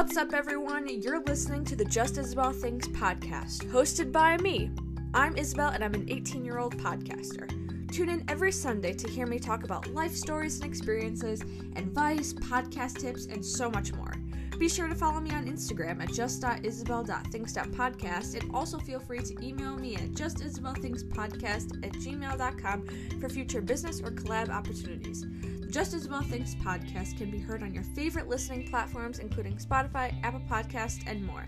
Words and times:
What's 0.00 0.16
up, 0.16 0.32
everyone? 0.32 0.88
You're 0.88 1.20
listening 1.20 1.62
to 1.66 1.76
the 1.76 1.84
Just 1.84 2.16
Isabel 2.16 2.52
Things 2.52 2.88
podcast, 2.88 3.66
hosted 3.66 4.10
by 4.10 4.38
me. 4.38 4.70
I'm 5.12 5.36
Isabel, 5.36 5.68
and 5.68 5.84
I'm 5.84 5.92
an 5.92 6.06
18 6.08 6.42
year 6.42 6.58
old 6.58 6.78
podcaster. 6.78 7.46
Tune 7.92 8.08
in 8.08 8.24
every 8.26 8.50
Sunday 8.50 8.94
to 8.94 9.06
hear 9.06 9.26
me 9.26 9.38
talk 9.38 9.62
about 9.62 9.88
life 9.88 10.14
stories 10.14 10.56
and 10.56 10.64
experiences, 10.64 11.42
advice, 11.76 12.32
podcast 12.32 12.98
tips, 12.98 13.26
and 13.26 13.44
so 13.44 13.70
much 13.70 13.92
more. 13.92 14.14
Be 14.58 14.70
sure 14.70 14.88
to 14.88 14.94
follow 14.94 15.20
me 15.20 15.32
on 15.32 15.44
Instagram 15.44 16.02
at 16.02 16.10
just.isabel.things.podcast 16.14 18.40
and 18.40 18.54
also 18.54 18.78
feel 18.78 19.00
free 19.00 19.20
to 19.20 19.46
email 19.46 19.76
me 19.76 19.96
at 19.96 20.12
justisabelthingspodcast 20.12 21.84
at 21.84 21.92
gmail.com 21.92 22.86
for 23.20 23.28
future 23.28 23.60
business 23.60 24.00
or 24.00 24.12
collab 24.12 24.48
opportunities. 24.48 25.26
The 25.72 25.82
Isabel 25.82 26.22
Things 26.22 26.56
podcast 26.56 27.16
can 27.16 27.30
be 27.30 27.38
heard 27.38 27.62
on 27.62 27.72
your 27.72 27.84
favorite 27.84 28.26
listening 28.26 28.68
platforms, 28.68 29.20
including 29.20 29.56
Spotify, 29.56 30.12
Apple 30.24 30.42
Podcasts, 30.50 31.04
and 31.06 31.24
more. 31.24 31.46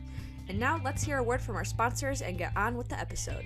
And 0.49 0.61
now 0.61 0.81
let's 0.85 1.03
hear 1.03 1.19
a 1.19 1.23
word 1.25 1.43
from 1.43 1.57
our 1.57 1.65
sponsors 1.65 2.23
and 2.23 2.39
get 2.39 2.57
on 2.57 2.77
with 2.77 2.89
the 2.89 3.01
episode. 3.01 3.45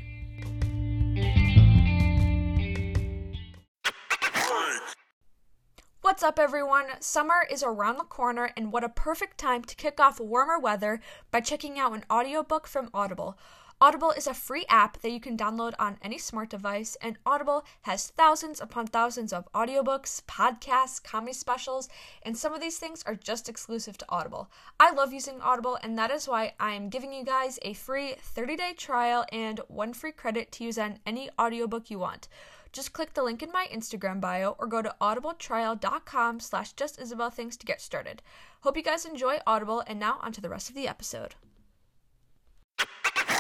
What's 6.03 6.23
up, 6.23 6.39
everyone? 6.39 6.85
Summer 7.01 7.47
is 7.51 7.63
around 7.63 7.97
the 7.97 8.05
corner, 8.05 8.51
and 8.55 8.71
what 8.71 8.85
a 8.85 8.91
perfect 8.91 9.39
time 9.39 9.65
to 9.65 9.75
kick 9.77 9.99
off 9.99 10.21
warmer 10.21 10.59
weather 10.59 11.01
by 11.31 11.41
checking 11.41 11.79
out 11.79 11.95
an 11.95 12.05
audiobook 12.11 12.67
from 12.67 12.91
Audible. 12.93 13.39
Audible 13.79 14.11
is 14.13 14.27
a 14.27 14.33
free 14.33 14.65
app 14.71 15.03
that 15.03 15.11
you 15.11 15.21
can 15.21 15.37
download 15.37 15.75
on 15.79 15.99
any 16.01 16.17
smart 16.17 16.49
device, 16.49 16.97
and 17.03 17.19
Audible 17.27 17.63
has 17.83 18.09
thousands 18.09 18.59
upon 18.59 18.87
thousands 18.87 19.35
of 19.35 19.53
audiobooks, 19.53 20.23
podcasts, 20.23 21.03
comedy 21.05 21.35
specials, 21.35 21.91
and 22.23 22.39
some 22.39 22.55
of 22.55 22.63
these 22.63 22.79
things 22.79 23.03
are 23.03 23.15
just 23.15 23.51
exclusive 23.51 23.99
to 23.99 24.07
Audible. 24.09 24.51
I 24.81 24.93
love 24.93 25.13
using 25.13 25.43
Audible, 25.43 25.79
and 25.83 25.99
that 25.99 26.11
is 26.11 26.27
why 26.27 26.55
I 26.59 26.73
am 26.73 26.89
giving 26.89 27.13
you 27.13 27.23
guys 27.23 27.59
a 27.61 27.75
free 27.75 28.15
30 28.19 28.57
day 28.57 28.73
trial 28.75 29.27
and 29.31 29.61
one 29.69 29.93
free 29.93 30.13
credit 30.13 30.53
to 30.53 30.65
use 30.65 30.79
on 30.79 30.99
any 31.05 31.29
audiobook 31.39 31.91
you 31.91 31.99
want. 31.99 32.29
Just 32.73 32.95
click 32.95 33.13
the 33.13 33.23
link 33.23 33.43
in 33.43 33.53
my 33.53 33.69
Instagram 33.71 34.23
bio 34.23 34.57
or 34.59 34.69
go 34.69 34.81
to 34.81 34.95
audibletrial.com 35.03 36.41
slash 36.41 36.75
justisabelthings 36.77 37.59
to 37.59 37.67
get 37.67 37.83
started. 37.83 38.23
Hope 38.63 38.79
you 38.79 38.83
guys 38.83 39.05
enjoy 39.05 39.37
Audible, 39.47 39.85
and 39.87 40.01
now 40.01 40.19
onto 40.23 40.41
the 40.41 40.49
rest 40.49 40.71
of 40.71 40.75
the 40.75 40.89
episode. 40.89 41.35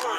All 0.06 0.14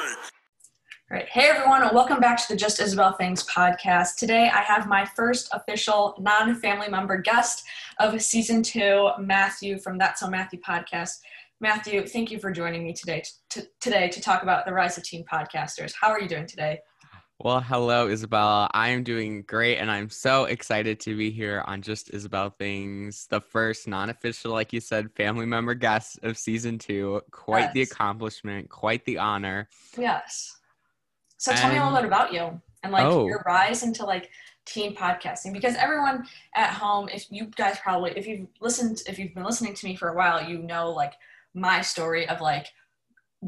right. 1.10 1.28
Hey, 1.30 1.48
everyone, 1.48 1.82
and 1.82 1.94
welcome 1.94 2.20
back 2.20 2.36
to 2.36 2.48
the 2.52 2.56
Just 2.56 2.78
Isabel 2.78 3.14
Things 3.14 3.42
podcast. 3.46 4.16
Today, 4.16 4.50
I 4.52 4.60
have 4.60 4.86
my 4.86 5.06
first 5.16 5.48
official 5.54 6.14
non 6.20 6.56
family 6.56 6.90
member 6.90 7.16
guest 7.16 7.64
of 7.98 8.20
season 8.20 8.62
two, 8.62 9.08
Matthew 9.18 9.78
from 9.78 9.96
That's 9.96 10.20
So 10.20 10.28
Matthew 10.28 10.60
podcast. 10.60 11.20
Matthew, 11.62 12.06
thank 12.06 12.30
you 12.30 12.38
for 12.38 12.52
joining 12.52 12.84
me 12.84 12.92
today 12.92 13.22
to, 13.48 13.66
today 13.80 14.10
to 14.10 14.20
talk 14.20 14.42
about 14.42 14.66
the 14.66 14.74
rise 14.74 14.98
of 14.98 15.04
teen 15.04 15.24
podcasters. 15.24 15.94
How 15.98 16.08
are 16.08 16.20
you 16.20 16.28
doing 16.28 16.46
today? 16.46 16.80
Well, 17.40 17.60
hello, 17.60 18.08
Isabella. 18.08 18.68
I 18.74 18.88
am 18.88 19.04
doing 19.04 19.42
great, 19.42 19.76
and 19.76 19.88
I'm 19.92 20.10
so 20.10 20.46
excited 20.46 20.98
to 21.00 21.16
be 21.16 21.30
here 21.30 21.62
on 21.68 21.82
Just 21.82 22.12
Isabel 22.12 22.50
Things, 22.50 23.28
the 23.30 23.40
first 23.40 23.86
non 23.86 24.10
official, 24.10 24.50
like 24.50 24.72
you 24.72 24.80
said, 24.80 25.12
family 25.12 25.46
member 25.46 25.74
guest 25.74 26.18
of 26.24 26.36
season 26.36 26.78
two. 26.78 27.22
Quite 27.30 27.60
yes. 27.60 27.74
the 27.74 27.82
accomplishment, 27.82 28.68
quite 28.68 29.04
the 29.04 29.18
honor. 29.18 29.68
Yes. 29.96 30.56
So 31.36 31.52
tell 31.52 31.66
and, 31.66 31.74
me 31.74 31.78
a 31.78 31.84
little 31.84 32.00
bit 32.00 32.08
about 32.08 32.32
you 32.32 32.60
and 32.82 32.92
like 32.92 33.04
oh. 33.04 33.28
your 33.28 33.44
rise 33.46 33.84
into 33.84 34.04
like 34.04 34.30
teen 34.66 34.96
podcasting 34.96 35.52
because 35.52 35.76
everyone 35.76 36.26
at 36.56 36.70
home, 36.70 37.08
if 37.08 37.30
you 37.30 37.46
guys 37.54 37.78
probably, 37.78 38.10
if 38.16 38.26
you've 38.26 38.48
listened, 38.60 39.02
if 39.06 39.16
you've 39.16 39.34
been 39.34 39.44
listening 39.44 39.74
to 39.74 39.86
me 39.86 39.94
for 39.94 40.08
a 40.08 40.16
while, 40.16 40.42
you 40.42 40.58
know 40.58 40.90
like 40.90 41.12
my 41.54 41.82
story 41.82 42.28
of 42.28 42.40
like 42.40 42.66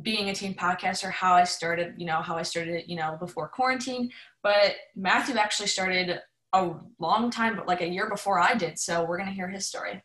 being 0.02 0.30
a 0.30 0.34
teen 0.34 0.54
podcaster, 0.54 1.10
how 1.10 1.34
I 1.34 1.44
started, 1.44 1.94
you 1.96 2.06
know, 2.06 2.22
how 2.22 2.36
I 2.36 2.42
started 2.42 2.74
it, 2.74 2.88
you 2.88 2.96
know, 2.96 3.16
before 3.18 3.48
quarantine. 3.48 4.10
But 4.42 4.74
Matthew 4.94 5.36
actually 5.36 5.66
started 5.66 6.20
a 6.52 6.70
long 6.98 7.30
time, 7.30 7.56
but 7.56 7.66
like 7.66 7.80
a 7.80 7.88
year 7.88 8.08
before 8.08 8.38
I 8.40 8.54
did. 8.54 8.78
So 8.78 9.04
we're 9.04 9.18
going 9.18 9.28
to 9.28 9.34
hear 9.34 9.48
his 9.48 9.66
story. 9.66 10.02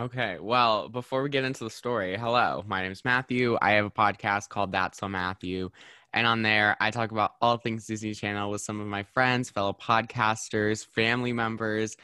Okay. 0.00 0.38
Well, 0.40 0.88
before 0.88 1.22
we 1.22 1.28
get 1.28 1.44
into 1.44 1.64
the 1.64 1.70
story, 1.70 2.16
hello, 2.16 2.64
my 2.66 2.82
name 2.82 2.92
is 2.92 3.04
Matthew. 3.04 3.58
I 3.60 3.72
have 3.72 3.84
a 3.84 3.90
podcast 3.90 4.48
called 4.48 4.72
That's 4.72 4.98
So 4.98 5.08
Matthew. 5.08 5.70
And 6.14 6.26
on 6.26 6.42
there, 6.42 6.76
I 6.80 6.90
talk 6.90 7.10
about 7.10 7.32
all 7.40 7.56
things 7.56 7.86
Disney 7.86 8.14
Channel 8.14 8.50
with 8.50 8.60
some 8.60 8.80
of 8.80 8.86
my 8.86 9.02
friends, 9.02 9.50
fellow 9.50 9.72
podcasters, 9.72 10.84
family 10.84 11.32
members, 11.32 11.96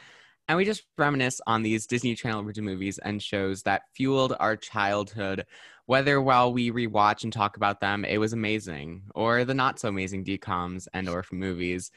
and 0.49 0.57
we 0.57 0.65
just 0.65 0.85
reminisce 0.97 1.43
on 1.47 1.63
these 1.63 1.87
Disney 1.87 2.15
Channel 2.15 2.41
original 2.41 2.73
movies 2.73 2.99
and 2.99 3.23
shows 3.23 3.63
that 3.65 3.83
fueled 3.95 4.35
our 4.41 4.57
childhood 4.57 5.45
whether 5.89 6.21
while 6.21 6.53
we 6.53 6.71
rewatch 6.71 7.25
and 7.25 7.33
talk 7.33 7.57
about 7.57 7.81
them, 7.81 8.05
it 8.05 8.19
was 8.19 8.35
amazing, 8.35 9.01
or 9.15 9.47
the 9.47 9.55
not 9.55 9.81
so 9.81 9.89
amazing 9.89 10.23
DComs 10.23 10.87
and 10.93 11.09
or 11.09 11.25
movies. 11.33 11.91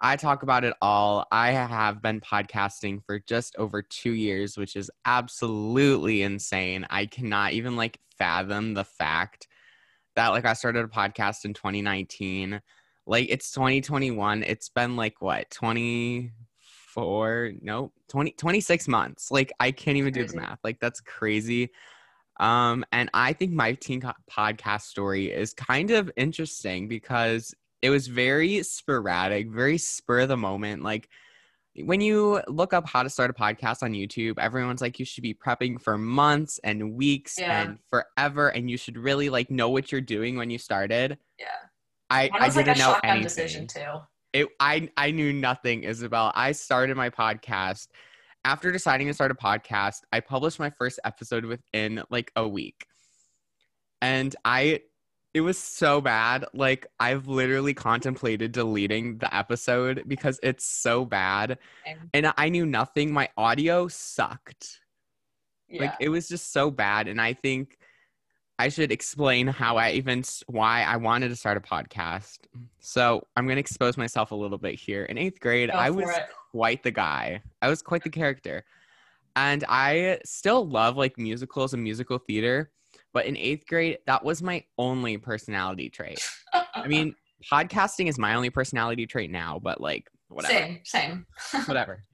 I 0.00 0.14
talk 0.14 0.44
about 0.44 0.62
it 0.62 0.74
all. 0.80 1.26
I 1.32 1.50
have 1.50 2.00
been 2.00 2.20
podcasting 2.20 3.04
for 3.04 3.18
just 3.18 3.56
over 3.56 3.82
two 3.82 4.12
years, 4.12 4.56
which 4.56 4.76
is 4.76 4.92
absolutely 5.06 6.22
insane. 6.22 6.86
I 6.88 7.06
cannot 7.06 7.54
even 7.54 7.74
like 7.74 7.98
fathom 8.16 8.74
the 8.74 8.84
fact 8.84 9.48
that 10.14 10.28
like 10.28 10.44
I 10.44 10.52
started 10.52 10.84
a 10.84 10.88
podcast 10.88 11.44
in 11.44 11.52
2019. 11.52 12.60
Like 13.08 13.26
it's 13.28 13.50
2021. 13.50 14.44
It's 14.44 14.68
been 14.68 14.94
like 14.94 15.20
what 15.20 15.50
24, 15.50 17.54
no, 17.60 17.90
20, 18.08 18.34
26 18.38 18.86
months. 18.86 19.32
Like 19.32 19.52
I 19.58 19.72
can't 19.72 19.96
even 19.96 20.12
do 20.12 20.28
the 20.28 20.36
math. 20.36 20.60
Like 20.62 20.78
that's 20.78 21.00
crazy. 21.00 21.70
Um, 22.40 22.84
and 22.92 23.10
I 23.14 23.32
think 23.32 23.52
my 23.52 23.74
teen 23.74 24.02
podcast 24.30 24.82
story 24.82 25.30
is 25.30 25.52
kind 25.52 25.90
of 25.90 26.10
interesting 26.16 26.88
because 26.88 27.54
it 27.82 27.90
was 27.90 28.06
very 28.06 28.62
sporadic, 28.62 29.50
very 29.50 29.78
spur 29.78 30.20
of 30.20 30.28
the 30.28 30.36
moment. 30.36 30.82
Like 30.82 31.08
when 31.76 32.00
you 32.00 32.40
look 32.48 32.72
up 32.72 32.86
how 32.86 33.02
to 33.02 33.10
start 33.10 33.30
a 33.30 33.34
podcast 33.34 33.82
on 33.82 33.92
YouTube, 33.92 34.38
everyone's 34.38 34.80
like, 34.80 34.98
you 34.98 35.04
should 35.04 35.22
be 35.22 35.34
prepping 35.34 35.80
for 35.80 35.96
months 35.98 36.60
and 36.62 36.94
weeks 36.94 37.38
yeah. 37.38 37.62
and 37.62 37.78
forever, 37.90 38.48
and 38.48 38.70
you 38.70 38.76
should 38.76 38.96
really 38.96 39.30
like 39.30 39.50
know 39.50 39.70
what 39.70 39.90
you're 39.90 40.00
doing 40.00 40.36
when 40.36 40.50
you 40.50 40.58
started. 40.58 41.18
Yeah, 41.38 41.46
I, 42.10 42.30
I 42.32 42.48
didn't 42.50 42.66
like 42.66 42.78
know 42.78 42.98
anything. 43.02 43.68
It, 44.32 44.48
I 44.60 44.90
I 44.96 45.10
knew 45.10 45.32
nothing, 45.32 45.84
Isabel. 45.84 46.32
I 46.34 46.52
started 46.52 46.96
my 46.96 47.10
podcast 47.10 47.88
after 48.44 48.72
deciding 48.72 49.06
to 49.06 49.14
start 49.14 49.30
a 49.30 49.34
podcast, 49.34 50.00
I 50.12 50.20
published 50.20 50.58
my 50.58 50.70
first 50.70 50.98
episode 51.04 51.44
within 51.44 52.02
like 52.10 52.32
a 52.36 52.46
week. 52.46 52.86
And 54.00 54.34
I 54.44 54.80
it 55.34 55.40
was 55.40 55.56
so 55.56 56.00
bad. 56.00 56.44
Like 56.52 56.86
I've 57.00 57.26
literally 57.26 57.72
contemplated 57.72 58.52
deleting 58.52 59.18
the 59.18 59.34
episode 59.34 60.04
because 60.06 60.38
it's 60.42 60.66
so 60.66 61.04
bad. 61.04 61.58
And 62.12 62.32
I 62.36 62.48
knew 62.50 62.66
nothing. 62.66 63.12
My 63.12 63.28
audio 63.36 63.88
sucked. 63.88 64.80
Yeah. 65.68 65.82
Like 65.82 65.94
it 66.00 66.10
was 66.10 66.28
just 66.28 66.52
so 66.52 66.70
bad 66.70 67.08
and 67.08 67.20
I 67.20 67.32
think 67.32 67.78
I 68.58 68.68
should 68.68 68.92
explain 68.92 69.46
how 69.46 69.76
I 69.76 69.92
even 69.92 70.22
why 70.46 70.82
I 70.82 70.96
wanted 70.98 71.30
to 71.30 71.36
start 71.36 71.56
a 71.56 71.60
podcast. 71.60 72.38
So 72.80 73.26
I'm 73.34 73.46
going 73.46 73.56
to 73.56 73.60
expose 73.60 73.96
myself 73.96 74.30
a 74.30 74.34
little 74.34 74.58
bit 74.58 74.78
here. 74.78 75.04
In 75.04 75.16
eighth 75.16 75.40
grade, 75.40 75.70
Go 75.70 75.78
I 75.78 75.90
was 75.90 76.08
it. 76.10 76.26
Quite 76.52 76.82
the 76.82 76.90
guy. 76.90 77.42
I 77.60 77.68
was 77.68 77.82
quite 77.82 78.04
the 78.04 78.10
character, 78.10 78.64
and 79.36 79.64
I 79.68 80.18
still 80.24 80.68
love 80.68 80.96
like 80.96 81.18
musicals 81.18 81.74
and 81.74 81.82
musical 81.82 82.18
theater. 82.18 82.70
But 83.12 83.26
in 83.26 83.36
eighth 83.36 83.66
grade, 83.66 83.98
that 84.06 84.24
was 84.24 84.42
my 84.42 84.64
only 84.78 85.18
personality 85.18 85.90
trait. 85.90 86.18
I 86.74 86.86
mean, 86.86 87.14
podcasting 87.50 88.08
is 88.08 88.18
my 88.18 88.34
only 88.34 88.50
personality 88.50 89.06
trait 89.06 89.30
now, 89.30 89.60
but 89.62 89.80
like 89.80 90.08
whatever. 90.28 90.54
Same, 90.54 90.80
same. 90.84 91.26
whatever. 91.66 92.04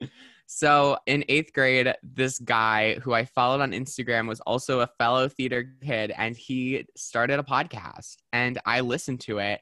So 0.46 0.96
in 1.06 1.24
eighth 1.28 1.52
grade, 1.52 1.94
this 2.02 2.38
guy 2.38 2.94
who 3.00 3.12
I 3.12 3.26
followed 3.26 3.60
on 3.60 3.72
Instagram 3.72 4.26
was 4.26 4.40
also 4.40 4.80
a 4.80 4.88
fellow 4.98 5.28
theater 5.28 5.72
kid, 5.82 6.12
and 6.16 6.36
he 6.36 6.86
started 6.96 7.38
a 7.38 7.42
podcast, 7.42 8.16
and 8.32 8.58
I 8.64 8.80
listened 8.80 9.20
to 9.20 9.38
it 9.38 9.60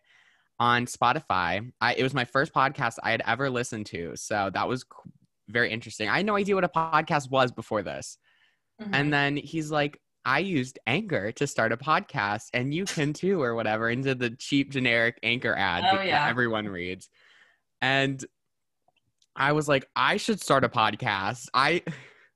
on 0.58 0.86
Spotify. 0.86 1.70
I, 1.80 1.94
it 1.94 2.02
was 2.02 2.14
my 2.14 2.24
first 2.24 2.52
podcast 2.52 2.96
I 3.02 3.10
had 3.10 3.22
ever 3.26 3.50
listened 3.50 3.86
to, 3.86 4.12
so 4.16 4.50
that 4.52 4.68
was 4.68 4.84
very 5.48 5.70
interesting. 5.70 6.08
I 6.08 6.18
had 6.18 6.26
no 6.26 6.36
idea 6.36 6.54
what 6.54 6.64
a 6.64 6.68
podcast 6.68 7.30
was 7.30 7.52
before 7.52 7.82
this, 7.82 8.18
mm-hmm. 8.80 8.94
and 8.94 9.12
then 9.12 9.36
he's 9.36 9.70
like, 9.70 10.00
I 10.24 10.40
used 10.40 10.78
Anchor 10.86 11.30
to 11.32 11.46
start 11.46 11.72
a 11.72 11.76
podcast, 11.76 12.46
and 12.52 12.74
you 12.74 12.84
can 12.84 13.12
too, 13.12 13.40
or 13.40 13.54
whatever, 13.54 13.88
into 13.88 14.14
the 14.14 14.30
cheap 14.30 14.70
generic 14.70 15.18
Anchor 15.22 15.54
ad 15.54 15.84
oh, 15.86 15.96
that 15.96 16.06
yeah. 16.06 16.26
everyone 16.28 16.66
reads. 16.66 17.08
And 17.80 18.24
I 19.36 19.52
was 19.52 19.68
like, 19.68 19.86
I 19.94 20.16
should 20.16 20.40
start 20.40 20.64
a 20.64 20.68
podcast. 20.68 21.48
I 21.54 21.82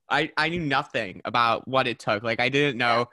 I 0.09 0.31
I 0.37 0.49
knew 0.49 0.59
nothing 0.59 1.21
about 1.25 1.67
what 1.67 1.87
it 1.87 1.99
took. 1.99 2.21
Like 2.21 2.39
I 2.39 2.49
didn't 2.49 2.77
know 2.77 3.07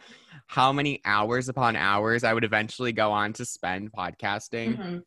how 0.49 0.73
many 0.73 1.01
hours 1.05 1.49
upon 1.49 1.77
hours 1.77 2.25
I 2.25 2.33
would 2.33 2.43
eventually 2.43 2.93
go 2.93 3.13
on 3.13 3.33
to 3.35 3.45
spend 3.45 3.93
podcasting. 3.93 4.77
Mm-hmm. 4.77 4.99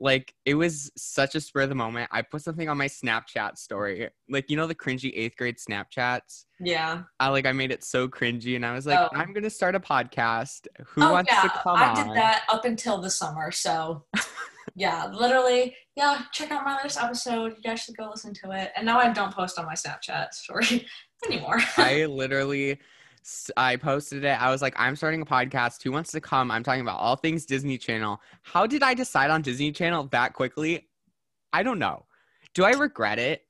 like 0.00 0.34
it 0.44 0.54
was 0.54 0.90
such 0.96 1.34
a 1.36 1.40
spur 1.40 1.62
of 1.62 1.68
the 1.68 1.74
moment. 1.74 2.10
I 2.12 2.22
put 2.22 2.42
something 2.42 2.68
on 2.68 2.76
my 2.76 2.88
Snapchat 2.88 3.56
story, 3.56 4.08
like 4.28 4.50
you 4.50 4.56
know 4.56 4.66
the 4.66 4.74
cringy 4.74 5.12
eighth 5.14 5.36
grade 5.36 5.56
Snapchats. 5.56 6.44
Yeah. 6.60 7.02
I 7.20 7.28
like 7.28 7.46
I 7.46 7.52
made 7.52 7.70
it 7.70 7.84
so 7.84 8.08
cringy, 8.08 8.56
and 8.56 8.66
I 8.66 8.74
was 8.74 8.86
like, 8.86 8.98
oh. 8.98 9.08
I'm 9.16 9.32
gonna 9.32 9.50
start 9.50 9.76
a 9.76 9.80
podcast. 9.80 10.66
Who 10.88 11.04
oh, 11.04 11.12
wants 11.12 11.32
yeah. 11.32 11.42
to 11.42 11.48
come 11.48 11.76
I 11.76 11.90
on? 11.90 12.08
did 12.08 12.16
that 12.16 12.44
up 12.52 12.64
until 12.64 13.00
the 13.00 13.10
summer, 13.10 13.52
so 13.52 14.04
yeah, 14.74 15.06
literally, 15.12 15.76
yeah. 15.94 16.22
Check 16.32 16.50
out 16.50 16.64
my 16.64 16.76
latest 16.76 17.00
episode. 17.00 17.54
You 17.56 17.62
guys 17.62 17.80
should 17.80 17.96
go 17.96 18.10
listen 18.10 18.34
to 18.34 18.50
it. 18.50 18.72
And 18.76 18.84
now 18.84 18.98
I 18.98 19.12
don't 19.12 19.32
post 19.32 19.60
on 19.60 19.66
my 19.66 19.74
Snapchat 19.74 20.34
story 20.34 20.86
anymore. 21.26 21.58
I 21.76 22.06
literally 22.06 22.78
I 23.56 23.76
posted 23.76 24.24
it. 24.24 24.40
I 24.40 24.50
was 24.50 24.62
like, 24.62 24.74
I'm 24.76 24.96
starting 24.96 25.22
a 25.22 25.26
podcast. 25.26 25.82
Who 25.82 25.92
wants 25.92 26.12
to 26.12 26.20
come? 26.20 26.50
I'm 26.50 26.62
talking 26.62 26.80
about 26.80 26.98
all 26.98 27.16
things 27.16 27.46
Disney 27.46 27.78
Channel. 27.78 28.20
How 28.42 28.66
did 28.66 28.82
I 28.82 28.94
decide 28.94 29.30
on 29.30 29.42
Disney 29.42 29.72
Channel 29.72 30.08
that 30.12 30.34
quickly? 30.34 30.88
I 31.52 31.62
don't 31.62 31.78
know. 31.78 32.06
Do 32.54 32.64
I 32.64 32.70
regret 32.70 33.18
it? 33.18 33.42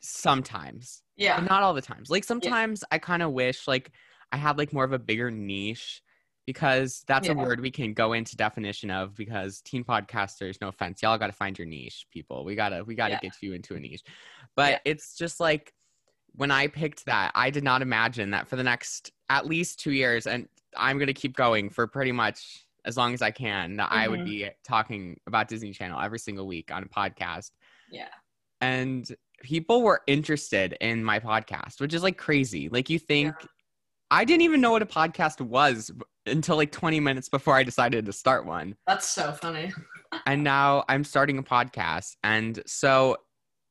Sometimes. 0.00 1.02
Yeah. 1.16 1.40
But 1.40 1.50
not 1.50 1.62
all 1.62 1.74
the 1.74 1.82
times. 1.82 2.10
Like 2.10 2.24
sometimes 2.24 2.82
yeah. 2.82 2.96
I 2.96 2.98
kind 2.98 3.22
of 3.22 3.32
wish 3.32 3.66
like 3.66 3.90
I 4.32 4.36
had 4.36 4.58
like 4.58 4.72
more 4.72 4.84
of 4.84 4.92
a 4.92 4.98
bigger 4.98 5.30
niche 5.30 6.02
because 6.46 7.04
that's 7.06 7.26
yeah. 7.26 7.34
a 7.34 7.36
word 7.36 7.60
we 7.60 7.70
can 7.70 7.94
go 7.94 8.12
into 8.12 8.36
definition 8.36 8.90
of 8.90 9.14
because 9.16 9.60
teen 9.62 9.82
podcasters 9.82 10.60
no 10.60 10.68
offense 10.68 11.02
y'all 11.02 11.16
got 11.16 11.28
to 11.28 11.32
find 11.32 11.58
your 11.58 11.66
niche 11.66 12.06
people 12.10 12.44
we 12.44 12.54
gotta 12.54 12.84
we 12.84 12.94
gotta 12.94 13.14
yeah. 13.14 13.20
get 13.20 13.32
you 13.40 13.54
into 13.54 13.74
a 13.74 13.80
niche 13.80 14.02
but 14.54 14.82
it's 14.84 15.16
just 15.16 15.40
like 15.40 15.72
when 16.34 16.50
I 16.50 16.66
picked 16.66 17.06
that, 17.06 17.32
I 17.34 17.50
did 17.50 17.64
not 17.64 17.82
imagine 17.82 18.30
that 18.30 18.48
for 18.48 18.56
the 18.56 18.62
next 18.62 19.12
at 19.28 19.46
least 19.46 19.80
two 19.80 19.92
years, 19.92 20.26
and 20.26 20.48
I'm 20.76 20.98
going 20.98 21.06
to 21.06 21.14
keep 21.14 21.36
going 21.36 21.70
for 21.70 21.86
pretty 21.86 22.12
much 22.12 22.64
as 22.84 22.96
long 22.96 23.14
as 23.14 23.22
I 23.22 23.30
can, 23.30 23.76
that 23.76 23.90
mm-hmm. 23.90 23.98
I 23.98 24.08
would 24.08 24.20
mm-hmm. 24.20 24.28
be 24.28 24.50
talking 24.66 25.18
about 25.26 25.48
Disney 25.48 25.72
Channel 25.72 26.00
every 26.00 26.18
single 26.18 26.46
week 26.46 26.70
on 26.70 26.82
a 26.82 26.86
podcast. 26.86 27.50
Yeah. 27.90 28.08
And 28.60 29.08
people 29.42 29.82
were 29.82 30.02
interested 30.06 30.76
in 30.80 31.04
my 31.04 31.18
podcast, 31.18 31.80
which 31.80 31.94
is 31.94 32.02
like 32.02 32.18
crazy. 32.18 32.68
Like, 32.68 32.90
you 32.90 32.98
think 32.98 33.34
yeah. 33.40 33.46
I 34.10 34.24
didn't 34.24 34.42
even 34.42 34.60
know 34.60 34.72
what 34.72 34.82
a 34.82 34.86
podcast 34.86 35.40
was 35.40 35.90
until 36.26 36.56
like 36.56 36.72
20 36.72 37.00
minutes 37.00 37.28
before 37.28 37.54
I 37.54 37.62
decided 37.62 38.06
to 38.06 38.12
start 38.12 38.46
one. 38.46 38.76
That's 38.86 39.08
so 39.08 39.32
funny. 39.32 39.72
and 40.26 40.44
now 40.44 40.84
I'm 40.88 41.04
starting 41.04 41.38
a 41.38 41.42
podcast. 41.42 42.16
And 42.22 42.62
so 42.66 43.16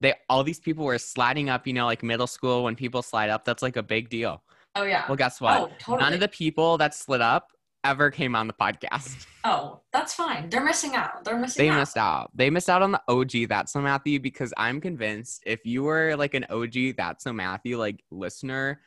they 0.03 0.13
all 0.29 0.44
these 0.44 0.59
people 0.59 0.85
were 0.85 1.00
sliding 1.00 1.50
up, 1.50 1.65
you 1.65 1.73
know, 1.73 1.85
like 1.85 2.03
middle 2.03 2.27
school 2.27 2.65
when 2.65 2.75
people 2.75 3.01
slide 3.01 3.29
up, 3.29 3.45
that's 3.45 3.63
like 3.63 3.77
a 3.77 3.83
big 3.83 4.09
deal. 4.09 4.44
Oh 4.75 4.83
yeah. 4.83 5.05
Well, 5.07 5.15
guess 5.15 5.41
what? 5.41 5.59
Oh, 5.59 5.71
totally. 5.79 6.03
None 6.03 6.13
of 6.13 6.19
the 6.19 6.27
people 6.27 6.77
that 6.77 6.94
slid 6.94 7.21
up 7.21 7.51
ever 7.85 8.11
came 8.11 8.35
on 8.35 8.45
the 8.47 8.53
podcast. 8.53 9.25
Oh, 9.45 9.81
that's 9.91 10.13
fine. 10.13 10.50
They're 10.50 10.63
missing 10.63 10.95
out. 10.95 11.25
They're 11.25 11.38
missing 11.38 11.65
they 11.65 11.69
out. 11.69 11.79
missed 11.79 11.97
out. 11.97 12.31
They 12.33 12.50
missed 12.50 12.69
out 12.69 12.81
on 12.81 12.94
the 12.94 13.01
OG 13.09 13.50
That's 13.50 13.73
So 13.73 13.81
Matthew 13.81 14.21
because 14.21 14.53
I'm 14.55 14.79
convinced 14.79 15.44
if 15.45 15.65
you 15.65 15.83
were 15.83 16.15
like 16.15 16.33
an 16.33 16.45
OG 16.50 16.95
That's 16.95 17.25
So 17.25 17.33
Matthew 17.33 17.77
like 17.77 18.01
listener 18.09 18.79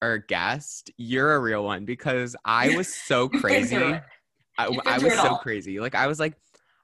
or 0.00 0.24
guest, 0.26 0.90
you're 0.96 1.34
a 1.34 1.38
real 1.38 1.64
one 1.64 1.84
because 1.84 2.34
I 2.46 2.74
was 2.74 2.88
so 2.94 3.28
crazy. 3.40 3.76
I, 3.76 4.00
I 4.86 4.98
was 4.98 5.12
so 5.12 5.36
crazy. 5.36 5.80
Like 5.80 5.94
I 5.94 6.06
was 6.06 6.18
like, 6.18 6.38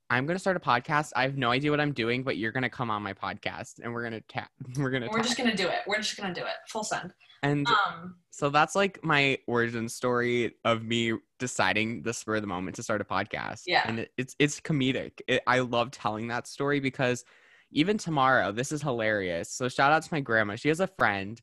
I'm 0.09 0.27
gonna 0.27 0.39
start 0.39 0.57
a 0.57 0.61
podcast. 0.61 1.13
I 1.17 1.23
have 1.23 1.37
no 1.37 1.51
idea 1.51 1.71
what 1.71 1.81
I'm 1.81 1.93
doing, 1.93 2.23
but 2.23 2.37
you're 2.37 2.53
gonna 2.53 2.71
come 2.71 2.91
on 2.91 3.03
my 3.03 3.13
podcast 3.13 3.81
and 3.83 3.93
we're 3.93 4.05
gonna 4.05 4.21
tap. 4.23 4.51
We're 4.77 4.91
gonna. 4.91 5.07
We're 5.07 5.19
talk. 5.19 5.27
just 5.27 5.39
gonna 5.39 5.57
do 5.57 5.69
it. 5.69 5.81
We're 5.87 5.97
just 5.97 6.17
gonna 6.17 6.35
do 6.35 6.43
it. 6.43 6.55
Full 6.69 6.85
send. 6.85 7.13
And 7.43 7.67
um, 7.69 8.17
so 8.31 8.49
that's 8.49 8.75
like 8.75 9.03
my 9.05 9.39
origin 9.47 9.89
story 9.89 10.55
of 10.65 10.83
me 10.85 11.15
deciding 11.39 12.03
the 12.03 12.13
spur 12.13 12.37
of 12.37 12.43
the 12.43 12.49
moment 12.49 12.77
to 12.77 12.83
start 12.83 13.01
a 13.01 13.05
podcast. 13.05 13.63
Yeah. 13.67 13.83
And 13.85 14.01
it, 14.01 14.11
it's 14.17 14.37
it's 14.39 14.61
comedic. 14.61 15.21
It, 15.27 15.43
I 15.47 15.61
love 15.61 15.91
telling 15.91 16.29
that 16.29 16.47
story 16.47 16.81
because 16.81 17.25
even 17.73 17.99
tomorrow, 17.99 18.53
this 18.53 18.73
is 18.73 18.83
hilarious. 18.83 19.53
So 19.53 19.69
shout 19.69 19.93
out 19.93 20.03
to 20.03 20.09
my 20.13 20.21
grandma. 20.21 20.57
She 20.57 20.69
has 20.69 20.81
a 20.81 20.87
friend. 20.87 21.41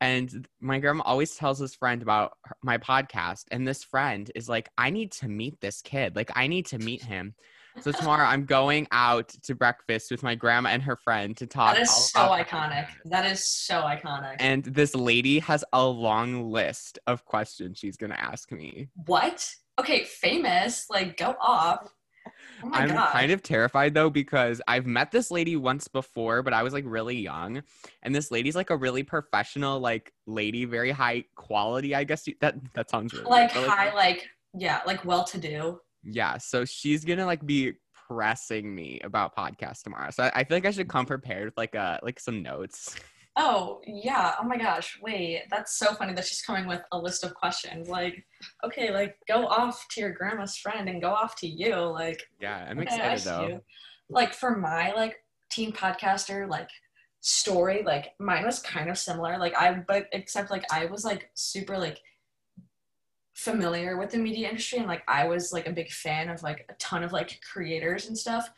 And 0.00 0.48
my 0.60 0.80
grandma 0.80 1.04
always 1.04 1.36
tells 1.36 1.60
this 1.60 1.76
friend 1.76 2.02
about 2.02 2.32
my 2.62 2.76
podcast. 2.76 3.44
And 3.52 3.66
this 3.66 3.84
friend 3.84 4.30
is 4.34 4.48
like, 4.48 4.68
I 4.76 4.90
need 4.90 5.12
to 5.12 5.28
meet 5.28 5.60
this 5.60 5.80
kid. 5.80 6.16
Like, 6.16 6.32
I 6.34 6.48
need 6.48 6.66
to 6.66 6.78
meet 6.78 7.02
him. 7.02 7.34
So 7.80 7.90
tomorrow 7.90 8.26
I'm 8.26 8.44
going 8.44 8.86
out 8.92 9.28
to 9.28 9.54
breakfast 9.54 10.10
with 10.10 10.22
my 10.22 10.34
grandma 10.34 10.70
and 10.70 10.82
her 10.82 10.96
friend 10.96 11.36
to 11.38 11.46
talk. 11.46 11.74
That 11.74 11.82
is 11.82 11.90
so 11.90 12.20
iconic. 12.20 12.88
That 13.06 13.30
is 13.30 13.46
so 13.46 13.82
iconic. 13.82 14.36
And 14.38 14.64
this 14.64 14.94
lady 14.94 15.38
has 15.40 15.64
a 15.72 15.84
long 15.84 16.50
list 16.50 16.98
of 17.06 17.24
questions 17.24 17.78
she's 17.78 17.96
gonna 17.96 18.14
ask 18.14 18.52
me. 18.52 18.88
What? 19.06 19.54
Okay, 19.78 20.04
famous. 20.04 20.86
Like 20.90 21.16
go 21.16 21.34
off. 21.40 21.92
Oh 22.64 22.70
I'm 22.72 22.88
God. 22.88 23.10
kind 23.10 23.32
of 23.32 23.42
terrified 23.42 23.94
though 23.94 24.10
because 24.10 24.60
I've 24.68 24.86
met 24.86 25.10
this 25.10 25.30
lady 25.30 25.56
once 25.56 25.88
before, 25.88 26.42
but 26.42 26.52
I 26.52 26.62
was 26.62 26.72
like 26.72 26.84
really 26.86 27.16
young, 27.16 27.62
and 28.02 28.14
this 28.14 28.30
lady's 28.30 28.54
like 28.54 28.70
a 28.70 28.76
really 28.76 29.02
professional, 29.02 29.80
like 29.80 30.12
lady, 30.26 30.64
very 30.64 30.92
high 30.92 31.24
quality. 31.34 31.94
I 31.94 32.04
guess 32.04 32.28
that 32.40 32.56
that 32.74 32.90
sounds 32.90 33.12
really 33.12 33.24
like 33.24 33.50
high, 33.50 33.92
like 33.94 34.28
yeah, 34.54 34.80
like 34.86 35.04
well 35.04 35.24
to 35.24 35.38
do 35.38 35.80
yeah 36.04 36.38
so 36.38 36.64
she's 36.64 37.04
gonna 37.04 37.26
like 37.26 37.44
be 37.46 37.72
pressing 38.08 38.74
me 38.74 39.00
about 39.04 39.36
podcast 39.36 39.82
tomorrow 39.82 40.10
so 40.10 40.24
I, 40.24 40.40
I, 40.40 40.44
feel 40.44 40.56
like 40.56 40.66
i 40.66 40.70
should 40.70 40.88
come 40.88 41.06
prepared 41.06 41.46
with 41.46 41.56
like 41.56 41.74
uh 41.74 41.98
like 42.02 42.18
some 42.20 42.42
notes 42.42 42.96
oh 43.36 43.80
yeah 43.86 44.34
oh 44.40 44.44
my 44.44 44.56
gosh 44.56 44.98
wait 45.02 45.44
that's 45.50 45.78
so 45.78 45.94
funny 45.94 46.12
that 46.12 46.26
she's 46.26 46.42
coming 46.42 46.66
with 46.66 46.82
a 46.92 46.98
list 46.98 47.24
of 47.24 47.34
questions 47.34 47.88
like 47.88 48.24
okay 48.64 48.92
like 48.92 49.16
go 49.28 49.46
off 49.46 49.86
to 49.90 50.00
your 50.00 50.10
grandma's 50.10 50.56
friend 50.56 50.88
and 50.88 51.00
go 51.00 51.10
off 51.10 51.36
to 51.36 51.46
you 51.46 51.74
like 51.76 52.22
yeah 52.40 52.66
i'm 52.68 52.78
excited 52.78 53.20
though 53.24 53.46
you. 53.46 53.60
like 54.10 54.34
for 54.34 54.56
my 54.56 54.92
like 54.92 55.16
teen 55.50 55.72
podcaster 55.72 56.48
like 56.48 56.68
story 57.20 57.82
like 57.86 58.10
mine 58.18 58.44
was 58.44 58.58
kind 58.58 58.90
of 58.90 58.98
similar 58.98 59.38
like 59.38 59.56
i 59.56 59.72
but 59.86 60.06
except 60.12 60.50
like 60.50 60.64
i 60.72 60.86
was 60.86 61.04
like 61.04 61.30
super 61.34 61.78
like 61.78 62.00
familiar 63.34 63.96
with 63.96 64.10
the 64.10 64.18
media 64.18 64.48
industry 64.48 64.78
and 64.78 64.86
like 64.86 65.02
I 65.08 65.26
was 65.26 65.52
like 65.52 65.66
a 65.66 65.72
big 65.72 65.90
fan 65.90 66.28
of 66.28 66.42
like 66.42 66.66
a 66.68 66.74
ton 66.74 67.02
of 67.02 67.12
like 67.12 67.40
creators 67.40 68.06
and 68.06 68.16
stuff, 68.16 68.50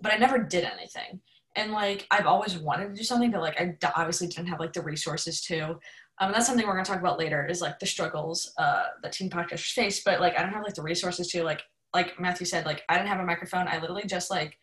but 0.00 0.12
I 0.12 0.16
never 0.16 0.38
did 0.38 0.64
anything. 0.64 1.20
And 1.54 1.72
like 1.72 2.06
I've 2.10 2.26
always 2.26 2.58
wanted 2.58 2.88
to 2.88 2.94
do 2.94 3.02
something, 3.02 3.30
but 3.30 3.42
like 3.42 3.60
I 3.60 3.76
obviously 3.94 4.26
didn't 4.26 4.48
have 4.48 4.60
like 4.60 4.72
the 4.72 4.82
resources 4.82 5.42
to. 5.42 5.78
Um, 6.20 6.30
that's 6.32 6.46
something 6.46 6.66
we're 6.66 6.74
gonna 6.74 6.84
talk 6.84 7.00
about 7.00 7.18
later. 7.18 7.46
Is 7.46 7.60
like 7.60 7.78
the 7.78 7.86
struggles 7.86 8.52
uh, 8.56 8.84
that 9.02 9.12
teen 9.12 9.28
podcasters 9.28 9.72
face, 9.72 10.02
but 10.02 10.20
like 10.20 10.38
I 10.38 10.42
don't 10.42 10.52
have 10.52 10.64
like 10.64 10.74
the 10.74 10.82
resources 10.82 11.28
to 11.28 11.42
like 11.42 11.62
like 11.94 12.18
Matthew 12.18 12.46
said, 12.46 12.64
like 12.64 12.82
I 12.88 12.96
didn't 12.96 13.08
have 13.08 13.20
a 13.20 13.24
microphone. 13.24 13.68
I 13.68 13.80
literally 13.80 14.04
just 14.06 14.30
like 14.30 14.58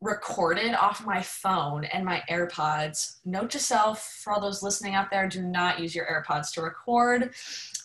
recorded 0.00 0.74
off 0.74 1.04
my 1.04 1.22
phone 1.22 1.84
and 1.84 2.04
my 2.04 2.22
AirPods. 2.30 3.16
Note 3.24 3.50
to 3.50 3.58
self 3.58 4.20
for 4.22 4.32
all 4.32 4.40
those 4.40 4.62
listening 4.62 4.94
out 4.94 5.10
there: 5.10 5.28
do 5.28 5.42
not 5.42 5.80
use 5.80 5.94
your 5.94 6.06
AirPods 6.06 6.52
to 6.54 6.62
record. 6.62 7.34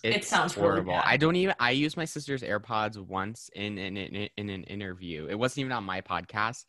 It's 0.04 0.18
it 0.18 0.26
sounds 0.26 0.54
horrible. 0.54 0.94
Really 0.94 1.04
I 1.06 1.18
don't 1.18 1.36
even. 1.36 1.56
I 1.60 1.72
used 1.72 1.98
my 1.98 2.06
sister's 2.06 2.42
AirPods 2.42 2.98
once 2.98 3.50
in 3.54 3.78
in, 3.78 3.98
in 3.98 4.30
in 4.38 4.50
an 4.50 4.64
interview. 4.64 5.28
It 5.30 5.36
wasn't 5.36 5.60
even 5.60 5.72
on 5.72 5.84
my 5.84 6.02
podcast, 6.02 6.66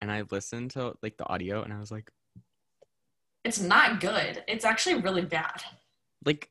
and 0.00 0.10
I 0.10 0.24
listened 0.30 0.72
to 0.72 0.94
like 1.02 1.16
the 1.16 1.26
audio, 1.26 1.62
and 1.62 1.72
I 1.72 1.80
was 1.80 1.90
like, 1.90 2.10
"It's 3.44 3.60
not 3.60 4.00
good. 4.00 4.44
It's 4.46 4.64
actually 4.64 5.00
really 5.00 5.24
bad." 5.24 5.62
Like 6.24 6.50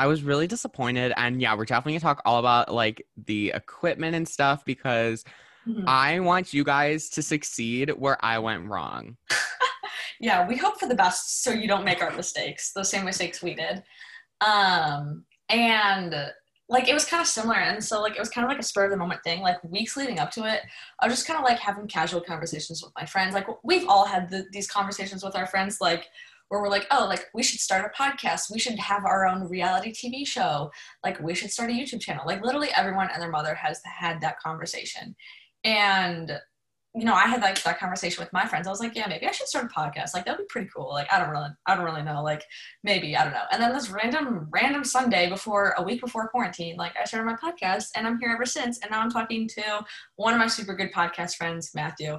I 0.00 0.06
was 0.06 0.22
really 0.22 0.46
disappointed. 0.46 1.12
And 1.18 1.42
yeah, 1.42 1.54
we're 1.54 1.66
definitely 1.66 1.92
gonna 1.92 2.14
talk 2.14 2.22
all 2.24 2.38
about 2.38 2.72
like 2.72 3.06
the 3.26 3.52
equipment 3.54 4.16
and 4.16 4.26
stuff 4.26 4.64
because 4.64 5.24
mm-hmm. 5.68 5.84
I 5.86 6.20
want 6.20 6.54
you 6.54 6.64
guys 6.64 7.10
to 7.10 7.22
succeed 7.22 7.90
where 7.90 8.16
I 8.24 8.38
went 8.38 8.66
wrong. 8.66 9.18
yeah, 10.20 10.48
we 10.48 10.56
hope 10.56 10.80
for 10.80 10.88
the 10.88 10.94
best 10.94 11.42
so 11.42 11.50
you 11.50 11.68
don't 11.68 11.84
make 11.84 12.02
our 12.02 12.12
mistakes, 12.12 12.72
those 12.72 12.88
same 12.88 13.04
mistakes 13.04 13.42
we 13.42 13.54
did. 13.54 13.82
Um, 14.40 15.26
and 15.50 16.14
like 16.70 16.88
it 16.88 16.94
was 16.94 17.04
kind 17.04 17.20
of 17.20 17.26
similar. 17.26 17.56
And 17.56 17.82
so 17.82 18.00
like 18.00 18.14
it 18.14 18.20
was 18.20 18.30
kind 18.30 18.44
of 18.44 18.48
like 18.48 18.60
a 18.60 18.62
spur 18.62 18.84
of 18.84 18.90
the 18.90 18.96
moment 18.96 19.22
thing. 19.24 19.40
Like 19.40 19.62
weeks 19.64 19.96
leading 19.96 20.20
up 20.20 20.30
to 20.32 20.44
it 20.44 20.60
i 21.00 21.06
was 21.06 21.16
just 21.16 21.26
kind 21.26 21.38
of 21.38 21.44
like 21.44 21.58
having 21.58 21.88
casual 21.88 22.20
conversations 22.20 22.82
with 22.82 22.92
my 22.98 23.04
friends. 23.04 23.34
Like 23.34 23.46
we've 23.64 23.88
all 23.88 24.06
had 24.06 24.30
the, 24.30 24.46
these 24.52 24.70
conversations 24.70 25.24
with 25.24 25.36
our 25.36 25.46
friends 25.46 25.80
like 25.80 26.06
where 26.48 26.60
we're 26.60 26.68
like 26.68 26.86
oh 26.90 27.06
like 27.08 27.26
we 27.34 27.42
should 27.42 27.60
start 27.60 27.84
a 27.84 28.02
podcast. 28.02 28.52
We 28.52 28.60
should 28.60 28.78
have 28.78 29.04
our 29.04 29.26
own 29.26 29.48
reality 29.48 29.92
tv 29.92 30.26
show. 30.26 30.70
Like 31.04 31.20
we 31.20 31.34
should 31.34 31.50
start 31.50 31.70
a 31.70 31.72
youtube 31.72 32.00
channel. 32.00 32.24
Like 32.24 32.44
literally 32.44 32.68
everyone 32.76 33.08
and 33.12 33.20
their 33.20 33.30
mother 33.30 33.54
has 33.54 33.80
had 33.84 34.20
that 34.20 34.38
conversation. 34.38 35.16
And 35.64 36.32
you 36.94 37.04
know, 37.04 37.14
I 37.14 37.26
had 37.26 37.40
like 37.40 37.62
that 37.62 37.78
conversation 37.78 38.20
with 38.20 38.32
my 38.32 38.46
friends. 38.46 38.66
I 38.66 38.70
was 38.70 38.80
like, 38.80 38.96
yeah, 38.96 39.06
maybe 39.06 39.26
I 39.26 39.30
should 39.30 39.46
start 39.46 39.66
a 39.66 39.68
podcast. 39.68 40.12
Like 40.12 40.24
that'd 40.24 40.38
be 40.38 40.44
pretty 40.48 40.68
cool. 40.74 40.88
Like 40.88 41.12
I 41.12 41.20
don't 41.20 41.30
really, 41.30 41.48
I 41.66 41.76
don't 41.76 41.84
really 41.84 42.02
know. 42.02 42.22
Like 42.22 42.42
maybe 42.82 43.16
I 43.16 43.22
don't 43.22 43.32
know. 43.32 43.44
And 43.52 43.62
then 43.62 43.72
this 43.72 43.90
random, 43.90 44.48
random 44.50 44.82
Sunday 44.82 45.28
before 45.28 45.74
a 45.78 45.82
week 45.82 46.00
before 46.00 46.28
quarantine, 46.28 46.76
like 46.76 46.94
I 47.00 47.04
started 47.04 47.26
my 47.26 47.36
podcast, 47.36 47.90
and 47.94 48.06
I'm 48.06 48.18
here 48.18 48.30
ever 48.30 48.44
since. 48.44 48.80
And 48.80 48.90
now 48.90 49.00
I'm 49.00 49.10
talking 49.10 49.46
to 49.48 49.84
one 50.16 50.34
of 50.34 50.40
my 50.40 50.48
super 50.48 50.74
good 50.74 50.92
podcast 50.92 51.36
friends, 51.36 51.70
Matthew. 51.76 52.18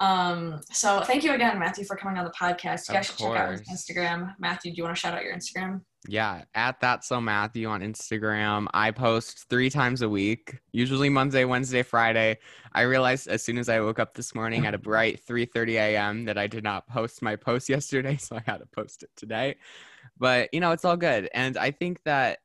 Um, 0.00 0.60
so 0.72 1.02
thank 1.02 1.22
you 1.22 1.32
again, 1.34 1.58
Matthew, 1.60 1.84
for 1.84 1.94
coming 1.96 2.18
on 2.18 2.24
the 2.24 2.32
podcast. 2.32 2.88
You 2.88 2.94
guys 2.94 3.06
should 3.06 3.18
check 3.18 3.36
out 3.36 3.52
his 3.52 3.62
Instagram. 3.62 4.34
Matthew, 4.40 4.72
do 4.72 4.78
you 4.78 4.82
want 4.82 4.96
to 4.96 5.00
shout 5.00 5.14
out 5.14 5.22
your 5.22 5.34
Instagram? 5.34 5.82
Yeah, 6.06 6.44
at 6.54 6.80
that 6.80 7.04
so 7.04 7.20
Matthew 7.20 7.66
on 7.66 7.80
Instagram. 7.80 8.66
I 8.74 8.90
post 8.90 9.48
three 9.48 9.70
times 9.70 10.02
a 10.02 10.08
week, 10.08 10.58
usually 10.72 11.08
Monday, 11.08 11.44
Wednesday, 11.44 11.82
Friday. 11.82 12.38
I 12.72 12.82
realized 12.82 13.26
as 13.28 13.42
soon 13.42 13.56
as 13.56 13.68
I 13.68 13.80
woke 13.80 13.98
up 13.98 14.14
this 14.14 14.34
morning 14.34 14.66
at 14.66 14.74
a 14.74 14.78
bright 14.78 15.24
3:30 15.26 15.74
a.m. 15.74 16.24
that 16.26 16.36
I 16.36 16.46
did 16.46 16.62
not 16.62 16.86
post 16.86 17.22
my 17.22 17.36
post 17.36 17.68
yesterday, 17.70 18.16
so 18.18 18.36
I 18.36 18.42
had 18.44 18.58
to 18.58 18.66
post 18.66 19.02
it 19.02 19.10
today. 19.16 19.56
But 20.18 20.50
you 20.52 20.60
know, 20.60 20.72
it's 20.72 20.84
all 20.84 20.96
good. 20.96 21.28
And 21.32 21.56
I 21.56 21.70
think 21.70 22.02
that 22.04 22.40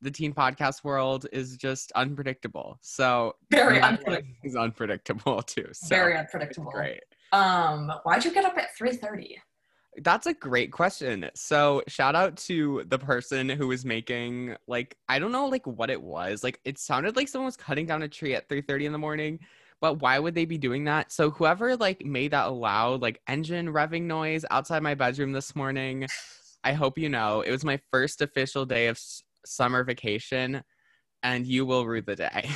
the 0.00 0.10
teen 0.10 0.32
podcast 0.32 0.84
world 0.84 1.26
is 1.32 1.56
just 1.56 1.92
unpredictable. 1.92 2.78
So 2.82 3.36
very 3.50 3.80
unpredictable. 3.80 4.36
Is 4.44 4.54
unpredictable 4.56 5.42
too. 5.42 5.68
So 5.72 5.88
very 5.88 6.16
unpredictable. 6.16 6.72
Great. 6.72 7.00
Um, 7.32 7.90
why'd 8.04 8.24
you 8.24 8.32
get 8.32 8.44
up 8.44 8.56
at 8.58 8.76
3:30? 8.78 9.36
That's 10.02 10.26
a 10.26 10.34
great 10.34 10.72
question. 10.72 11.28
So, 11.34 11.82
shout 11.88 12.14
out 12.14 12.36
to 12.38 12.84
the 12.86 12.98
person 12.98 13.48
who 13.48 13.68
was 13.68 13.84
making 13.84 14.56
like 14.66 14.96
I 15.08 15.18
don't 15.18 15.32
know 15.32 15.46
like 15.46 15.66
what 15.66 15.90
it 15.90 16.02
was. 16.02 16.42
Like 16.44 16.60
it 16.64 16.78
sounded 16.78 17.16
like 17.16 17.28
someone 17.28 17.46
was 17.46 17.56
cutting 17.56 17.86
down 17.86 18.02
a 18.02 18.08
tree 18.08 18.34
at 18.34 18.48
3:30 18.48 18.86
in 18.86 18.92
the 18.92 18.98
morning. 18.98 19.40
But 19.80 20.00
why 20.00 20.18
would 20.18 20.34
they 20.34 20.44
be 20.44 20.58
doing 20.58 20.84
that? 20.84 21.12
So 21.12 21.30
whoever 21.30 21.76
like 21.76 22.04
made 22.04 22.32
that 22.32 22.46
loud 22.46 23.00
like 23.00 23.20
engine 23.28 23.68
revving 23.68 24.02
noise 24.02 24.44
outside 24.50 24.82
my 24.82 24.94
bedroom 24.94 25.32
this 25.32 25.54
morning, 25.54 26.06
I 26.64 26.72
hope 26.72 26.98
you 26.98 27.08
know, 27.08 27.42
it 27.42 27.50
was 27.50 27.64
my 27.64 27.80
first 27.92 28.20
official 28.20 28.66
day 28.66 28.88
of 28.88 28.96
s- 28.96 29.22
summer 29.46 29.84
vacation 29.84 30.62
and 31.22 31.46
you 31.46 31.64
will 31.66 31.86
rue 31.86 32.02
the 32.02 32.16
day. 32.16 32.50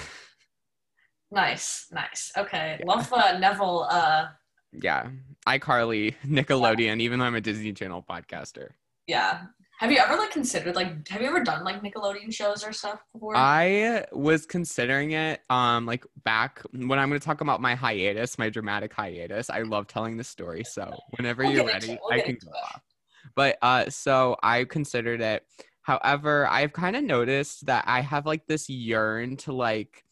nice, 1.30 1.87
nice. 1.92 2.32
Okay. 2.37 2.78
Yeah. 2.80 2.87
Love 2.87 3.12
uh, 3.12 3.34
Nevel 3.40 3.87
uh 3.90 4.26
yeah, 4.73 5.11
iCarly, 5.47 6.14
Nickelodeon, 6.26 7.00
even 7.00 7.19
though 7.19 7.26
I'm 7.26 7.35
a 7.35 7.41
Disney 7.41 7.73
Channel 7.73 8.05
podcaster. 8.09 8.71
Yeah. 9.07 9.43
Have 9.79 9.91
you 9.91 9.99
ever 9.99 10.17
like 10.17 10.31
considered 10.31 10.76
like 10.76 11.09
have 11.09 11.21
you 11.21 11.26
ever 11.26 11.43
done 11.43 11.64
like 11.64 11.83
Nickelodeon 11.83 12.33
shows 12.33 12.62
or 12.64 12.73
stuff 12.73 13.00
before? 13.12 13.35
I 13.37 14.05
was 14.12 14.47
considering 14.47 15.11
it 15.11 15.41
um 15.50 15.87
like 15.87 16.07
back 16.23 16.62
when 16.73 17.00
I'm 17.00 17.09
going 17.09 17.19
to 17.19 17.25
talk 17.25 17.41
about 17.41 17.61
my 17.61 17.75
hiatus, 17.75 18.38
my 18.38 18.49
dramatic 18.49 18.93
hiatus. 18.93 19.50
I 19.50 19.62
love 19.62 19.88
telling 19.88 20.17
the 20.17 20.23
story, 20.23 20.62
so 20.62 20.97
whenever 21.17 21.43
we'll 21.43 21.52
you're 21.52 21.67
ready, 21.67 21.99
we'll 22.00 22.12
I 22.12 22.21
can 22.21 22.38
go 22.45 22.52
off. 22.52 22.81
But 23.35 23.59
uh 23.61 23.91
so 23.91 24.37
I 24.41 24.64
considered 24.64 25.21
it. 25.21 25.45
However, 25.81 26.47
I've 26.47 26.73
kind 26.73 26.95
of 26.95 27.02
noticed 27.02 27.67
that 27.67 27.83
I 27.88 28.02
have 28.02 28.25
like 28.25 28.47
this 28.47 28.69
yearn 28.69 29.37
to 29.38 29.52
like 29.52 30.05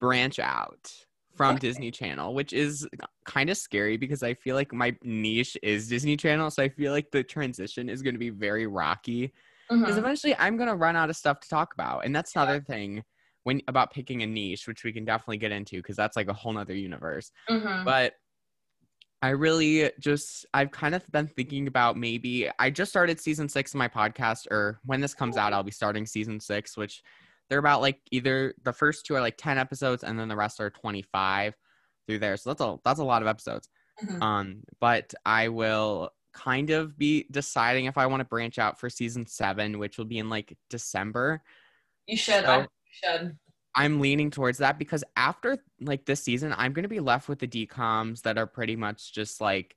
branch 0.00 0.40
out 0.40 0.92
from 1.36 1.56
okay. 1.56 1.68
Disney 1.68 1.90
Channel, 1.90 2.34
which 2.34 2.52
is 2.52 2.86
kind 3.24 3.50
of 3.50 3.56
scary 3.56 3.96
because 3.96 4.22
I 4.22 4.34
feel 4.34 4.56
like 4.56 4.72
my 4.72 4.96
niche 5.02 5.56
is 5.62 5.88
Disney 5.88 6.16
Channel. 6.16 6.50
So 6.50 6.62
I 6.62 6.68
feel 6.68 6.92
like 6.92 7.10
the 7.10 7.22
transition 7.22 7.88
is 7.88 8.02
going 8.02 8.14
to 8.14 8.18
be 8.18 8.30
very 8.30 8.66
rocky 8.66 9.32
because 9.68 9.90
mm-hmm. 9.90 9.98
eventually 9.98 10.36
I'm 10.38 10.56
going 10.56 10.68
to 10.68 10.76
run 10.76 10.96
out 10.96 11.10
of 11.10 11.16
stuff 11.16 11.40
to 11.40 11.48
talk 11.48 11.74
about. 11.74 12.04
And 12.04 12.14
that's 12.14 12.34
another 12.34 12.60
thing 12.60 13.02
when 13.44 13.60
about 13.68 13.92
picking 13.92 14.22
a 14.22 14.26
niche, 14.26 14.66
which 14.66 14.84
we 14.84 14.92
can 14.92 15.04
definitely 15.04 15.38
get 15.38 15.52
into 15.52 15.76
because 15.76 15.96
that's 15.96 16.16
like 16.16 16.28
a 16.28 16.32
whole 16.32 16.52
nother 16.52 16.74
universe. 16.74 17.30
Mm-hmm. 17.48 17.84
But 17.84 18.14
I 19.22 19.30
really 19.30 19.90
just, 19.98 20.46
I've 20.52 20.70
kind 20.70 20.94
of 20.94 21.06
been 21.10 21.26
thinking 21.26 21.68
about 21.68 21.96
maybe 21.96 22.50
I 22.58 22.70
just 22.70 22.90
started 22.90 23.20
season 23.20 23.48
six 23.48 23.72
of 23.72 23.78
my 23.78 23.88
podcast, 23.88 24.46
or 24.50 24.78
when 24.84 25.00
this 25.00 25.14
comes 25.14 25.36
out, 25.36 25.52
I'll 25.52 25.62
be 25.62 25.70
starting 25.70 26.06
season 26.06 26.38
six, 26.38 26.76
which 26.76 27.02
they're 27.48 27.58
about 27.58 27.80
like 27.80 28.00
either 28.10 28.54
the 28.64 28.72
first 28.72 29.06
two 29.06 29.14
are 29.14 29.20
like 29.20 29.36
10 29.36 29.58
episodes 29.58 30.02
and 30.02 30.18
then 30.18 30.28
the 30.28 30.36
rest 30.36 30.60
are 30.60 30.70
25 30.70 31.54
through 32.06 32.18
there. 32.18 32.36
So 32.36 32.50
that's 32.50 32.60
a 32.60 32.76
that's 32.84 33.00
a 33.00 33.04
lot 33.04 33.22
of 33.22 33.28
episodes. 33.28 33.68
Mm-hmm. 34.02 34.22
Um, 34.22 34.62
but 34.80 35.14
I 35.24 35.48
will 35.48 36.10
kind 36.32 36.70
of 36.70 36.98
be 36.98 37.26
deciding 37.30 37.86
if 37.86 37.96
I 37.96 38.06
want 38.06 38.20
to 38.20 38.24
branch 38.24 38.58
out 38.58 38.78
for 38.78 38.90
season 38.90 39.26
seven, 39.26 39.78
which 39.78 39.98
will 39.98 40.04
be 40.04 40.18
in 40.18 40.28
like 40.28 40.56
December. 40.70 41.42
You 42.06 42.16
should. 42.16 42.44
So 42.44 42.50
I 42.50 42.66
should. 42.90 43.36
I'm 43.74 44.00
leaning 44.00 44.30
towards 44.30 44.58
that 44.58 44.78
because 44.78 45.04
after 45.16 45.58
like 45.80 46.06
this 46.06 46.22
season, 46.22 46.54
I'm 46.56 46.72
gonna 46.72 46.88
be 46.88 47.00
left 47.00 47.28
with 47.28 47.38
the 47.38 47.48
DComs 47.48 48.22
that 48.22 48.38
are 48.38 48.46
pretty 48.46 48.76
much 48.76 49.12
just 49.12 49.40
like 49.40 49.76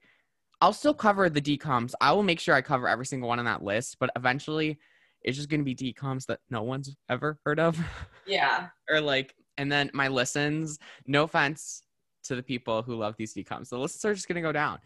I'll 0.62 0.74
still 0.74 0.94
cover 0.94 1.30
the 1.30 1.42
DComs. 1.42 1.94
I 2.02 2.12
will 2.12 2.24
make 2.24 2.40
sure 2.40 2.54
I 2.54 2.62
cover 2.62 2.88
every 2.88 3.06
single 3.06 3.30
one 3.30 3.40
on 3.40 3.46
that 3.46 3.64
list, 3.64 3.98
but 4.00 4.10
eventually 4.16 4.80
it's 5.24 5.38
just 5.38 5.50
going 5.50 5.64
to 5.64 5.66
be 5.66 5.76
DComs 5.76 6.26
that 6.28 6.40
no 6.50 6.64
one's 6.64 6.96
ever 7.10 7.40
heard 7.46 7.60
of. 7.60 7.80
Yeah. 8.28 8.68
or 8.88 9.02
like, 9.02 9.34
and 9.58 9.72
then 9.72 9.90
my 9.92 10.08
listens, 10.08 10.78
no 11.08 11.24
offense 11.24 11.82
to 12.26 12.36
the 12.36 12.44
people 12.44 12.84
who 12.84 12.94
love 12.94 13.16
these 13.18 13.34
DComs, 13.34 13.70
the 13.70 13.80
listens 13.80 14.06
are 14.06 14.14
just 14.14 14.28
going 14.28 14.36
to 14.36 14.42
go 14.42 14.52
down. 14.52 14.78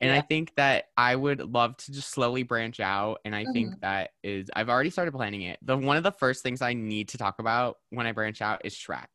And 0.00 0.10
yeah. 0.10 0.18
I 0.18 0.22
think 0.22 0.52
that 0.56 0.86
I 0.96 1.14
would 1.14 1.40
love 1.40 1.76
to 1.76 1.92
just 1.92 2.10
slowly 2.10 2.42
branch 2.42 2.80
out. 2.80 3.20
And 3.24 3.32
I 3.32 3.44
mm-hmm. 3.44 3.52
think 3.52 3.80
that 3.82 4.10
is, 4.24 4.50
I've 4.56 4.68
already 4.68 4.90
started 4.90 5.12
planning 5.12 5.42
it. 5.42 5.60
The 5.62 5.76
one 5.76 5.96
of 5.96 6.02
the 6.02 6.10
first 6.10 6.42
things 6.42 6.62
I 6.62 6.72
need 6.72 7.08
to 7.10 7.18
talk 7.18 7.38
about 7.38 7.76
when 7.90 8.06
I 8.06 8.12
branch 8.12 8.42
out 8.42 8.62
is 8.64 8.74
Shrek. 8.74 9.06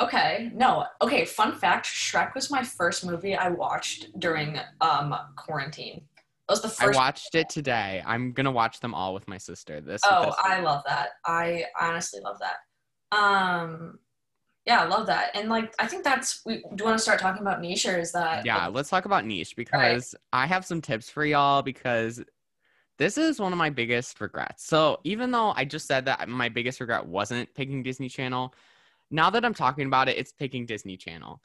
Okay. 0.00 0.50
No. 0.54 0.86
Okay. 1.00 1.24
Fun 1.24 1.54
fact: 1.54 1.86
Shrek 1.86 2.34
was 2.34 2.50
my 2.50 2.62
first 2.62 3.06
movie 3.06 3.36
I 3.36 3.48
watched 3.50 4.18
during 4.18 4.58
um 4.80 5.14
quarantine 5.36 6.02
was 6.48 6.62
the 6.62 6.68
first. 6.68 6.96
I 6.96 7.00
watched 7.00 7.34
it 7.34 7.48
today. 7.48 8.02
I'm 8.04 8.32
gonna 8.32 8.52
watch 8.52 8.80
them 8.80 8.94
all 8.94 9.14
with 9.14 9.26
my 9.28 9.38
sister. 9.38 9.80
This. 9.80 10.00
Oh, 10.04 10.26
this 10.26 10.34
I 10.42 10.60
love 10.60 10.82
that. 10.86 11.10
I 11.24 11.64
honestly 11.80 12.20
love 12.20 12.38
that. 12.40 13.16
Um, 13.16 13.98
yeah, 14.66 14.82
I 14.82 14.86
love 14.86 15.06
that. 15.06 15.34
And 15.34 15.48
like, 15.48 15.74
I 15.78 15.86
think 15.86 16.04
that's. 16.04 16.42
We 16.44 16.56
do 16.56 16.68
you 16.78 16.84
want 16.84 16.98
to 16.98 17.02
start 17.02 17.20
talking 17.20 17.42
about 17.42 17.60
niche, 17.60 17.86
or 17.86 17.98
is 17.98 18.12
that? 18.12 18.44
Yeah, 18.44 18.66
like, 18.66 18.74
let's 18.74 18.90
talk 18.90 19.04
about 19.04 19.26
niche 19.26 19.56
because 19.56 20.14
right. 20.32 20.42
I 20.42 20.46
have 20.46 20.64
some 20.64 20.80
tips 20.80 21.10
for 21.10 21.24
y'all 21.24 21.62
because 21.62 22.22
this 22.98 23.18
is 23.18 23.40
one 23.40 23.52
of 23.52 23.58
my 23.58 23.70
biggest 23.70 24.20
regrets. 24.20 24.66
So 24.66 25.00
even 25.04 25.30
though 25.30 25.52
I 25.56 25.64
just 25.64 25.86
said 25.86 26.04
that 26.04 26.28
my 26.28 26.48
biggest 26.48 26.80
regret 26.80 27.06
wasn't 27.06 27.52
picking 27.54 27.82
Disney 27.82 28.08
Channel, 28.08 28.54
now 29.10 29.30
that 29.30 29.44
I'm 29.44 29.54
talking 29.54 29.86
about 29.86 30.08
it, 30.08 30.16
it's 30.18 30.32
picking 30.32 30.66
Disney 30.66 30.96
Channel 30.96 31.40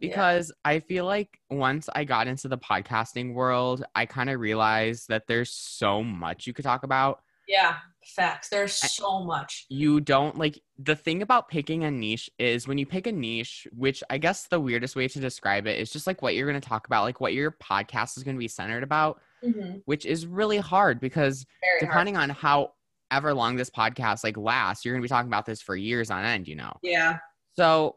because 0.00 0.52
yeah. 0.64 0.72
I 0.72 0.80
feel 0.80 1.04
like 1.04 1.38
once 1.50 1.88
I 1.94 2.04
got 2.04 2.26
into 2.26 2.48
the 2.48 2.58
podcasting 2.58 3.34
world, 3.34 3.84
I 3.94 4.06
kind 4.06 4.30
of 4.30 4.40
realized 4.40 5.08
that 5.08 5.26
there's 5.26 5.50
so 5.50 6.02
much 6.02 6.46
you 6.46 6.52
could 6.52 6.64
talk 6.64 6.82
about. 6.82 7.20
Yeah, 7.46 7.76
facts. 8.04 8.48
There's 8.48 8.72
so 8.72 9.22
much. 9.22 9.66
You 9.68 10.00
don't 10.00 10.38
like 10.38 10.60
the 10.78 10.96
thing 10.96 11.22
about 11.22 11.48
picking 11.48 11.84
a 11.84 11.90
niche 11.90 12.30
is 12.38 12.66
when 12.66 12.78
you 12.78 12.86
pick 12.86 13.06
a 13.06 13.12
niche, 13.12 13.66
which 13.72 14.02
I 14.08 14.18
guess 14.18 14.46
the 14.46 14.60
weirdest 14.60 14.96
way 14.96 15.08
to 15.08 15.20
describe 15.20 15.66
it 15.66 15.78
is 15.78 15.90
just 15.90 16.06
like 16.06 16.22
what 16.22 16.34
you're 16.34 16.48
going 16.48 16.60
to 16.60 16.68
talk 16.68 16.86
about, 16.86 17.04
like 17.04 17.20
what 17.20 17.34
your 17.34 17.52
podcast 17.52 18.16
is 18.16 18.22
going 18.22 18.36
to 18.36 18.40
be 18.40 18.48
centered 18.48 18.82
about, 18.82 19.20
mm-hmm. 19.44 19.78
which 19.84 20.06
is 20.06 20.26
really 20.26 20.58
hard 20.58 21.00
because 21.00 21.44
Very 21.60 21.80
depending 21.80 22.14
hard. 22.14 22.30
on 22.30 22.36
how 22.36 22.72
ever 23.10 23.34
long 23.34 23.56
this 23.56 23.70
podcast 23.70 24.24
like 24.24 24.36
lasts, 24.36 24.84
you're 24.84 24.94
going 24.94 25.02
to 25.02 25.04
be 25.04 25.08
talking 25.08 25.30
about 25.30 25.46
this 25.46 25.60
for 25.60 25.76
years 25.76 26.10
on 26.10 26.24
end, 26.24 26.48
you 26.48 26.56
know. 26.56 26.72
Yeah. 26.82 27.18
So 27.56 27.96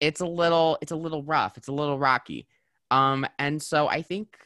it's 0.00 0.20
a 0.20 0.26
little 0.26 0.78
it's 0.80 0.92
a 0.92 0.96
little 0.96 1.22
rough 1.22 1.56
it's 1.56 1.68
a 1.68 1.72
little 1.72 1.98
rocky. 1.98 2.46
Um 2.90 3.26
and 3.38 3.62
so 3.62 3.88
i 3.88 4.02
think 4.02 4.36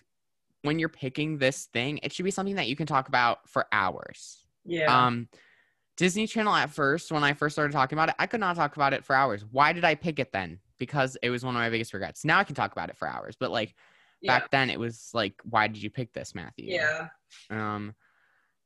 when 0.62 0.78
you're 0.78 0.88
picking 0.88 1.38
this 1.38 1.66
thing 1.66 2.00
it 2.02 2.12
should 2.12 2.24
be 2.24 2.30
something 2.30 2.56
that 2.56 2.68
you 2.68 2.76
can 2.76 2.86
talk 2.86 3.08
about 3.08 3.48
for 3.48 3.66
hours. 3.72 4.44
Yeah. 4.64 5.06
Um 5.06 5.28
disney 5.96 6.26
channel 6.26 6.52
at 6.52 6.70
first 6.70 7.12
when 7.12 7.22
i 7.22 7.32
first 7.32 7.54
started 7.54 7.72
talking 7.72 7.96
about 7.96 8.08
it 8.08 8.16
i 8.18 8.26
could 8.26 8.40
not 8.40 8.56
talk 8.56 8.76
about 8.76 8.92
it 8.92 9.04
for 9.04 9.14
hours. 9.14 9.44
Why 9.50 9.72
did 9.72 9.84
i 9.84 9.94
pick 9.94 10.18
it 10.18 10.32
then? 10.32 10.58
Because 10.78 11.16
it 11.22 11.30
was 11.30 11.44
one 11.44 11.54
of 11.54 11.60
my 11.60 11.70
biggest 11.70 11.94
regrets. 11.94 12.24
Now 12.24 12.38
i 12.38 12.44
can 12.44 12.54
talk 12.54 12.72
about 12.72 12.90
it 12.90 12.96
for 12.96 13.08
hours 13.08 13.36
but 13.38 13.50
like 13.50 13.74
yeah. 14.20 14.38
back 14.38 14.50
then 14.50 14.70
it 14.70 14.80
was 14.80 15.10
like 15.14 15.34
why 15.44 15.68
did 15.68 15.82
you 15.82 15.90
pick 15.90 16.12
this 16.12 16.34
matthew? 16.34 16.74
Yeah. 16.74 17.08
Um 17.50 17.94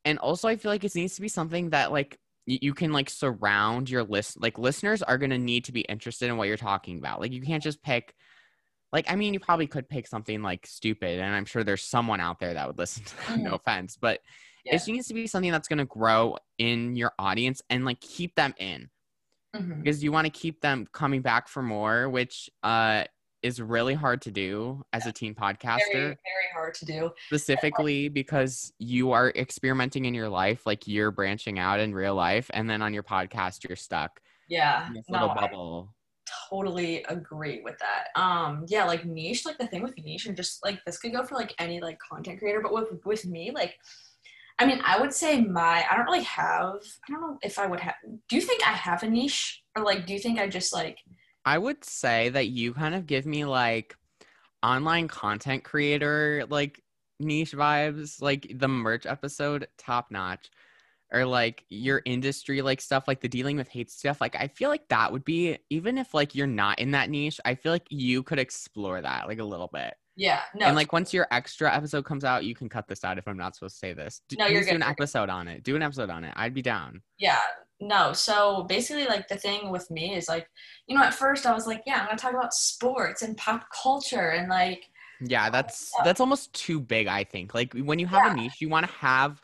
and 0.04 0.18
also 0.18 0.48
i 0.48 0.56
feel 0.56 0.70
like 0.70 0.84
it 0.84 0.94
needs 0.94 1.16
to 1.16 1.20
be 1.20 1.28
something 1.28 1.70
that 1.70 1.92
like 1.92 2.18
you 2.48 2.72
can 2.72 2.92
like 2.92 3.10
surround 3.10 3.90
your 3.90 4.02
list 4.02 4.40
like 4.40 4.58
listeners 4.58 5.02
are 5.02 5.18
going 5.18 5.30
to 5.30 5.38
need 5.38 5.64
to 5.64 5.72
be 5.72 5.82
interested 5.82 6.30
in 6.30 6.36
what 6.36 6.48
you're 6.48 6.56
talking 6.56 6.98
about 6.98 7.20
like 7.20 7.32
you 7.32 7.42
can't 7.42 7.62
just 7.62 7.82
pick 7.82 8.14
like 8.90 9.10
i 9.10 9.16
mean 9.16 9.34
you 9.34 9.40
probably 9.40 9.66
could 9.66 9.88
pick 9.88 10.06
something 10.06 10.42
like 10.42 10.66
stupid 10.66 11.20
and 11.20 11.34
i'm 11.34 11.44
sure 11.44 11.62
there's 11.62 11.84
someone 11.84 12.20
out 12.20 12.40
there 12.40 12.54
that 12.54 12.66
would 12.66 12.78
listen 12.78 13.04
to 13.04 13.16
that 13.16 13.26
mm-hmm. 13.26 13.44
no 13.44 13.54
offense 13.54 13.98
but 14.00 14.20
yeah. 14.64 14.74
it 14.74 14.86
needs 14.88 15.08
to 15.08 15.14
be 15.14 15.26
something 15.26 15.52
that's 15.52 15.68
going 15.68 15.78
to 15.78 15.84
grow 15.84 16.36
in 16.56 16.96
your 16.96 17.12
audience 17.18 17.60
and 17.68 17.84
like 17.84 18.00
keep 18.00 18.34
them 18.34 18.54
in 18.56 18.88
mm-hmm. 19.54 19.80
because 19.80 20.02
you 20.02 20.10
want 20.10 20.24
to 20.24 20.30
keep 20.30 20.62
them 20.62 20.86
coming 20.92 21.20
back 21.20 21.48
for 21.48 21.62
more 21.62 22.08
which 22.08 22.48
uh 22.62 23.04
is 23.42 23.60
really 23.60 23.94
hard 23.94 24.22
to 24.22 24.30
do 24.30 24.82
as 24.92 25.06
a 25.06 25.12
teen 25.12 25.34
podcaster. 25.34 25.92
Very, 25.92 26.06
very 26.06 26.48
hard 26.52 26.74
to 26.74 26.84
do. 26.84 27.10
Specifically 27.26 28.08
because 28.08 28.72
you 28.78 29.12
are 29.12 29.30
experimenting 29.36 30.04
in 30.04 30.14
your 30.14 30.28
life, 30.28 30.66
like 30.66 30.86
you're 30.86 31.10
branching 31.10 31.58
out 31.58 31.80
in 31.80 31.94
real 31.94 32.14
life, 32.14 32.50
and 32.54 32.68
then 32.68 32.82
on 32.82 32.92
your 32.92 33.02
podcast 33.02 33.68
you're 33.68 33.76
stuck. 33.76 34.20
Yeah. 34.48 34.88
no, 35.08 35.28
bubble. 35.34 35.94
I 35.94 36.30
totally 36.50 37.04
agree 37.04 37.60
with 37.62 37.78
that. 37.78 38.20
Um, 38.20 38.64
yeah, 38.68 38.84
like 38.84 39.04
niche, 39.04 39.46
like 39.46 39.58
the 39.58 39.66
thing 39.66 39.82
with 39.82 39.96
niche, 40.02 40.26
and 40.26 40.36
just 40.36 40.64
like 40.64 40.84
this 40.84 40.98
could 40.98 41.12
go 41.12 41.24
for 41.24 41.34
like 41.34 41.54
any 41.58 41.80
like 41.80 41.98
content 41.98 42.38
creator, 42.38 42.60
but 42.60 42.72
with 42.72 42.88
with 43.04 43.26
me, 43.26 43.50
like 43.50 43.76
I 44.58 44.66
mean, 44.66 44.80
I 44.84 44.98
would 45.00 45.12
say 45.12 45.40
my 45.40 45.84
I 45.88 45.96
don't 45.96 46.06
really 46.06 46.24
have 46.24 46.74
I 47.08 47.12
don't 47.12 47.20
know 47.20 47.38
if 47.42 47.58
I 47.58 47.66
would 47.66 47.80
have 47.80 47.94
do 48.28 48.36
you 48.36 48.42
think 48.42 48.66
I 48.66 48.72
have 48.72 49.02
a 49.02 49.08
niche? 49.08 49.62
Or 49.76 49.84
like 49.84 50.06
do 50.06 50.12
you 50.12 50.18
think 50.18 50.38
I 50.38 50.48
just 50.48 50.72
like 50.72 50.98
I 51.44 51.58
would 51.58 51.84
say 51.84 52.28
that 52.30 52.48
you 52.48 52.74
kind 52.74 52.94
of 52.94 53.06
give 53.06 53.26
me 53.26 53.44
like 53.44 53.96
online 54.62 55.08
content 55.08 55.64
creator 55.64 56.44
like 56.48 56.82
niche 57.20 57.52
vibes, 57.52 58.20
like 58.20 58.52
the 58.54 58.68
merch 58.68 59.06
episode, 59.06 59.68
top 59.78 60.10
notch. 60.10 60.50
Or 61.10 61.24
like 61.24 61.64
your 61.70 62.02
industry 62.04 62.60
like 62.60 62.82
stuff, 62.82 63.08
like 63.08 63.22
the 63.22 63.30
dealing 63.30 63.56
with 63.56 63.66
hate 63.66 63.90
stuff. 63.90 64.20
Like 64.20 64.36
I 64.36 64.46
feel 64.46 64.68
like 64.68 64.86
that 64.88 65.10
would 65.10 65.24
be 65.24 65.56
even 65.70 65.96
if 65.96 66.12
like 66.12 66.34
you're 66.34 66.46
not 66.46 66.78
in 66.78 66.90
that 66.90 67.08
niche, 67.08 67.40
I 67.46 67.54
feel 67.54 67.72
like 67.72 67.86
you 67.88 68.22
could 68.22 68.38
explore 68.38 69.00
that 69.00 69.26
like 69.26 69.38
a 69.38 69.44
little 69.44 69.70
bit. 69.72 69.94
Yeah. 70.16 70.42
No. 70.54 70.66
And 70.66 70.76
like 70.76 70.92
once 70.92 71.14
your 71.14 71.26
extra 71.30 71.74
episode 71.74 72.04
comes 72.04 72.24
out, 72.24 72.44
you 72.44 72.54
can 72.54 72.68
cut 72.68 72.88
this 72.88 73.04
out 73.04 73.16
if 73.16 73.26
I'm 73.26 73.38
not 73.38 73.54
supposed 73.54 73.76
to 73.76 73.78
say 73.78 73.94
this. 73.94 74.20
Do, 74.28 74.36
no, 74.38 74.48
you're 74.48 74.64
do 74.64 74.72
an 74.72 74.82
episode 74.82 75.30
on 75.30 75.48
it. 75.48 75.62
Do 75.62 75.76
an 75.76 75.82
episode 75.82 76.10
on 76.10 76.24
it. 76.24 76.34
I'd 76.36 76.52
be 76.52 76.60
down. 76.60 77.00
Yeah. 77.16 77.38
No. 77.80 78.12
So 78.12 78.64
basically, 78.64 79.06
like 79.06 79.28
the 79.28 79.36
thing 79.36 79.70
with 79.70 79.90
me 79.90 80.14
is 80.14 80.28
like, 80.28 80.48
you 80.86 80.96
know, 80.96 81.04
at 81.04 81.14
first 81.14 81.46
I 81.46 81.52
was 81.52 81.66
like, 81.66 81.82
yeah, 81.86 82.00
I'm 82.00 82.06
gonna 82.06 82.18
talk 82.18 82.34
about 82.34 82.54
sports 82.54 83.22
and 83.22 83.36
pop 83.36 83.66
culture 83.82 84.30
and 84.30 84.48
like 84.48 84.90
yeah, 85.20 85.50
that's 85.50 85.92
that's 86.04 86.20
almost 86.20 86.52
too 86.52 86.80
big, 86.80 87.06
I 87.08 87.24
think. 87.24 87.54
Like 87.54 87.74
when 87.74 87.98
you 87.98 88.06
have 88.06 88.26
yeah. 88.26 88.32
a 88.32 88.36
niche, 88.36 88.60
you 88.60 88.68
want 88.68 88.86
to 88.86 88.92
have 88.92 89.42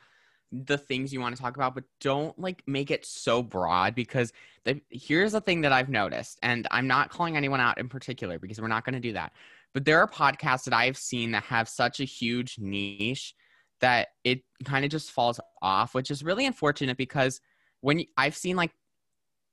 the 0.52 0.78
things 0.78 1.12
you 1.12 1.20
want 1.20 1.34
to 1.34 1.42
talk 1.42 1.56
about, 1.56 1.74
but 1.74 1.84
don't 2.00 2.38
like 2.38 2.62
make 2.66 2.90
it 2.90 3.04
so 3.04 3.42
broad 3.42 3.94
because 3.94 4.32
the, 4.64 4.80
here's 4.90 5.32
the 5.32 5.40
thing 5.40 5.62
that 5.62 5.72
I've 5.72 5.88
noticed, 5.88 6.38
and 6.42 6.68
I'm 6.70 6.86
not 6.86 7.10
calling 7.10 7.36
anyone 7.36 7.60
out 7.60 7.78
in 7.78 7.88
particular 7.88 8.38
because 8.38 8.60
we're 8.60 8.68
not 8.68 8.84
going 8.84 8.94
to 8.94 9.00
do 9.00 9.12
that. 9.14 9.32
But 9.72 9.84
there 9.84 9.98
are 9.98 10.06
podcasts 10.06 10.64
that 10.64 10.74
I've 10.74 10.96
seen 10.96 11.32
that 11.32 11.42
have 11.44 11.68
such 11.68 11.98
a 11.98 12.04
huge 12.04 12.58
niche 12.60 13.34
that 13.80 14.08
it 14.22 14.42
kind 14.64 14.84
of 14.84 14.90
just 14.92 15.10
falls 15.10 15.40
off, 15.60 15.94
which 15.94 16.10
is 16.12 16.22
really 16.22 16.46
unfortunate 16.46 16.96
because 16.96 17.40
when 17.84 18.02
I've 18.16 18.34
seen 18.34 18.56
like 18.56 18.72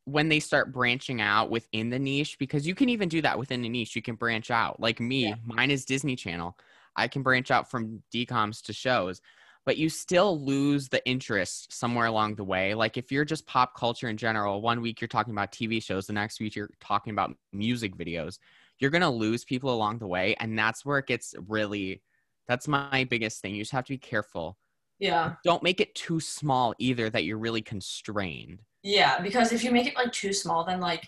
when 0.06 0.30
they 0.30 0.40
start 0.40 0.72
branching 0.72 1.22
out 1.22 1.50
within 1.52 1.90
the 1.90 2.00
niche 2.00 2.38
because 2.40 2.66
you 2.66 2.74
can 2.74 2.90
even 2.90 3.10
do 3.10 3.22
that 3.22 3.38
within 3.38 3.62
the 3.62 3.70
niche 3.70 3.96
you 3.96 4.02
can 4.02 4.16
branch 4.16 4.50
out. 4.50 4.80
Like 4.80 5.00
me 5.02 5.28
yeah. 5.28 5.36
mine 5.44 5.70
is 5.70 5.84
disney 5.84 6.16
channel. 6.16 6.58
I 6.96 7.08
can 7.08 7.24
branch 7.24 7.52
out 7.52 7.70
from 7.70 8.02
DCOMs 8.14 8.62
to 8.64 8.74
shows 8.74 9.22
but 9.64 9.78
you 9.78 9.90
still 9.90 10.44
lose 10.44 10.90
the 10.90 11.06
interest 11.06 11.72
somewhere 11.72 12.08
along 12.08 12.34
the 12.34 12.44
way. 12.44 12.74
Like 12.74 12.98
if 12.98 13.12
you're 13.12 13.26
just 13.26 13.46
pop 13.46 13.76
culture 13.76 14.08
in 14.08 14.18
general 14.18 14.62
one 14.62 14.82
week 14.82 15.02
you're 15.02 15.10
talking 15.10 15.34
about 15.34 15.52
tv 15.52 15.84
shows 15.84 16.08
the 16.08 16.14
next 16.14 16.40
week 16.40 16.56
you're 16.56 16.72
talking 16.80 17.12
about 17.12 17.36
music 17.52 17.98
videos 17.98 18.40
you're 18.80 18.90
going 18.90 19.02
to 19.02 19.10
lose 19.10 19.44
people 19.44 19.74
along 19.74 20.00
the 20.00 20.08
way 20.08 20.36
and 20.40 20.58
that's 20.58 20.86
where 20.86 20.98
it 20.98 21.06
gets 21.06 21.36
really 21.48 22.02
that's 22.48 22.68
my 22.68 23.06
biggest 23.10 23.42
thing. 23.42 23.56
You 23.56 23.62
just 23.62 23.72
have 23.72 23.86
to 23.86 23.94
be 23.94 23.98
careful 23.98 24.58
yeah 25.02 25.34
don't 25.44 25.64
make 25.64 25.82
it 25.82 25.94
too 25.96 26.22
small 26.22 26.74
either 26.78 27.10
that 27.10 27.26
you're 27.26 27.38
really 27.38 27.62
constrained 27.62 28.60
yeah, 28.84 29.22
because 29.22 29.52
if 29.52 29.64
you 29.64 29.72
make 29.72 29.88
it 29.88 29.96
like 29.96 30.12
too 30.12 30.34
small, 30.34 30.64
then 30.66 30.80
like 30.80 31.08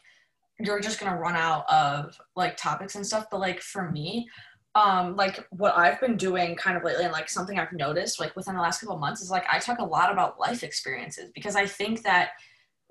you're 0.59 0.79
just 0.79 0.99
gonna 0.99 1.17
run 1.17 1.35
out 1.35 1.65
of 1.71 2.17
like 2.35 2.55
topics 2.55 2.95
and 2.95 3.05
stuff. 3.05 3.25
But 3.31 3.39
like 3.39 3.61
for 3.61 3.89
me, 3.91 4.27
um, 4.75 5.15
like 5.15 5.45
what 5.51 5.75
I've 5.75 5.99
been 5.99 6.17
doing 6.17 6.55
kind 6.55 6.77
of 6.77 6.83
lately 6.83 7.03
and 7.03 7.13
like 7.13 7.29
something 7.29 7.59
I've 7.59 7.73
noticed 7.73 8.19
like 8.19 8.35
within 8.35 8.55
the 8.55 8.61
last 8.61 8.79
couple 8.79 8.97
months 8.97 9.21
is 9.21 9.31
like 9.31 9.45
I 9.51 9.59
talk 9.59 9.79
a 9.79 9.85
lot 9.85 10.11
about 10.11 10.39
life 10.39 10.63
experiences 10.63 11.31
because 11.33 11.55
I 11.55 11.65
think 11.65 12.03
that 12.03 12.29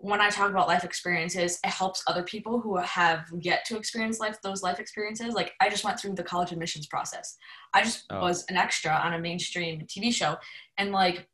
when 0.02 0.20
I 0.20 0.30
talk 0.30 0.50
about 0.50 0.66
life 0.66 0.82
experiences, 0.82 1.60
it 1.64 1.70
helps 1.70 2.02
other 2.08 2.24
people 2.24 2.60
who 2.60 2.76
have 2.78 3.24
yet 3.40 3.64
to 3.66 3.76
experience 3.76 4.18
life 4.18 4.36
those 4.42 4.60
life 4.60 4.80
experiences. 4.80 5.32
Like 5.32 5.52
I 5.60 5.70
just 5.70 5.84
went 5.84 6.00
through 6.00 6.14
the 6.16 6.24
college 6.24 6.50
admissions 6.50 6.88
process. 6.88 7.36
I 7.72 7.84
just 7.84 8.06
oh. 8.10 8.20
was 8.20 8.44
an 8.48 8.56
extra 8.56 8.90
on 8.90 9.14
a 9.14 9.18
mainstream 9.20 9.82
TV 9.82 10.12
show 10.12 10.36
and 10.76 10.90
like 10.90 11.28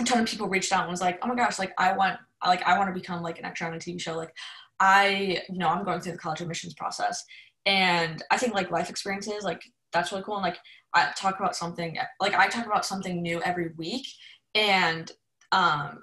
a 0.00 0.04
ton 0.04 0.20
of 0.20 0.26
people 0.26 0.48
reached 0.48 0.72
out 0.72 0.82
and 0.82 0.90
was 0.90 1.00
like, 1.00 1.20
"Oh 1.22 1.28
my 1.28 1.36
gosh, 1.36 1.60
like 1.60 1.72
I 1.78 1.92
want 1.92 2.18
like 2.44 2.62
I 2.64 2.76
want 2.76 2.92
to 2.92 3.00
become 3.00 3.22
like 3.22 3.38
an 3.38 3.44
extra 3.44 3.68
on 3.68 3.74
a 3.74 3.78
TV 3.78 4.00
show. 4.00 4.16
Like 4.16 4.34
I, 4.80 5.42
you 5.48 5.58
know, 5.58 5.68
I'm 5.68 5.84
going 5.84 6.00
through 6.00 6.12
the 6.12 6.18
college 6.18 6.40
admissions 6.40 6.74
process, 6.74 7.24
and 7.66 8.20
I 8.32 8.36
think 8.36 8.52
like 8.52 8.72
life 8.72 8.90
experiences, 8.90 9.44
like 9.44 9.62
that's 9.92 10.10
really 10.10 10.24
cool. 10.24 10.36
And 10.36 10.42
like 10.42 10.58
I 10.92 11.12
talk 11.16 11.38
about 11.38 11.54
something, 11.54 11.96
like 12.20 12.34
I 12.34 12.48
talk 12.48 12.66
about 12.66 12.84
something 12.84 13.22
new 13.22 13.40
every 13.42 13.70
week, 13.76 14.06
and 14.56 15.10
um, 15.52 16.02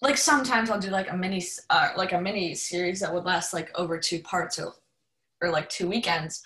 like 0.00 0.16
sometimes 0.16 0.70
I'll 0.70 0.78
do 0.78 0.90
like 0.90 1.10
a 1.10 1.16
mini, 1.16 1.44
uh, 1.70 1.90
like 1.96 2.12
a 2.12 2.20
mini 2.20 2.54
series 2.54 3.00
that 3.00 3.12
would 3.12 3.24
last 3.24 3.52
like 3.52 3.70
over 3.74 3.98
two 3.98 4.20
parts 4.20 4.58
or, 4.58 4.74
or 5.42 5.50
like 5.50 5.68
two 5.68 5.88
weekends. 5.88 6.42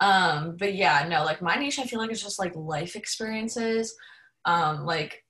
Um, 0.00 0.56
but 0.56 0.74
yeah, 0.74 1.06
no, 1.08 1.24
like 1.24 1.42
my 1.42 1.56
niche, 1.56 1.78
I 1.78 1.84
feel 1.84 1.98
like 1.98 2.10
it's 2.10 2.22
just 2.22 2.38
like 2.38 2.54
life 2.54 2.96
experiences. 2.96 3.94
Um, 4.44 4.84
like 4.84 5.24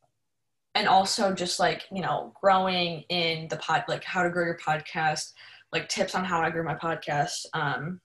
and 0.78 0.86
also 0.86 1.34
just 1.34 1.58
like 1.58 1.82
you 1.92 2.00
know 2.00 2.32
growing 2.40 3.02
in 3.08 3.48
the 3.48 3.56
pod 3.56 3.84
like 3.88 4.04
how 4.04 4.22
to 4.22 4.30
grow 4.30 4.44
your 4.44 4.58
podcast 4.58 5.32
like 5.72 5.88
tips 5.88 6.14
on 6.14 6.24
how 6.24 6.40
i 6.40 6.50
grew 6.50 6.62
my 6.62 6.74
podcast 6.74 7.46
um, 7.52 8.00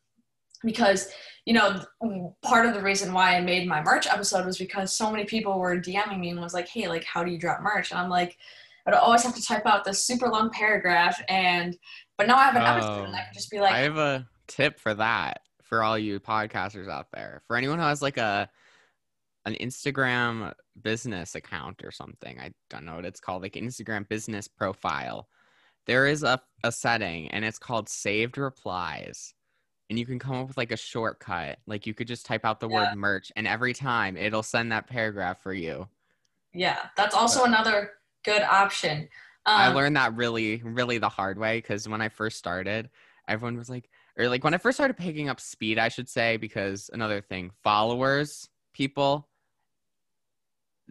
because 0.63 1.09
you 1.45 1.53
know 1.53 1.83
part 2.41 2.65
of 2.65 2.73
the 2.73 2.81
reason 2.81 3.13
why 3.13 3.35
i 3.35 3.41
made 3.41 3.67
my 3.67 3.81
merch 3.83 4.07
episode 4.07 4.45
was 4.45 4.57
because 4.57 4.95
so 4.95 5.11
many 5.11 5.23
people 5.23 5.59
were 5.59 5.77
dming 5.77 6.19
me 6.19 6.29
and 6.29 6.39
was 6.39 6.53
like 6.53 6.67
hey 6.67 6.87
like 6.87 7.03
how 7.03 7.23
do 7.23 7.31
you 7.31 7.37
drop 7.37 7.61
merch 7.61 7.91
and 7.91 7.99
i'm 7.99 8.09
like 8.09 8.37
i'd 8.85 8.93
always 8.93 9.23
have 9.23 9.35
to 9.35 9.43
type 9.43 9.65
out 9.65 9.83
this 9.83 10.03
super 10.03 10.27
long 10.27 10.49
paragraph 10.49 11.21
and 11.29 11.77
but 12.17 12.27
now 12.27 12.35
i 12.35 12.43
have 12.43 12.55
an 12.55 12.61
oh, 12.61 12.65
episode 12.65 13.05
and 13.05 13.15
i 13.15 13.19
oh, 13.19 13.23
can 13.25 13.33
just 13.33 13.51
be 13.51 13.59
like 13.59 13.73
i 13.73 13.79
have 13.79 13.97
a 13.97 14.27
tip 14.47 14.79
for 14.79 14.93
that 14.93 15.41
for 15.61 15.83
all 15.83 15.97
you 15.97 16.19
podcasters 16.19 16.89
out 16.89 17.07
there 17.13 17.41
for 17.47 17.55
anyone 17.55 17.79
who 17.79 17.85
has 17.85 18.01
like 18.01 18.17
a 18.17 18.49
an 19.45 19.55
Instagram 19.55 20.53
business 20.81 21.35
account 21.35 21.83
or 21.83 21.91
something. 21.91 22.39
I 22.39 22.51
don't 22.69 22.85
know 22.85 22.95
what 22.95 23.05
it's 23.05 23.19
called, 23.19 23.41
like 23.41 23.53
Instagram 23.53 24.07
business 24.07 24.47
profile. 24.47 25.27
There 25.85 26.07
is 26.07 26.23
a, 26.23 26.39
a 26.63 26.71
setting 26.71 27.29
and 27.31 27.43
it's 27.43 27.59
called 27.59 27.89
saved 27.89 28.37
replies. 28.37 29.33
And 29.89 29.99
you 29.99 30.05
can 30.05 30.17
come 30.17 30.37
up 30.37 30.47
with 30.47 30.57
like 30.57 30.71
a 30.71 30.77
shortcut. 30.77 31.59
Like 31.67 31.85
you 31.85 31.93
could 31.93 32.07
just 32.07 32.25
type 32.25 32.45
out 32.45 32.59
the 32.59 32.69
yeah. 32.69 32.91
word 32.91 32.97
merch 32.97 33.31
and 33.35 33.45
every 33.45 33.73
time 33.73 34.15
it'll 34.15 34.43
send 34.43 34.71
that 34.71 34.87
paragraph 34.87 35.43
for 35.43 35.53
you. 35.53 35.87
Yeah, 36.53 36.77
that's 36.95 37.15
also 37.15 37.41
but, 37.41 37.49
another 37.49 37.91
good 38.23 38.41
option. 38.41 39.09
Um, 39.45 39.57
I 39.57 39.67
learned 39.69 39.97
that 39.97 40.15
really, 40.15 40.61
really 40.63 40.97
the 40.97 41.09
hard 41.09 41.37
way 41.37 41.57
because 41.57 41.87
when 41.87 42.01
I 42.01 42.09
first 42.09 42.37
started, 42.37 42.89
everyone 43.27 43.57
was 43.57 43.69
like, 43.69 43.89
or 44.17 44.29
like 44.29 44.43
when 44.43 44.53
I 44.53 44.57
first 44.57 44.77
started 44.77 44.95
picking 44.95 45.29
up 45.29 45.39
speed, 45.39 45.77
I 45.77 45.89
should 45.89 46.07
say, 46.07 46.37
because 46.37 46.89
another 46.93 47.21
thing, 47.21 47.51
followers, 47.63 48.49
people, 48.73 49.27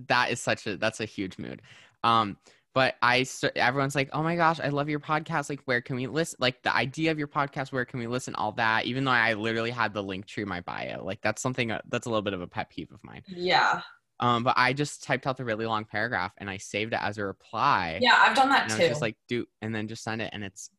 that 0.08 0.30
is 0.30 0.40
such 0.40 0.66
a 0.66 0.76
that's 0.76 1.00
a 1.00 1.04
huge 1.04 1.38
mood. 1.38 1.62
Um, 2.04 2.36
but 2.74 2.96
I 3.02 3.26
everyone's 3.54 3.94
like, 3.94 4.08
oh 4.12 4.22
my 4.22 4.34
gosh, 4.36 4.58
I 4.58 4.68
love 4.68 4.88
your 4.88 5.00
podcast. 5.00 5.50
Like, 5.50 5.60
where 5.66 5.80
can 5.80 5.96
we 5.96 6.06
listen? 6.06 6.38
Like 6.40 6.62
the 6.62 6.74
idea 6.74 7.10
of 7.10 7.18
your 7.18 7.28
podcast, 7.28 7.70
where 7.70 7.84
can 7.84 8.00
we 8.00 8.06
listen? 8.06 8.34
All 8.34 8.52
that. 8.52 8.86
Even 8.86 9.04
though 9.04 9.10
I 9.10 9.34
literally 9.34 9.70
had 9.70 9.92
the 9.92 10.02
link 10.02 10.26
tree 10.26 10.42
in 10.42 10.48
my 10.48 10.62
bio, 10.62 11.04
like 11.04 11.20
that's 11.22 11.42
something 11.42 11.70
uh, 11.70 11.82
that's 11.90 12.06
a 12.06 12.08
little 12.08 12.22
bit 12.22 12.32
of 12.32 12.40
a 12.40 12.46
pet 12.46 12.70
peeve 12.70 12.90
of 12.92 13.04
mine. 13.04 13.22
Yeah. 13.28 13.82
Um, 14.22 14.44
but 14.44 14.54
I 14.56 14.72
just 14.72 15.02
typed 15.02 15.26
out 15.26 15.36
the 15.36 15.44
really 15.44 15.66
long 15.66 15.84
paragraph 15.84 16.32
and 16.38 16.48
I 16.48 16.56
saved 16.56 16.92
it 16.92 17.00
as 17.02 17.18
a 17.18 17.24
reply. 17.24 17.98
Yeah, 18.00 18.14
I've 18.16 18.36
done 18.36 18.48
that 18.50 18.70
too. 18.70 18.88
just 18.88 19.02
like 19.02 19.16
do 19.28 19.44
and 19.60 19.74
then 19.74 19.88
just 19.88 20.04
send 20.04 20.22
it, 20.22 20.30
and 20.32 20.44
it's 20.44 20.70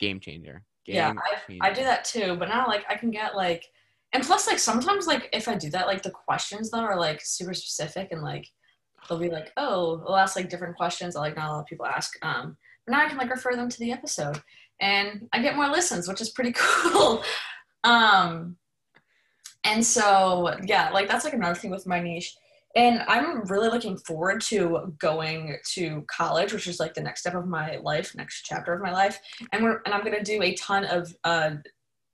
game 0.00 0.20
changer. 0.20 0.64
Game 0.86 0.96
yeah, 0.96 1.12
changer. 1.46 1.62
I, 1.62 1.68
I 1.68 1.72
do 1.72 1.84
that 1.84 2.04
too. 2.04 2.36
But 2.36 2.48
now, 2.48 2.66
like, 2.66 2.86
I 2.88 2.96
can 2.96 3.10
get 3.10 3.36
like, 3.36 3.66
and 4.14 4.24
plus, 4.24 4.46
like, 4.46 4.58
sometimes, 4.58 5.06
like, 5.06 5.28
if 5.34 5.48
I 5.48 5.54
do 5.54 5.68
that, 5.70 5.86
like, 5.86 6.02
the 6.02 6.10
questions 6.10 6.70
though 6.70 6.78
are 6.78 6.98
like 6.98 7.20
super 7.22 7.52
specific 7.52 8.08
and 8.10 8.22
like 8.22 8.48
they'll 9.08 9.18
be 9.18 9.30
like, 9.30 9.52
oh, 9.56 9.98
they'll 9.98 10.16
ask 10.16 10.36
like 10.36 10.48
different 10.48 10.76
questions 10.76 11.14
that 11.14 11.20
like 11.20 11.36
not 11.36 11.48
a 11.48 11.52
lot 11.52 11.60
of 11.60 11.66
people 11.66 11.86
ask. 11.86 12.14
Um, 12.22 12.56
but 12.86 12.92
now 12.92 13.04
I 13.04 13.08
can 13.08 13.18
like 13.18 13.30
refer 13.30 13.54
them 13.54 13.68
to 13.68 13.78
the 13.78 13.92
episode, 13.92 14.40
and 14.80 15.28
I 15.32 15.42
get 15.42 15.56
more 15.56 15.68
listens, 15.68 16.08
which 16.08 16.20
is 16.20 16.30
pretty 16.30 16.52
cool. 16.56 17.22
um, 17.84 18.56
and 19.64 19.84
so 19.84 20.56
yeah, 20.64 20.90
like 20.90 21.08
that's 21.08 21.24
like 21.24 21.34
another 21.34 21.54
thing 21.54 21.70
with 21.70 21.86
my 21.86 22.00
niche. 22.00 22.34
And 22.76 23.02
I'm 23.08 23.42
really 23.44 23.68
looking 23.68 23.96
forward 23.96 24.40
to 24.42 24.94
going 24.98 25.56
to 25.74 26.04
college, 26.06 26.52
which 26.52 26.66
is 26.66 26.78
like 26.78 26.94
the 26.94 27.00
next 27.00 27.20
step 27.20 27.34
of 27.34 27.46
my 27.46 27.76
life, 27.76 28.14
next 28.14 28.42
chapter 28.42 28.74
of 28.74 28.82
my 28.82 28.92
life. 28.92 29.18
And 29.52 29.64
we're 29.64 29.80
and 29.84 29.94
I'm 29.94 30.04
gonna 30.04 30.22
do 30.22 30.42
a 30.42 30.54
ton 30.54 30.84
of 30.84 31.14
uh, 31.24 31.56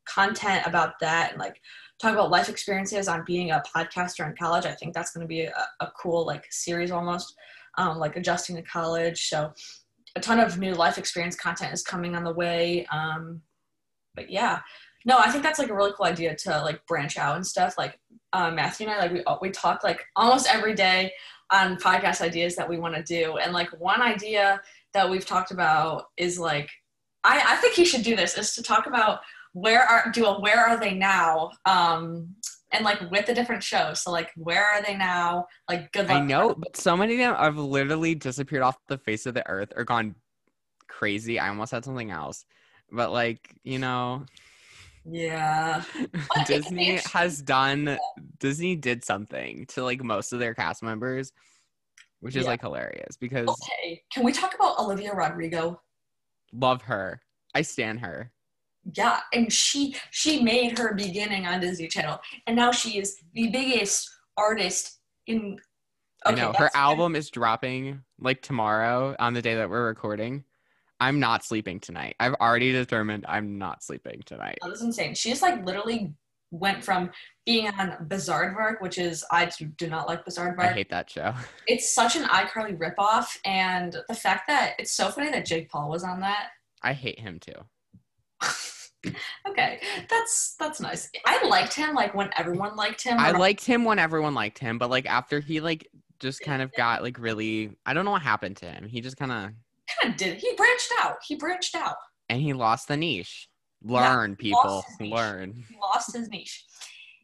content 0.07 0.67
about 0.67 0.95
that 1.01 1.33
and 1.33 1.40
like 1.40 1.61
talk 2.01 2.12
about 2.12 2.31
life 2.31 2.49
experiences 2.49 3.09
on 3.09 3.25
being 3.25 3.51
a 3.51 3.62
podcaster 3.75 4.29
in 4.29 4.35
college. 4.37 4.67
I 4.67 4.73
think 4.73 4.95
that's 4.95 5.12
going 5.12 5.25
to 5.25 5.29
be 5.29 5.43
a, 5.43 5.67
a, 5.81 5.90
cool 6.01 6.27
like 6.27 6.45
series 6.51 6.90
almost, 6.90 7.35
um, 7.79 7.99
like 7.99 8.17
adjusting 8.17 8.57
to 8.57 8.62
college. 8.62 9.29
So 9.29 9.53
a 10.17 10.21
ton 10.21 10.40
of 10.40 10.59
new 10.59 10.75
life 10.75 10.99
experience 10.99 11.37
content 11.37 11.73
is 11.73 11.83
coming 11.83 12.14
on 12.14 12.25
the 12.25 12.33
way. 12.33 12.87
Um, 12.93 13.40
but 14.14 14.31
yeah, 14.31 14.61
no, 15.05 15.19
I 15.19 15.31
think 15.31 15.43
that's 15.43 15.59
like 15.59 15.71
a 15.71 15.75
really 15.75 15.93
cool 15.97 16.07
idea 16.07 16.35
to 16.35 16.62
like 16.62 16.85
branch 16.87 17.19
out 17.19 17.37
and 17.37 17.47
stuff. 17.47 17.77
Like 17.77 17.99
uh, 18.33 18.51
Matthew 18.51 18.87
and 18.88 18.97
I, 18.97 19.01
like 19.01 19.12
we 19.12 19.25
we 19.43 19.51
talk 19.51 19.85
like 19.85 20.05
almost 20.17 20.49
every 20.53 20.75
day 20.75 21.12
on 21.53 21.77
podcast 21.77 22.21
ideas 22.21 22.57
that 22.57 22.69
we 22.69 22.79
want 22.79 22.95
to 22.95 23.03
do, 23.03 23.37
and 23.37 23.53
like 23.53 23.69
one 23.79 24.03
idea 24.03 24.61
that 24.95 25.09
we've 25.09 25.27
talked 25.27 25.51
about 25.51 26.07
is 26.17 26.38
like 26.38 26.71
I, 27.25 27.55
I 27.55 27.57
think 27.57 27.75
he 27.75 27.85
should 27.85 28.03
do 28.03 28.17
this 28.17 28.38
is 28.38 28.55
to 28.55 28.62
talk 28.62 28.87
about 28.87 29.21
where 29.53 29.83
are 29.83 30.11
do 30.11 30.27
a 30.27 30.40
where 30.40 30.59
are 30.59 30.79
they 30.79 30.95
now 30.95 31.51
um 31.64 32.35
and 32.73 32.85
like 32.85 33.01
with 33.11 33.27
the 33.27 33.35
different 33.35 33.62
shows 33.62 34.01
so 34.01 34.11
like 34.11 34.31
where 34.37 34.64
are 34.64 34.83
they 34.83 34.97
now? 34.97 35.47
Like 35.69 35.93
good 35.93 36.09
luck. 36.09 36.17
i 36.17 36.21
know 36.21 36.55
but 36.55 36.77
so 36.77 36.97
many 36.97 37.14
of 37.14 37.19
them 37.19 37.37
have 37.37 37.57
literally 37.57 38.14
disappeared 38.14 38.62
off 38.62 38.77
the 38.88 38.99
face 38.99 39.27
of 39.27 39.35
the 39.35 39.49
earth 39.49 39.73
or 39.77 39.85
gone 39.85 40.14
crazy. 40.88 41.38
I 41.38 41.49
almost 41.49 41.73
had 41.73 41.85
something 41.85 42.11
else. 42.11 42.45
But 42.90 43.12
like 43.12 43.55
you 43.62 43.79
know 43.79 44.27
Yeah. 45.05 45.83
Disney 46.47 46.99
has 47.12 47.43
done 47.43 47.99
Disney 48.38 48.77
did 48.77 49.05
something 49.05 49.67
to 49.67 49.85
like 49.85 50.03
most 50.03 50.33
of 50.33 50.38
their 50.38 50.55
cast 50.55 50.83
members, 50.83 51.33
which 52.21 52.37
is 52.37 52.45
yeah. 52.45 52.51
like 52.51 52.61
hilarious 52.62 53.17
because 53.19 53.49
Okay. 53.49 54.03
Can 54.12 54.25
we 54.25 54.33
talk 54.33 54.55
about 54.55 54.79
Olivia 54.79 55.12
Rodrigo? 55.12 55.81
Love 56.53 56.83
her. 56.83 57.21
I 57.55 57.62
stand 57.62 58.01
her. 58.01 58.33
Yeah, 58.93 59.21
and 59.33 59.51
she 59.53 59.97
she 60.11 60.43
made 60.43 60.79
her 60.79 60.95
beginning 60.95 61.47
on 61.47 61.61
Disney 61.61 61.88
Channel, 61.88 62.21
and 62.47 62.55
now 62.55 62.71
she 62.71 62.99
is 62.99 63.17
the 63.33 63.49
biggest 63.49 64.11
artist 64.37 65.01
in. 65.27 65.59
Okay, 66.27 66.40
I 66.40 66.45
know 66.45 66.53
her 66.53 66.71
album 66.75 67.17
is 67.17 67.31
dropping 67.31 68.03
like 68.19 68.43
tomorrow 68.43 69.17
on 69.19 69.33
the 69.33 69.43
day 69.43 69.55
that 69.55 69.71
we're 69.71 69.87
recording. 69.87 70.45
I'm 71.05 71.21
not 71.21 71.45
sleeping 71.45 71.81
tonight. 71.81 72.17
I've 72.19 72.33
already 72.35 72.73
determined 72.73 73.27
I'm 73.29 73.59
not 73.59 73.83
sleeping 73.83 74.23
tonight. 74.25 74.57
Oh, 74.62 74.71
was 74.71 74.81
insane. 74.81 75.14
She 75.14 75.29
just 75.29 75.43
like 75.43 75.62
literally 75.67 76.14
went 76.51 76.83
from 76.83 77.11
being 77.45 77.69
on 77.69 78.07
Bizarre 78.09 78.79
which 78.81 78.97
is 78.97 79.23
I 79.31 79.51
do 79.77 79.87
not 79.87 80.09
like 80.09 80.25
Bizarre. 80.25 80.57
I 80.59 80.69
hate 80.69 80.88
that 80.88 81.11
show. 81.11 81.35
It's 81.67 81.95
such 81.95 82.17
an 82.17 82.25
iCarly 82.25 82.79
ripoff, 82.79 83.27
and 83.45 83.95
the 84.09 84.14
fact 84.14 84.45
that 84.49 84.77
it's 84.79 84.93
so 84.93 85.11
funny 85.11 85.31
that 85.31 85.45
Jake 85.45 85.71
Paul 85.71 85.90
was 85.90 86.05
on 86.05 86.21
that. 86.21 86.49
I 86.83 86.95
hate 86.95 87.21
him 87.21 87.38
too. 87.38 87.53
okay, 89.47 89.81
that's 90.09 90.55
that's 90.59 90.81
nice. 90.81 91.11
I 91.27 91.47
liked 91.47 91.75
him 91.75 91.95
like 91.95 92.14
when 92.14 92.31
everyone 92.35 92.77
liked 92.77 93.03
him. 93.03 93.19
I 93.19 93.33
liked 93.33 93.67
him 93.67 93.85
when 93.85 93.99
everyone 93.99 94.33
liked 94.33 94.59
him, 94.59 94.79
but 94.79 94.88
like 94.88 95.05
after 95.05 95.40
he 95.40 95.61
like 95.61 95.87
just 96.19 96.40
kind 96.40 96.62
of 96.62 96.73
got 96.79 97.03
like 97.03 97.19
really, 97.19 97.77
I 97.85 97.93
don't 97.93 98.07
know 98.07 98.12
what 98.12 98.23
happened 98.23 98.57
to 98.59 98.67
him. 98.67 98.88
He 98.88 99.03
just 99.03 99.19
kind 99.19 99.33
of 99.33 99.51
kind 99.88 100.12
of 100.12 100.18
did. 100.18 100.38
He 100.38 100.55
branched 100.57 100.92
out. 101.01 101.16
He 101.27 101.37
branched 101.37 101.75
out. 101.75 101.97
And 102.29 102.40
he 102.40 102.53
lost 102.53 102.88
the 102.88 102.97
niche. 102.97 103.49
Learn, 103.83 104.31
yeah, 104.31 104.37
people. 104.38 104.85
Learn. 105.01 105.64
He 105.68 105.77
lost 105.77 106.16
his 106.16 106.29
niche. 106.29 106.64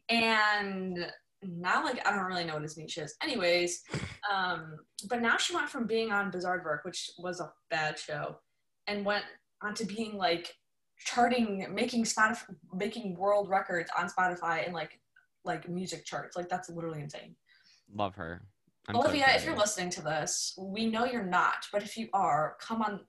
And 0.09 1.11
now 1.43 1.83
like 1.83 2.05
I 2.07 2.15
don't 2.15 2.25
really 2.25 2.43
know 2.43 2.53
what 2.53 2.63
his 2.63 2.77
niche 2.77 2.97
is. 2.97 3.15
Anyways, 3.23 3.81
um, 4.31 4.77
but 5.09 5.21
now 5.21 5.37
she 5.37 5.55
went 5.55 5.69
from 5.69 5.87
being 5.87 6.11
on 6.11 6.31
Bizaardvark, 6.31 6.79
which 6.83 7.09
was 7.17 7.39
a 7.39 7.51
bad 7.69 7.97
show, 7.97 8.37
and 8.87 9.05
went 9.05 9.25
on 9.63 9.73
to 9.75 9.85
being 9.85 10.17
like 10.17 10.53
charting, 10.99 11.65
making 11.73 12.03
Spotify, 12.03 12.43
making 12.73 13.15
world 13.15 13.49
records 13.49 13.89
on 13.97 14.09
Spotify 14.09 14.65
and 14.65 14.73
like 14.73 14.99
like 15.43 15.67
music 15.67 16.05
charts. 16.05 16.37
Like 16.37 16.49
that's 16.49 16.69
literally 16.69 17.01
insane. 17.01 17.35
Love 17.93 18.15
her. 18.15 18.43
I'm 18.87 18.95
Olivia, 18.95 19.27
if 19.35 19.45
you're 19.45 19.55
listening 19.55 19.89
to 19.91 20.01
this, 20.01 20.53
we 20.57 20.87
know 20.87 21.05
you're 21.05 21.23
not, 21.23 21.65
but 21.71 21.83
if 21.83 21.95
you 21.97 22.07
are, 22.13 22.55
come 22.59 22.81
on, 22.81 23.01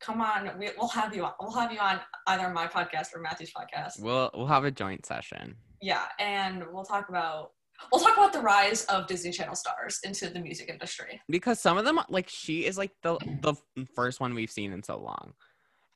come 0.00 0.20
on. 0.20 0.50
We, 0.58 0.70
will 0.78 0.88
have 0.88 1.14
you 1.14 1.24
on. 1.24 1.32
We'll 1.40 1.52
have 1.52 1.72
you 1.72 1.78
on 1.78 2.00
either 2.26 2.50
my 2.50 2.66
podcast 2.66 3.14
or 3.14 3.20
Matthew's 3.20 3.52
podcast. 3.56 4.00
We'll 4.00 4.30
we'll 4.34 4.46
have 4.46 4.64
a 4.64 4.70
joint 4.70 5.06
session. 5.06 5.56
Yeah, 5.80 6.04
and 6.18 6.64
we'll 6.72 6.84
talk 6.84 7.08
about 7.08 7.50
we'll 7.90 8.02
talk 8.02 8.16
about 8.16 8.32
the 8.32 8.40
rise 8.40 8.84
of 8.86 9.06
Disney 9.06 9.32
Channel 9.32 9.54
stars 9.54 9.98
into 10.04 10.28
the 10.28 10.40
music 10.40 10.68
industry. 10.68 11.20
Because 11.28 11.58
some 11.58 11.78
of 11.78 11.84
them, 11.84 11.98
like 12.10 12.28
she 12.28 12.66
is 12.66 12.76
like 12.76 12.92
the 13.02 13.16
the 13.40 13.54
first 13.94 14.20
one 14.20 14.34
we've 14.34 14.50
seen 14.50 14.72
in 14.72 14.82
so 14.82 14.98
long, 14.98 15.32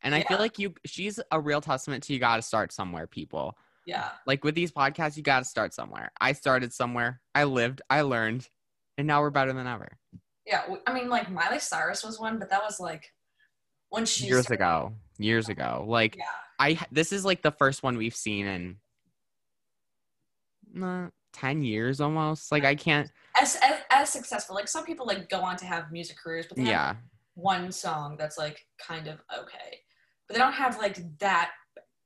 and 0.03 0.15
I 0.15 0.19
yeah. 0.19 0.29
feel 0.29 0.39
like 0.39 0.59
you 0.59 0.75
she's 0.87 1.21
a 1.31 1.41
real 1.41 1.61
testament 1.61 2.03
to 2.05 2.15
you. 2.15 2.19
Got 2.19 2.37
to 2.37 2.43
start 2.43 2.73
somewhere, 2.73 3.07
people. 3.07 3.57
Yeah. 3.87 4.09
Like 4.27 4.43
with 4.43 4.55
these 4.55 4.73
podcasts, 4.73 5.17
you 5.17 5.23
got 5.23 5.41
to 5.41 5.45
start 5.45 5.73
somewhere. 5.73 6.11
I 6.21 6.33
started 6.33 6.73
somewhere. 6.73 7.21
I 7.35 7.45
lived. 7.45 7.83
I 7.89 8.01
learned 8.01 8.49
and 8.99 9.07
now 9.07 9.21
we're 9.21 9.31
better 9.31 9.53
than 9.53 9.67
ever. 9.67 9.89
Yeah, 10.47 10.63
I 10.87 10.93
mean, 10.93 11.09
like 11.09 11.31
Miley 11.31 11.59
Cyrus 11.59 12.05
was 12.05 12.21
one, 12.21 12.39
but 12.39 12.51
that 12.51 12.63
was 12.63 12.79
like 12.79 13.13
when 13.91 14.07
she 14.07 14.27
years 14.27 14.45
started. 14.45 14.63
ago. 14.63 14.93
Years 15.19 15.49
ago, 15.49 15.85
like 15.89 16.17
yeah. 16.17 16.25
I 16.59 16.79
this 16.93 17.11
is 17.11 17.25
like 17.25 17.41
the 17.41 17.51
first 17.51 17.83
one 17.83 17.97
we've 17.97 18.15
seen 18.15 18.77
in 20.75 20.83
uh, 20.83 21.09
ten 21.33 21.63
years 21.63 22.03
almost. 22.03 22.53
Like 22.53 22.65
I 22.65 22.75
can't 22.75 23.11
as, 23.41 23.57
as 23.63 23.79
as 23.91 24.11
successful. 24.11 24.55
Like 24.55 24.69
some 24.69 24.85
people 24.85 25.07
like 25.07 25.31
go 25.31 25.41
on 25.41 25.57
to 25.57 25.65
have 25.65 25.91
music 25.91 26.19
careers, 26.23 26.45
but 26.47 26.59
yeah, 26.59 26.97
one 27.35 27.73
song 27.73 28.17
that's 28.19 28.37
like 28.37 28.67
kind 28.79 29.07
of 29.09 29.21
okay, 29.35 29.79
but 30.29 30.35
they 30.35 30.39
don't 30.39 30.53
have 30.53 30.77
like 30.77 30.99
that. 31.19 31.53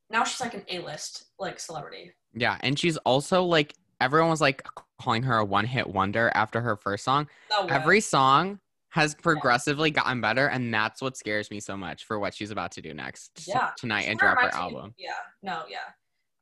Now 0.08 0.22
she's 0.22 0.40
like 0.40 0.54
an 0.54 0.62
A 0.68 0.78
list 0.78 1.24
like 1.38 1.58
celebrity. 1.58 2.12
Yeah, 2.32 2.58
and 2.60 2.78
she's 2.78 2.96
also 2.98 3.42
like 3.42 3.74
everyone 4.00 4.30
was 4.30 4.40
like 4.40 4.62
calling 5.00 5.22
her 5.22 5.38
a 5.38 5.44
one 5.44 5.64
hit 5.64 5.88
wonder 5.88 6.30
after 6.34 6.60
her 6.60 6.76
first 6.76 7.04
song. 7.04 7.28
Every 7.68 8.00
song 8.00 8.60
has 8.90 9.14
progressively 9.14 9.90
gotten 9.90 10.20
better, 10.20 10.48
and 10.48 10.72
that's 10.72 11.00
what 11.00 11.16
scares 11.16 11.50
me 11.50 11.60
so 11.60 11.76
much 11.76 12.04
for 12.04 12.18
what 12.18 12.34
she's 12.34 12.50
about 12.50 12.72
to 12.72 12.82
do 12.82 12.92
next 12.92 13.44
yeah. 13.46 13.70
tonight 13.76 14.06
and 14.08 14.18
drop 14.18 14.38
her 14.38 14.54
album. 14.54 14.94
Yeah, 14.98 15.12
no, 15.42 15.62
yeah. 15.68 15.78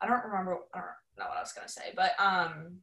I 0.01 0.07
don't 0.07 0.25
remember 0.25 0.59
I 0.75 0.79
don't 0.79 0.87
know 1.19 1.27
what 1.29 1.37
I 1.37 1.41
was 1.41 1.53
gonna 1.53 1.69
say, 1.69 1.93
but 1.95 2.13
um 2.19 2.79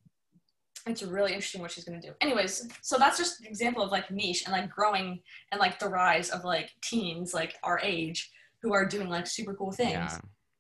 it's 0.88 1.02
really 1.02 1.34
interesting 1.34 1.62
what 1.62 1.72
she's 1.72 1.84
gonna 1.84 2.02
do. 2.02 2.12
Anyways, 2.22 2.68
so 2.82 2.98
that's 2.98 3.18
just 3.18 3.40
an 3.40 3.48
example 3.48 3.82
of 3.82 3.92
like 3.92 4.12
niche 4.12 4.44
and 4.46 4.54
like 4.54 4.70
growing 4.70 5.20
and 5.52 5.60
like 5.60 5.80
the 5.80 5.88
rise 5.88 6.30
of 6.30 6.44
like 6.44 6.70
teens 6.84 7.34
like 7.34 7.56
our 7.64 7.80
age 7.80 8.32
who 8.62 8.74
are 8.74 8.86
doing 8.86 9.10
like 9.10 9.26
super 9.26 9.54
cool 9.54 9.72
things. 9.72 9.94
Yeah. 9.94 10.18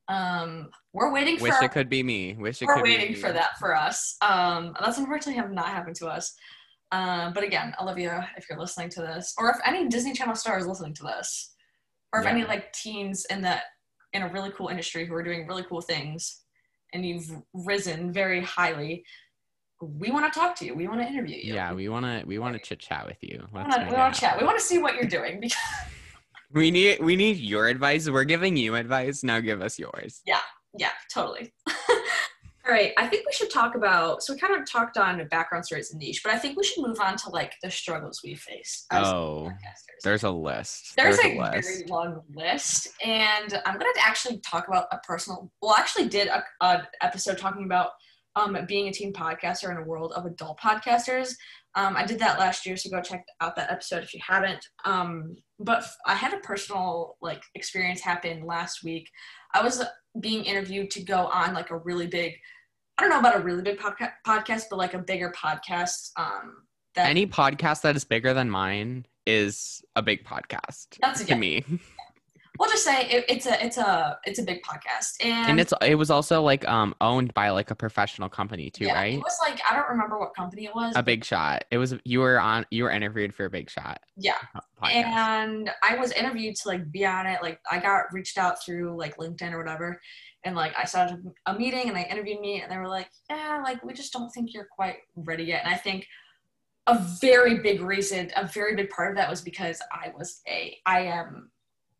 Um, 0.07 0.69
we're 0.93 1.11
waiting 1.11 1.35
Wish 1.35 1.41
for. 1.41 1.59
Wish 1.59 1.61
it 1.63 1.71
could 1.71 1.89
be 1.89 2.03
me. 2.03 2.35
Wish 2.35 2.61
it 2.61 2.65
we're 2.67 2.83
waiting 2.83 3.15
for 3.15 3.31
that 3.31 3.57
for 3.59 3.75
us. 3.75 4.17
Um, 4.21 4.75
that's 4.79 4.97
unfortunately 4.97 5.35
have 5.35 5.51
not 5.51 5.67
happened 5.67 5.95
to 5.97 6.07
us. 6.07 6.33
Um, 6.91 7.33
but 7.33 7.43
again, 7.43 7.73
Olivia, 7.81 8.29
if 8.37 8.47
you're 8.49 8.59
listening 8.59 8.89
to 8.89 9.01
this, 9.01 9.33
or 9.37 9.49
if 9.49 9.57
any 9.65 9.87
Disney 9.87 10.13
Channel 10.13 10.35
star 10.35 10.57
is 10.59 10.67
listening 10.67 10.93
to 10.95 11.03
this, 11.03 11.53
or 12.13 12.19
if 12.19 12.25
yeah. 12.25 12.31
any 12.31 12.45
like 12.45 12.71
teens 12.73 13.25
in 13.29 13.41
that 13.41 13.63
in 14.13 14.21
a 14.21 14.31
really 14.31 14.51
cool 14.51 14.69
industry 14.69 15.05
who 15.05 15.13
are 15.15 15.23
doing 15.23 15.47
really 15.47 15.63
cool 15.63 15.81
things, 15.81 16.43
and 16.93 17.05
you've 17.05 17.29
risen 17.53 18.13
very 18.13 18.41
highly, 18.41 19.03
we 19.81 20.11
want 20.11 20.31
to 20.31 20.39
talk 20.39 20.55
to 20.57 20.65
you. 20.65 20.73
We 20.75 20.87
want 20.87 21.01
to 21.01 21.07
interview 21.07 21.37
you. 21.37 21.53
Yeah, 21.53 21.73
we 21.73 21.89
want 21.89 22.05
to 22.05 22.23
we 22.25 22.37
want 22.37 22.53
to 22.53 22.59
chit 22.59 22.79
chat 22.79 23.05
with 23.05 23.17
you. 23.21 23.45
we 23.51 23.59
want 23.59 24.13
to 24.13 24.19
chat. 24.19 24.39
We 24.39 24.45
want 24.45 24.57
to 24.57 24.63
see 24.63 24.77
what 24.77 24.95
you're 24.95 25.09
doing 25.09 25.39
because 25.39 25.59
we 26.51 26.71
need 26.71 26.99
we 27.01 27.15
need 27.15 27.37
your 27.37 27.67
advice. 27.67 28.09
We're 28.09 28.23
giving 28.23 28.57
you 28.57 28.75
advice. 28.75 29.23
Now 29.23 29.39
give 29.39 29.61
us 29.61 29.77
yours. 29.79 30.21
Yeah. 30.25 30.39
Yeah, 30.77 30.91
totally. 31.13 31.53
All 32.67 32.73
right, 32.73 32.93
I 32.97 33.05
think 33.05 33.27
we 33.27 33.31
should 33.31 33.51
talk 33.51 33.75
about. 33.75 34.23
So 34.23 34.33
we 34.33 34.39
kind 34.39 34.59
of 34.59 34.67
talked 34.67 34.97
on 34.97 35.25
background 35.27 35.65
stories 35.65 35.91
and 35.91 35.99
niche, 35.99 36.21
but 36.23 36.33
I 36.33 36.39
think 36.39 36.57
we 36.57 36.63
should 36.63 36.83
move 36.83 36.99
on 36.99 37.15
to 37.17 37.29
like 37.29 37.53
the 37.61 37.69
struggles 37.69 38.21
we 38.23 38.33
face. 38.33 38.87
oh, 38.91 39.51
there's 40.03 40.23
a 40.23 40.31
list. 40.31 40.93
There's, 40.97 41.17
there's 41.17 41.35
a, 41.35 41.37
a 41.37 41.51
list. 41.51 41.69
very 41.69 41.87
long 41.87 42.21
list, 42.33 42.87
and 43.03 43.61
I'm 43.67 43.77
gonna 43.77 43.91
actually 43.99 44.39
talk 44.39 44.67
about 44.67 44.87
a 44.91 44.97
personal. 45.05 45.51
Well, 45.61 45.75
I 45.77 45.79
actually 45.79 46.09
did 46.09 46.27
a, 46.27 46.43
a 46.61 46.87
episode 47.01 47.37
talking 47.37 47.65
about 47.65 47.89
um, 48.35 48.57
being 48.67 48.87
a 48.87 48.91
teen 48.91 49.13
podcaster 49.13 49.69
in 49.69 49.77
a 49.77 49.83
world 49.83 50.13
of 50.15 50.25
adult 50.25 50.59
podcasters. 50.59 51.35
Um, 51.75 51.97
I 51.97 52.05
did 52.05 52.19
that 52.19 52.39
last 52.39 52.65
year, 52.65 52.77
so 52.77 52.89
go 52.89 53.01
check 53.01 53.25
out 53.41 53.55
that 53.57 53.71
episode 53.71 54.03
if 54.03 54.13
you 54.13 54.21
haven't. 54.25 54.65
Um, 54.85 55.35
but 55.59 55.79
f- 55.79 55.97
I 56.05 56.15
had 56.15 56.33
a 56.33 56.37
personal 56.37 57.17
like 57.21 57.43
experience 57.53 58.01
happen 58.01 58.45
last 58.45 58.83
week. 58.83 59.09
I 59.53 59.61
was 59.61 59.83
being 60.19 60.45
interviewed 60.45 60.89
to 60.91 61.03
go 61.03 61.27
on 61.27 61.53
like 61.53 61.71
a 61.71 61.77
really 61.77 62.07
big, 62.07 62.33
I 62.97 63.03
don't 63.03 63.09
know 63.09 63.19
about 63.19 63.35
a 63.35 63.43
really 63.43 63.61
big 63.61 63.77
podca- 63.77 64.13
podcast, 64.25 64.63
but 64.69 64.77
like 64.77 64.93
a 64.93 64.99
bigger 64.99 65.33
podcast. 65.35 66.11
Um, 66.17 66.63
that 66.95 67.09
any 67.09 67.27
podcast 67.27 67.81
that 67.81 67.95
is 67.97 68.05
bigger 68.05 68.33
than 68.33 68.49
mine 68.49 69.05
is 69.25 69.83
a 69.95 70.01
big 70.01 70.23
podcast. 70.23 70.97
That's 71.01 71.23
to 71.23 71.27
yeah. 71.27 71.35
me. 71.35 71.65
we'll 72.59 72.69
just 72.69 72.83
say 72.83 73.09
it, 73.09 73.25
it's 73.27 73.45
a 73.45 73.63
it's 73.63 73.77
a 73.77 74.17
it's 74.25 74.39
a 74.39 74.43
big 74.43 74.61
podcast. 74.63 75.15
And, 75.21 75.51
and 75.51 75.59
it's 75.59 75.73
it 75.81 75.95
was 75.95 76.09
also 76.09 76.41
like 76.41 76.67
um 76.67 76.95
owned 77.01 77.33
by 77.33 77.49
like 77.49 77.71
a 77.71 77.75
professional 77.75 78.29
company 78.29 78.69
too 78.69 78.85
yeah, 78.85 78.95
right? 78.95 79.13
it 79.13 79.19
was 79.19 79.37
like 79.41 79.59
i 79.69 79.75
don't 79.75 79.89
remember 79.89 80.19
what 80.19 80.35
company 80.35 80.65
it 80.65 80.75
was 80.75 80.93
a 80.95 81.03
big 81.03 81.23
shot. 81.23 81.65
It 81.71 81.77
was 81.77 81.95
you 82.03 82.19
were 82.19 82.39
on 82.39 82.65
you 82.71 82.83
were 82.83 82.91
interviewed 82.91 83.33
for 83.33 83.45
a 83.45 83.49
big 83.49 83.69
shot. 83.69 83.99
Yeah. 84.17 84.35
Podcast. 84.81 84.91
and 84.91 85.71
i 85.83 85.95
was 85.95 86.11
interviewed 86.11 86.55
to 86.57 86.67
like 86.67 86.91
be 86.91 87.05
on 87.05 87.25
it. 87.25 87.41
Like 87.41 87.59
i 87.69 87.79
got 87.79 88.05
reached 88.11 88.37
out 88.37 88.63
through 88.63 88.97
like 88.97 89.17
linkedin 89.17 89.51
or 89.51 89.57
whatever. 89.57 89.99
And 90.43 90.55
like 90.55 90.73
i 90.77 90.85
started 90.85 91.25
a 91.45 91.53
meeting 91.53 91.87
and 91.87 91.95
they 91.95 92.07
interviewed 92.07 92.39
me 92.39 92.61
and 92.61 92.71
they 92.71 92.77
were 92.77 92.87
like 92.87 93.09
yeah 93.29 93.61
like 93.63 93.83
we 93.83 93.93
just 93.93 94.13
don't 94.13 94.29
think 94.29 94.53
you're 94.53 94.67
quite 94.71 94.97
ready 95.15 95.43
yet. 95.43 95.63
And 95.65 95.73
i 95.73 95.77
think 95.77 96.07
a 96.87 96.99
very 97.19 97.59
big 97.59 97.81
reason 97.81 98.31
a 98.35 98.45
very 98.45 98.75
big 98.75 98.89
part 98.89 99.09
of 99.09 99.17
that 99.17 99.29
was 99.29 99.41
because 99.41 99.81
i 99.91 100.11
was 100.17 100.41
a 100.47 100.77
i 100.85 100.99
am 100.99 101.49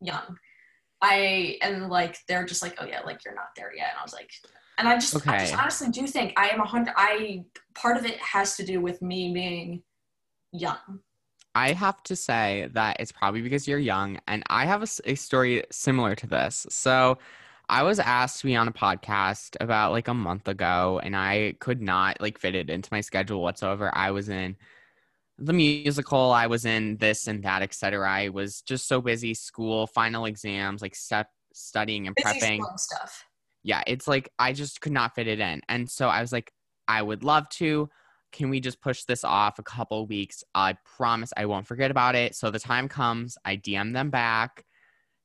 young 0.00 0.36
I 1.06 1.58
and 1.62 1.88
like 1.88 2.18
they're 2.26 2.44
just 2.44 2.62
like, 2.62 2.76
oh 2.80 2.84
yeah, 2.84 3.00
like 3.00 3.24
you're 3.24 3.34
not 3.34 3.50
there 3.56 3.72
yet. 3.74 3.88
And 3.90 4.00
I 4.00 4.02
was 4.02 4.12
like, 4.12 4.30
and 4.78 4.88
I 4.88 4.94
just, 4.94 5.14
okay. 5.14 5.30
I 5.30 5.38
just 5.38 5.56
honestly 5.56 5.88
do 5.90 6.06
think 6.06 6.32
I 6.36 6.48
am 6.48 6.60
a 6.60 6.66
hundred. 6.66 6.94
I 6.96 7.44
part 7.74 7.96
of 7.96 8.04
it 8.04 8.18
has 8.18 8.56
to 8.56 8.64
do 8.64 8.80
with 8.80 9.00
me 9.00 9.32
being 9.32 9.82
young. 10.52 11.00
I 11.54 11.72
have 11.72 12.02
to 12.02 12.16
say 12.16 12.68
that 12.72 12.96
it's 12.98 13.12
probably 13.12 13.40
because 13.40 13.68
you're 13.68 13.78
young, 13.78 14.18
and 14.26 14.42
I 14.48 14.66
have 14.66 14.82
a, 14.82 14.88
a 15.04 15.14
story 15.14 15.64
similar 15.70 16.14
to 16.16 16.26
this. 16.26 16.66
So. 16.70 17.18
I 17.68 17.82
was 17.82 17.98
asked 17.98 18.38
to 18.42 18.46
be 18.46 18.54
on 18.54 18.68
a 18.68 18.72
podcast 18.72 19.56
about 19.58 19.90
like 19.90 20.06
a 20.06 20.14
month 20.14 20.46
ago, 20.46 21.00
and 21.02 21.16
I 21.16 21.56
could 21.58 21.82
not 21.82 22.20
like 22.20 22.38
fit 22.38 22.54
it 22.54 22.70
into 22.70 22.88
my 22.92 23.00
schedule 23.00 23.42
whatsoever. 23.42 23.90
I 23.92 24.12
was 24.12 24.28
in 24.28 24.54
the 25.38 25.52
musical 25.52 26.32
i 26.32 26.46
was 26.46 26.64
in 26.64 26.96
this 26.96 27.26
and 27.26 27.42
that 27.42 27.62
etc 27.62 28.10
i 28.10 28.28
was 28.28 28.62
just 28.62 28.88
so 28.88 29.00
busy 29.00 29.34
school 29.34 29.86
final 29.86 30.24
exams 30.24 30.80
like 30.80 30.94
step 30.94 31.28
studying 31.52 32.06
and 32.06 32.16
busy 32.16 32.40
prepping 32.40 32.78
stuff 32.78 33.24
yeah, 33.66 33.82
it's 33.88 34.06
like 34.06 34.28
I 34.38 34.52
just 34.52 34.80
could 34.80 34.92
not 34.92 35.16
fit 35.16 35.26
it 35.26 35.40
in. 35.40 35.60
And 35.68 35.90
so 35.90 36.08
I 36.08 36.20
was 36.20 36.30
like, 36.30 36.52
I 36.86 37.02
would 37.02 37.24
love 37.24 37.48
to. 37.50 37.90
Can 38.30 38.48
we 38.48 38.60
just 38.60 38.80
push 38.80 39.02
this 39.02 39.24
off 39.24 39.58
a 39.58 39.64
couple 39.64 40.06
weeks? 40.06 40.44
I 40.54 40.76
promise 40.84 41.32
I 41.36 41.46
won't 41.46 41.66
forget 41.66 41.90
about 41.90 42.14
it. 42.14 42.36
So 42.36 42.52
the 42.52 42.60
time 42.60 42.88
comes, 42.88 43.36
I 43.44 43.56
DM 43.56 43.92
them 43.92 44.10
back. 44.10 44.64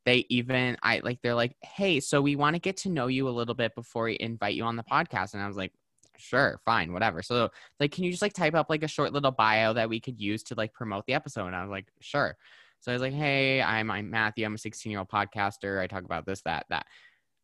They 0.07 0.25
even 0.29 0.75
I 0.81 1.01
like 1.03 1.19
they're 1.21 1.35
like, 1.35 1.55
"Hey, 1.61 1.99
so 1.99 2.19
we 2.19 2.35
want 2.35 2.55
to 2.55 2.59
get 2.59 2.77
to 2.77 2.89
know 2.89 3.05
you 3.05 3.29
a 3.29 3.29
little 3.29 3.53
bit 3.53 3.75
before 3.75 4.05
we 4.05 4.17
invite 4.19 4.55
you 4.55 4.63
on 4.63 4.75
the 4.75 4.83
podcast." 4.83 5.35
And 5.35 5.43
I 5.43 5.47
was 5.47 5.57
like, 5.57 5.73
"Sure, 6.21 6.59
fine, 6.65 6.93
whatever." 6.93 7.21
So 7.21 7.49
like, 7.79 7.91
can 7.91 8.03
you 8.03 8.11
just 8.11 8.21
like 8.21 8.33
type 8.33 8.55
up 8.55 8.69
like 8.69 8.83
a 8.83 8.87
short 8.87 9.13
little 9.13 9.31
bio 9.31 9.73
that 9.73 9.89
we 9.89 9.99
could 9.99 10.19
use 10.19 10.43
to 10.43 10.55
like 10.55 10.73
promote 10.73 11.05
the 11.05 11.13
episode? 11.13 11.47
And 11.47 11.55
I 11.55 11.61
was 11.61 11.71
like, 11.71 11.87
"Sure." 11.99 12.35
So 12.79 12.91
I 12.91 12.95
was 12.95 13.01
like, 13.01 13.13
"Hey, 13.13 13.61
I'm 13.61 13.91
I'm 13.91 14.09
Matthew. 14.09 14.45
I'm 14.45 14.55
a 14.55 14.57
16 14.57 14.91
year 14.91 14.99
old 14.99 15.09
podcaster. 15.09 15.79
I 15.79 15.87
talk 15.87 16.03
about 16.03 16.25
this, 16.25 16.41
that, 16.43 16.65
that." 16.69 16.85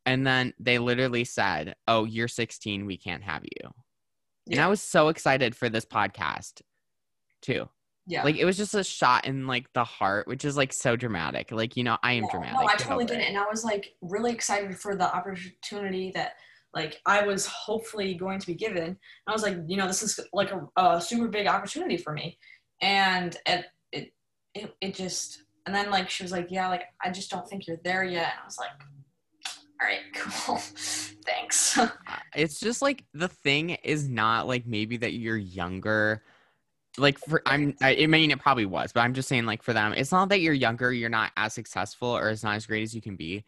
And 0.06 0.26
then 0.26 0.54
they 0.58 0.78
literally 0.78 1.24
said, 1.24 1.74
"Oh, 1.86 2.04
you're 2.04 2.28
16. 2.28 2.86
We 2.86 2.96
can't 2.96 3.22
have 3.22 3.44
you." 3.44 3.70
Yeah. 4.46 4.56
And 4.56 4.60
I 4.64 4.68
was 4.68 4.80
so 4.80 5.08
excited 5.08 5.54
for 5.54 5.68
this 5.68 5.84
podcast 5.84 6.62
too. 7.42 7.68
Yeah. 8.08 8.24
Like 8.24 8.36
it 8.36 8.46
was 8.46 8.56
just 8.56 8.74
a 8.74 8.82
shot 8.82 9.26
in 9.26 9.46
like 9.46 9.70
the 9.74 9.84
heart, 9.84 10.26
which 10.26 10.46
is 10.46 10.56
like 10.56 10.72
so 10.72 10.96
dramatic. 10.96 11.52
Like, 11.52 11.76
you 11.76 11.84
know, 11.84 11.98
I 12.02 12.14
am 12.14 12.24
yeah, 12.24 12.30
dramatic. 12.30 12.58
No, 12.58 12.66
I 12.66 12.74
totally 12.76 13.04
get 13.04 13.20
it. 13.20 13.28
And 13.28 13.36
I 13.36 13.46
was 13.46 13.64
like 13.64 13.94
really 14.00 14.32
excited 14.32 14.78
for 14.78 14.96
the 14.96 15.14
opportunity 15.14 16.10
that 16.12 16.36
like 16.78 17.00
I 17.06 17.26
was 17.26 17.44
hopefully 17.44 18.14
going 18.14 18.38
to 18.38 18.46
be 18.46 18.54
given. 18.54 18.96
I 19.26 19.32
was 19.32 19.42
like, 19.42 19.56
you 19.66 19.76
know, 19.76 19.88
this 19.88 20.00
is 20.00 20.20
like 20.32 20.52
a, 20.52 20.68
a 20.80 21.00
super 21.00 21.26
big 21.26 21.48
opportunity 21.48 21.96
for 21.96 22.12
me. 22.12 22.38
And 22.80 23.36
it, 23.46 23.66
it, 23.90 24.12
it, 24.54 24.74
it 24.80 24.94
just, 24.94 25.42
and 25.66 25.74
then 25.74 25.90
like 25.90 26.08
she 26.08 26.22
was 26.22 26.30
like, 26.30 26.46
yeah, 26.50 26.68
like 26.68 26.84
I 27.02 27.10
just 27.10 27.32
don't 27.32 27.48
think 27.48 27.66
you're 27.66 27.80
there 27.82 28.04
yet. 28.04 28.32
And 28.32 28.42
I 28.42 28.46
was 28.46 28.58
like, 28.58 28.70
all 29.80 29.88
right, 29.88 30.00
cool. 30.14 30.56
Thanks. 31.26 31.76
Uh, 31.76 31.88
it's 32.36 32.60
just 32.60 32.80
like 32.80 33.04
the 33.12 33.28
thing 33.28 33.70
is 33.70 34.08
not 34.08 34.46
like 34.46 34.64
maybe 34.64 34.96
that 34.98 35.14
you're 35.14 35.36
younger. 35.36 36.22
Like 36.96 37.18
for 37.18 37.42
I'm, 37.44 37.74
I, 37.82 37.96
I 37.96 38.06
mean, 38.06 38.30
it 38.30 38.38
probably 38.38 38.66
was, 38.66 38.92
but 38.92 39.00
I'm 39.00 39.14
just 39.14 39.28
saying, 39.28 39.46
like 39.46 39.64
for 39.64 39.72
them, 39.72 39.94
it's 39.94 40.12
not 40.12 40.28
that 40.28 40.40
you're 40.40 40.54
younger, 40.54 40.92
you're 40.92 41.10
not 41.10 41.32
as 41.36 41.54
successful 41.54 42.08
or 42.08 42.30
it's 42.30 42.44
not 42.44 42.54
as 42.54 42.66
great 42.66 42.84
as 42.84 42.94
you 42.94 43.02
can 43.02 43.16
be. 43.16 43.44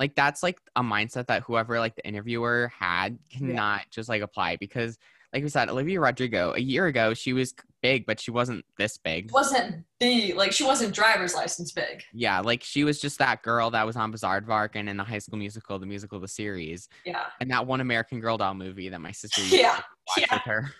Like 0.00 0.16
that's 0.16 0.42
like 0.42 0.58
a 0.74 0.82
mindset 0.82 1.26
that 1.26 1.42
whoever 1.42 1.78
like 1.78 1.94
the 1.94 2.06
interviewer 2.06 2.72
had 2.76 3.18
cannot 3.30 3.80
yeah. 3.80 3.84
just 3.90 4.08
like 4.08 4.22
apply 4.22 4.56
because 4.56 4.98
like 5.32 5.44
we 5.44 5.48
said, 5.48 5.68
Olivia 5.68 6.00
Rodrigo, 6.00 6.54
a 6.54 6.58
year 6.58 6.86
ago, 6.86 7.14
she 7.14 7.32
was 7.32 7.54
big, 7.82 8.04
but 8.04 8.18
she 8.18 8.32
wasn't 8.32 8.64
this 8.78 8.98
big. 8.98 9.30
Wasn't 9.30 9.84
the 10.00 10.32
like 10.32 10.52
she 10.52 10.64
wasn't 10.64 10.92
driver's 10.94 11.34
license 11.34 11.70
big. 11.70 12.02
Yeah, 12.12 12.40
like 12.40 12.64
she 12.64 12.82
was 12.82 13.00
just 13.00 13.18
that 13.18 13.42
girl 13.42 13.70
that 13.70 13.86
was 13.86 13.94
on 13.94 14.12
Bizaardvark 14.12 14.70
and 14.74 14.88
in 14.88 14.96
the 14.96 15.04
High 15.04 15.18
School 15.18 15.38
Musical, 15.38 15.78
the 15.78 15.86
musical, 15.86 16.18
the 16.18 16.28
series. 16.28 16.88
Yeah. 17.04 17.26
And 17.40 17.50
that 17.50 17.66
one 17.66 17.80
American 17.80 18.20
Girl 18.20 18.38
doll 18.38 18.54
movie 18.54 18.88
that 18.88 19.00
my 19.00 19.12
sister 19.12 19.42
used 19.42 19.52
yeah. 19.54 19.76
to 19.76 19.84
watch 20.08 20.26
yeah. 20.30 20.34
with 20.34 20.42
her. 20.42 20.70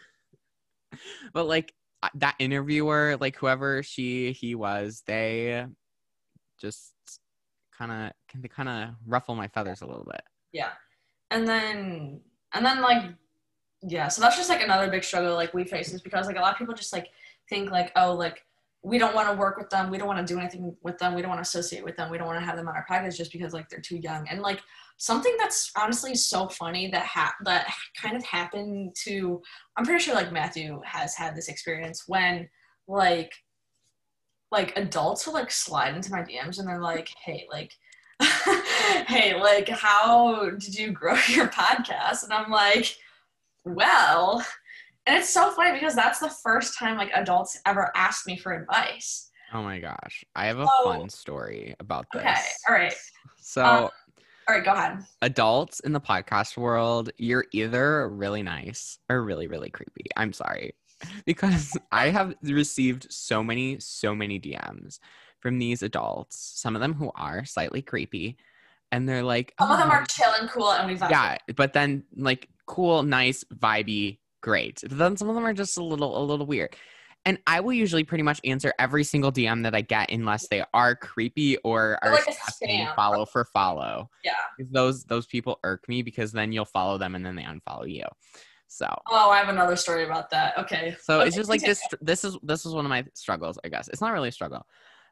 but 1.33 1.47
like 1.47 1.73
that 2.15 2.35
interviewer, 2.39 3.19
like 3.21 3.37
whoever 3.37 3.83
she 3.83 4.33
he 4.33 4.55
was, 4.57 5.03
they 5.07 5.65
just 6.61 6.93
kind 7.81 7.93
of 7.93 8.43
they 8.43 8.49
kind 8.49 8.69
of 8.69 8.91
ruffle 9.07 9.35
my 9.35 9.49
feathers 9.49 9.81
a 9.81 9.87
little 9.87 10.05
bit. 10.05 10.23
Yeah. 10.53 10.71
And 11.31 11.47
then 11.49 12.21
and 12.53 12.65
then 12.65 12.83
like 12.83 13.05
yeah 13.83 14.09
so 14.09 14.21
that's 14.21 14.37
just 14.37 14.51
like 14.51 14.63
another 14.63 14.91
big 14.91 15.03
struggle 15.03 15.35
like 15.35 15.55
we 15.55 15.65
face 15.65 15.93
is 15.93 16.03
because 16.03 16.27
like 16.27 16.37
a 16.37 16.41
lot 16.41 16.53
of 16.53 16.59
people 16.59 16.75
just 16.75 16.93
like 16.93 17.09
think 17.49 17.71
like 17.71 17.91
oh 17.97 18.13
like 18.13 18.45
we 18.83 18.99
don't 18.99 19.15
want 19.15 19.29
to 19.29 19.35
work 19.35 19.57
with 19.57 19.71
them 19.71 19.91
we 19.91 19.97
don't 19.97 20.07
want 20.07 20.27
to 20.27 20.35
do 20.35 20.39
anything 20.39 20.75
with 20.83 20.99
them 20.99 21.15
we 21.15 21.23
don't 21.23 21.31
want 21.31 21.39
to 21.39 21.49
associate 21.49 21.85
with 21.85 21.97
them 21.97 22.11
we 22.11 22.19
don't 22.19 22.27
want 22.27 22.39
to 22.39 22.45
have 22.45 22.57
them 22.57 22.69
on 22.69 22.75
our 22.75 22.85
package 22.89 23.17
just 23.17 23.33
because 23.33 23.55
like 23.55 23.69
they're 23.69 23.81
too 23.81 23.97
young 23.97 24.27
and 24.29 24.43
like 24.43 24.61
something 24.99 25.35
that's 25.39 25.71
honestly 25.79 26.15
so 26.15 26.47
funny 26.49 26.91
that 26.91 27.07
ha- 27.07 27.35
that 27.45 27.73
kind 27.97 28.17
of 28.17 28.25
happened 28.25 28.95
to 28.95 29.41
i'm 29.77 29.85
pretty 29.85 30.03
sure 30.03 30.15
like 30.15 30.33
matthew 30.33 30.81
has 30.85 31.15
had 31.15 31.35
this 31.35 31.49
experience 31.49 32.05
when 32.07 32.47
like 32.87 33.33
like 34.51 34.77
adults 34.77 35.27
will 35.27 35.35
like 35.35 35.51
slide 35.51 35.95
into 35.95 36.11
my 36.11 36.23
dms 36.23 36.59
and 36.59 36.69
they're 36.69 36.81
like 36.81 37.09
hey 37.25 37.47
like 37.51 37.73
hey 39.07 39.39
like 39.41 39.69
how 39.69 40.51
did 40.51 40.79
you 40.79 40.91
grow 40.91 41.15
your 41.29 41.49
podcast? 41.49 42.25
And 42.25 42.33
i'm 42.33 42.51
like 42.51 42.97
well 43.65 44.45
and 45.07 45.17
it's 45.19 45.31
so 45.31 45.51
funny 45.51 45.73
because 45.73 45.95
that's 45.95 46.19
the 46.19 46.29
first 46.29 46.79
time 46.79 46.97
like 46.97 47.11
adults 47.15 47.59
ever 47.67 47.91
asked 47.97 48.27
me 48.27 48.37
for 48.37 48.53
advice. 48.53 49.31
Oh 49.53 49.63
my 49.63 49.81
gosh. 49.81 50.25
I 50.37 50.47
have 50.47 50.61
a 50.61 50.67
so, 50.67 50.85
fun 50.85 51.09
story 51.09 51.75
about 51.81 52.07
this. 52.13 52.23
okay 52.23 52.41
all 52.69 52.75
right. 52.75 52.95
So 53.41 53.65
um, 53.65 53.89
all 54.49 54.55
right 54.57 54.65
go 54.65 54.73
ahead. 54.73 55.05
adults 55.23 55.81
in 55.81 55.93
the 55.93 56.01
podcast 56.01 56.57
world 56.57 57.11
you're 57.19 57.45
either 57.53 58.09
really 58.09 58.43
nice 58.43 58.99
or 59.09 59.23
really 59.23 59.47
really 59.47 59.71
creepy. 59.71 60.05
I'm 60.17 60.33
sorry 60.33 60.75
because 61.27 61.77
i 61.93 62.09
have 62.09 62.35
received 62.43 63.07
so 63.11 63.43
many 63.43 63.79
so 63.81 64.15
many 64.15 64.39
dms 64.39 64.99
from 65.41 65.59
these 65.59 65.83
adults 65.83 66.53
some 66.57 66.75
of 66.75 66.81
them 66.81 66.95
who 66.95 67.11
are 67.15 67.45
slightly 67.45 67.83
creepy 67.83 68.37
and 68.93 69.09
they're 69.09 69.23
like 69.23 69.55
some 69.59 69.71
oh, 69.71 69.75
of 69.75 69.79
them 69.79 69.89
oh, 69.91 69.95
are 69.95 70.05
chill 70.07 70.33
and 70.41 70.51
cool 70.51 70.71
and 70.73 70.91
we 70.91 70.99
yeah 71.09 71.37
but 71.57 71.73
then 71.73 72.03
like 72.17 72.49
cool, 72.71 73.03
nice, 73.03 73.45
vibey, 73.53 74.19
great. 74.41 74.81
But 74.83 74.97
then 74.97 75.17
some 75.17 75.29
of 75.29 75.35
them 75.35 75.45
are 75.45 75.53
just 75.53 75.77
a 75.77 75.83
little 75.83 76.17
a 76.17 76.25
little 76.25 76.47
weird. 76.47 76.77
And 77.27 77.39
I 77.47 77.61
will 77.61 77.75
usually 77.75 78.05
pretty 78.05 78.23
much 78.23 78.41
answer 78.45 78.73
every 78.79 79.05
single 79.05 79.31
DM 79.31 79.65
that 79.65 79.75
I 79.75 79.83
get 79.83 80.11
unless 80.11 80.49
they 80.49 80.65
are 80.73 80.95
creepy 80.95 81.59
or 81.59 81.99
are 82.01 82.13
like 82.13 82.97
follow 82.97 83.27
for 83.27 83.45
follow. 83.45 84.09
Yeah. 84.25 84.33
Those 84.71 85.05
those 85.05 85.27
people 85.27 85.59
irk 85.65 85.87
me 85.87 86.01
because 86.03 86.33
then 86.33 86.53
you'll 86.53 86.65
follow 86.65 86.97
them 86.97 87.15
and 87.15 87.27
then 87.27 87.35
they 87.35 87.43
unfollow 87.43 87.91
you. 87.93 88.05
So 88.71 88.87
Oh, 89.09 89.31
I 89.31 89.39
have 89.39 89.49
another 89.49 89.75
story 89.75 90.05
about 90.05 90.31
that. 90.31 90.57
Okay. 90.57 90.97
So 91.03 91.19
okay, 91.19 91.27
it's 91.27 91.37
just 91.37 91.51
like 91.51 91.61
this 91.61 91.83
this 92.01 92.23
is 92.23 92.39
this 92.43 92.65
is 92.65 92.73
one 92.73 92.85
of 92.85 92.89
my 92.89 93.05
struggles, 93.15 93.59
I 93.65 93.69
guess. 93.69 93.89
It's 93.89 94.01
not 94.01 94.13
really 94.13 94.29
a 94.29 94.33
struggle. 94.33 94.65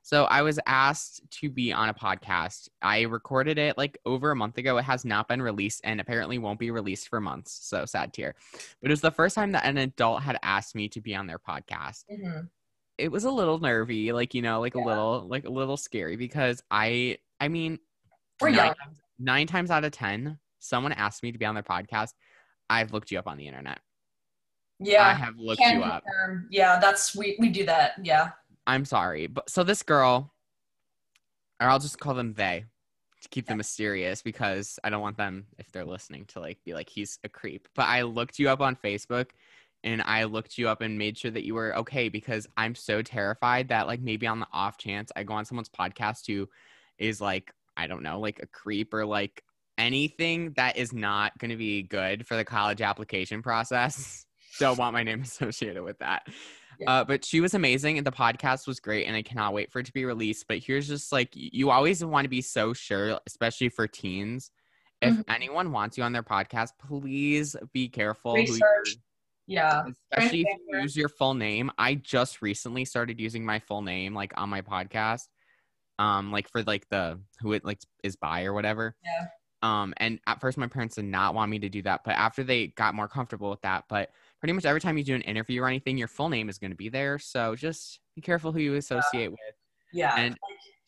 So 0.02 0.26
I 0.26 0.42
was 0.42 0.60
asked 0.64 1.28
to 1.40 1.50
be 1.50 1.72
on 1.72 1.88
a 1.88 1.94
podcast. 1.94 2.68
I 2.80 3.02
recorded 3.02 3.58
it 3.58 3.76
like 3.76 3.98
over 4.06 4.30
a 4.30 4.36
month 4.36 4.58
ago. 4.58 4.78
It 4.78 4.84
has 4.84 5.04
not 5.04 5.26
been 5.26 5.42
released 5.42 5.80
and 5.82 6.00
apparently 6.00 6.38
won't 6.38 6.60
be 6.60 6.70
released 6.70 7.08
for 7.08 7.20
months. 7.20 7.58
So 7.62 7.84
sad 7.84 8.12
tear. 8.12 8.36
But 8.80 8.90
it 8.90 8.92
was 8.92 9.00
the 9.00 9.10
first 9.10 9.34
time 9.34 9.50
that 9.52 9.64
an 9.64 9.76
adult 9.76 10.22
had 10.22 10.38
asked 10.44 10.76
me 10.76 10.88
to 10.90 11.00
be 11.00 11.16
on 11.16 11.26
their 11.26 11.40
podcast. 11.40 12.04
Mm-hmm. 12.10 12.46
It 12.96 13.10
was 13.10 13.24
a 13.24 13.30
little 13.30 13.58
nervy, 13.58 14.12
like 14.12 14.34
you 14.34 14.42
know, 14.42 14.60
like 14.60 14.76
yeah. 14.76 14.84
a 14.84 14.86
little, 14.86 15.26
like 15.28 15.46
a 15.46 15.50
little 15.50 15.76
scary 15.76 16.14
because 16.14 16.62
I, 16.70 17.18
I 17.40 17.48
mean, 17.48 17.80
nine 18.40 18.54
times, 18.54 18.98
nine 19.18 19.46
times 19.48 19.70
out 19.72 19.84
of 19.84 19.90
ten, 19.90 20.38
someone 20.60 20.92
asked 20.92 21.24
me 21.24 21.32
to 21.32 21.38
be 21.38 21.44
on 21.44 21.54
their 21.54 21.64
podcast. 21.64 22.12
I've 22.70 22.92
looked 22.92 23.10
you 23.10 23.18
up 23.18 23.26
on 23.26 23.38
the 23.38 23.46
internet. 23.46 23.80
Yeah, 24.80 25.06
I 25.06 25.14
have 25.14 25.38
looked 25.38 25.60
you 25.60 25.82
up. 25.82 26.04
Yeah, 26.50 26.78
that's 26.78 27.16
we 27.16 27.36
we 27.38 27.48
do 27.48 27.66
that. 27.66 27.92
Yeah. 28.02 28.30
I'm 28.66 28.84
sorry, 28.84 29.26
but 29.26 29.48
so 29.48 29.64
this 29.64 29.82
girl, 29.82 30.32
or 31.60 31.68
I'll 31.68 31.78
just 31.78 31.98
call 31.98 32.14
them 32.14 32.34
they 32.34 32.64
to 33.22 33.28
keep 33.30 33.46
them 33.46 33.56
mysterious 33.56 34.22
because 34.22 34.78
I 34.84 34.90
don't 34.90 35.00
want 35.00 35.16
them 35.16 35.46
if 35.58 35.72
they're 35.72 35.84
listening 35.84 36.26
to 36.26 36.40
like 36.40 36.58
be 36.64 36.74
like 36.74 36.88
he's 36.88 37.18
a 37.24 37.28
creep. 37.28 37.66
But 37.74 37.86
I 37.86 38.02
looked 38.02 38.38
you 38.38 38.48
up 38.48 38.60
on 38.60 38.76
Facebook 38.76 39.30
and 39.82 40.02
I 40.02 40.24
looked 40.24 40.58
you 40.58 40.68
up 40.68 40.80
and 40.80 40.98
made 40.98 41.18
sure 41.18 41.30
that 41.30 41.44
you 41.44 41.54
were 41.54 41.76
okay 41.78 42.08
because 42.08 42.46
I'm 42.56 42.74
so 42.74 43.02
terrified 43.02 43.68
that 43.68 43.86
like 43.86 44.00
maybe 44.00 44.26
on 44.26 44.40
the 44.40 44.46
off 44.52 44.78
chance 44.78 45.10
I 45.16 45.22
go 45.24 45.34
on 45.34 45.44
someone's 45.44 45.68
podcast 45.68 46.26
who 46.26 46.48
is 46.98 47.20
like 47.20 47.52
I 47.76 47.86
don't 47.86 48.02
know 48.02 48.20
like 48.20 48.40
a 48.42 48.46
creep 48.46 48.92
or 48.92 49.06
like 49.06 49.42
anything 49.78 50.52
that 50.56 50.76
is 50.76 50.92
not 50.92 51.36
going 51.38 51.50
to 51.50 51.56
be 51.56 51.82
good 51.82 52.26
for 52.26 52.36
the 52.36 52.44
college 52.44 52.82
application 52.82 53.42
process. 53.42 54.26
don't 54.58 54.78
want 54.78 54.92
my 54.92 55.02
name 55.02 55.22
associated 55.22 55.82
with 55.82 55.98
that. 55.98 56.26
Uh, 56.86 57.02
but 57.02 57.24
she 57.24 57.40
was 57.40 57.54
amazing 57.54 57.98
and 57.98 58.06
the 58.06 58.12
podcast 58.12 58.68
was 58.68 58.78
great 58.78 59.06
and 59.06 59.16
I 59.16 59.22
cannot 59.22 59.52
wait 59.52 59.72
for 59.72 59.80
it 59.80 59.86
to 59.86 59.92
be 59.92 60.04
released. 60.04 60.46
But 60.46 60.58
here's 60.58 60.86
just 60.86 61.10
like 61.10 61.30
you 61.32 61.70
always 61.70 62.04
want 62.04 62.24
to 62.24 62.28
be 62.28 62.40
so 62.40 62.72
sure, 62.72 63.18
especially 63.26 63.68
for 63.68 63.88
teens. 63.88 64.52
If 65.00 65.14
mm-hmm. 65.14 65.30
anyone 65.30 65.72
wants 65.72 65.98
you 65.98 66.04
on 66.04 66.12
their 66.12 66.22
podcast, 66.22 66.70
please 66.86 67.56
be 67.72 67.88
careful. 67.88 68.34
Research. 68.34 68.96
yeah. 69.46 69.84
Especially 70.12 70.42
if 70.42 70.56
you 70.68 70.80
use 70.80 70.96
your 70.96 71.08
full 71.08 71.34
name. 71.34 71.70
I 71.78 71.96
just 71.96 72.42
recently 72.42 72.84
started 72.84 73.20
using 73.20 73.44
my 73.44 73.58
full 73.58 73.82
name 73.82 74.14
like 74.14 74.32
on 74.36 74.48
my 74.48 74.62
podcast. 74.62 75.26
Um, 75.98 76.30
like 76.30 76.48
for 76.48 76.62
like 76.62 76.88
the 76.90 77.20
who 77.40 77.54
it 77.54 77.64
like 77.64 77.80
is 78.04 78.14
by 78.14 78.44
or 78.44 78.52
whatever. 78.52 78.94
Yeah. 79.04 79.26
Um, 79.62 79.92
and 79.96 80.20
at 80.26 80.40
first 80.40 80.56
my 80.56 80.68
parents 80.68 80.96
did 80.96 81.04
not 81.04 81.34
want 81.34 81.50
me 81.50 81.58
to 81.58 81.68
do 81.68 81.82
that, 81.82 82.02
but 82.04 82.14
after 82.14 82.44
they 82.44 82.68
got 82.68 82.94
more 82.94 83.08
comfortable 83.08 83.50
with 83.50 83.62
that, 83.62 83.84
but 83.88 84.10
pretty 84.40 84.52
much 84.52 84.64
every 84.64 84.80
time 84.80 84.96
you 84.96 85.04
do 85.04 85.14
an 85.14 85.22
interview 85.22 85.62
or 85.62 85.68
anything, 85.68 85.98
your 85.98 86.08
full 86.08 86.28
name 86.28 86.48
is 86.48 86.58
going 86.58 86.70
to 86.70 86.76
be 86.76 86.88
there. 86.88 87.18
So 87.18 87.56
just 87.56 88.00
be 88.14 88.22
careful 88.22 88.52
who 88.52 88.60
you 88.60 88.74
associate 88.74 89.30
with. 89.30 89.40
Yeah. 89.92 90.14
And 90.16 90.36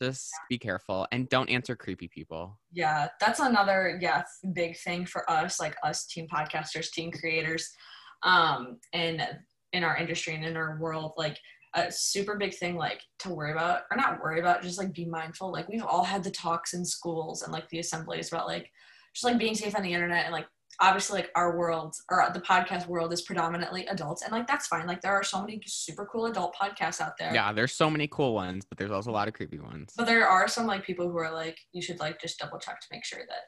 just 0.00 0.30
be 0.48 0.58
careful 0.58 1.06
and 1.12 1.28
don't 1.28 1.50
answer 1.50 1.76
creepy 1.76 2.08
people. 2.08 2.58
Yeah, 2.72 3.08
that's 3.20 3.40
another 3.40 3.98
yeah 4.00 4.22
big 4.54 4.76
thing 4.78 5.04
for 5.04 5.28
us, 5.30 5.60
like 5.60 5.76
us 5.82 6.06
team 6.06 6.26
podcasters, 6.32 6.90
team 6.90 7.10
creators, 7.10 7.70
um, 8.22 8.78
and 8.92 9.26
in 9.72 9.84
our 9.84 9.96
industry 9.96 10.34
and 10.34 10.44
in 10.44 10.56
our 10.56 10.78
world, 10.80 11.12
like 11.16 11.36
a 11.74 11.90
super 11.90 12.36
big 12.36 12.54
thing 12.54 12.76
like 12.76 13.00
to 13.20 13.30
worry 13.30 13.52
about 13.52 13.82
or 13.90 13.96
not 13.96 14.20
worry 14.20 14.40
about 14.40 14.62
just 14.62 14.78
like 14.78 14.92
be 14.92 15.04
mindful. 15.04 15.52
Like 15.52 15.68
we've 15.68 15.84
all 15.84 16.04
had 16.04 16.24
the 16.24 16.30
talks 16.30 16.74
in 16.74 16.84
schools 16.84 17.42
and 17.42 17.52
like 17.52 17.68
the 17.68 17.78
assemblies 17.78 18.32
about 18.32 18.46
like 18.46 18.70
just 19.14 19.24
like 19.24 19.38
being 19.38 19.54
safe 19.54 19.76
on 19.76 19.82
the 19.82 19.92
internet 19.92 20.24
and 20.24 20.32
like 20.32 20.46
obviously 20.80 21.20
like 21.20 21.30
our 21.36 21.56
world 21.56 21.94
or 22.10 22.28
the 22.32 22.40
podcast 22.40 22.86
world 22.86 23.12
is 23.12 23.22
predominantly 23.22 23.86
adults 23.86 24.22
and 24.22 24.32
like 24.32 24.46
that's 24.46 24.66
fine. 24.66 24.86
Like 24.86 25.00
there 25.00 25.12
are 25.12 25.22
so 25.22 25.40
many 25.40 25.60
super 25.66 26.06
cool 26.06 26.26
adult 26.26 26.54
podcasts 26.60 27.00
out 27.00 27.16
there. 27.18 27.32
Yeah 27.32 27.52
there's 27.52 27.72
so 27.72 27.88
many 27.88 28.08
cool 28.08 28.34
ones 28.34 28.64
but 28.68 28.78
there's 28.78 28.90
also 28.90 29.10
a 29.10 29.12
lot 29.12 29.28
of 29.28 29.34
creepy 29.34 29.58
ones. 29.58 29.92
But 29.96 30.06
there 30.06 30.26
are 30.26 30.48
some 30.48 30.66
like 30.66 30.84
people 30.84 31.08
who 31.08 31.18
are 31.18 31.32
like 31.32 31.58
you 31.72 31.82
should 31.82 32.00
like 32.00 32.20
just 32.20 32.38
double 32.38 32.58
check 32.58 32.80
to 32.80 32.86
make 32.90 33.04
sure 33.04 33.20
that 33.28 33.44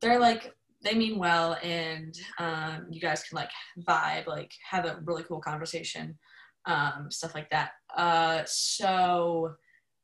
they're 0.00 0.20
like 0.20 0.54
they 0.82 0.94
mean 0.94 1.18
well 1.18 1.56
and 1.62 2.14
um, 2.38 2.86
you 2.90 3.00
guys 3.00 3.22
can 3.24 3.36
like 3.36 3.50
vibe 3.88 4.26
like 4.26 4.52
have 4.68 4.84
a 4.84 5.00
really 5.04 5.24
cool 5.24 5.40
conversation 5.40 6.16
um, 6.68 7.10
stuff 7.10 7.34
like 7.34 7.50
that. 7.50 7.72
Uh, 7.96 8.42
so 8.46 9.54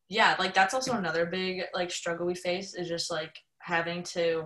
yeah 0.08 0.36
like 0.38 0.52
that's 0.52 0.74
also 0.74 0.92
another 0.92 1.24
big 1.24 1.62
like 1.74 1.90
struggle 1.90 2.26
we 2.26 2.34
face 2.34 2.74
is 2.74 2.88
just 2.88 3.10
like 3.10 3.38
having 3.58 4.02
to 4.02 4.44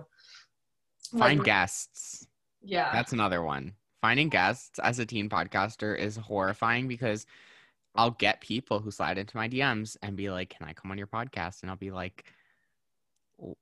find 1.17 1.39
like, 1.39 1.45
guests. 1.45 2.27
Yeah. 2.61 2.91
That's 2.93 3.13
another 3.13 3.43
one. 3.43 3.73
Finding 4.01 4.29
guests 4.29 4.79
as 4.79 4.99
a 4.99 5.05
teen 5.05 5.29
podcaster 5.29 5.97
is 5.97 6.15
horrifying 6.15 6.87
because 6.87 7.25
i'll 7.95 8.11
get 8.11 8.39
people 8.39 8.79
who 8.79 8.91
slide 8.91 9.17
into 9.17 9.35
my 9.35 9.49
dms 9.49 9.97
and 10.03 10.15
be 10.15 10.29
like 10.29 10.49
can 10.49 10.67
i 10.67 10.73
come 10.73 10.91
on 10.91 10.97
your 10.97 11.07
podcast? 11.07 11.61
And 11.61 11.71
i'll 11.71 11.77
be 11.77 11.91
like 11.91 12.25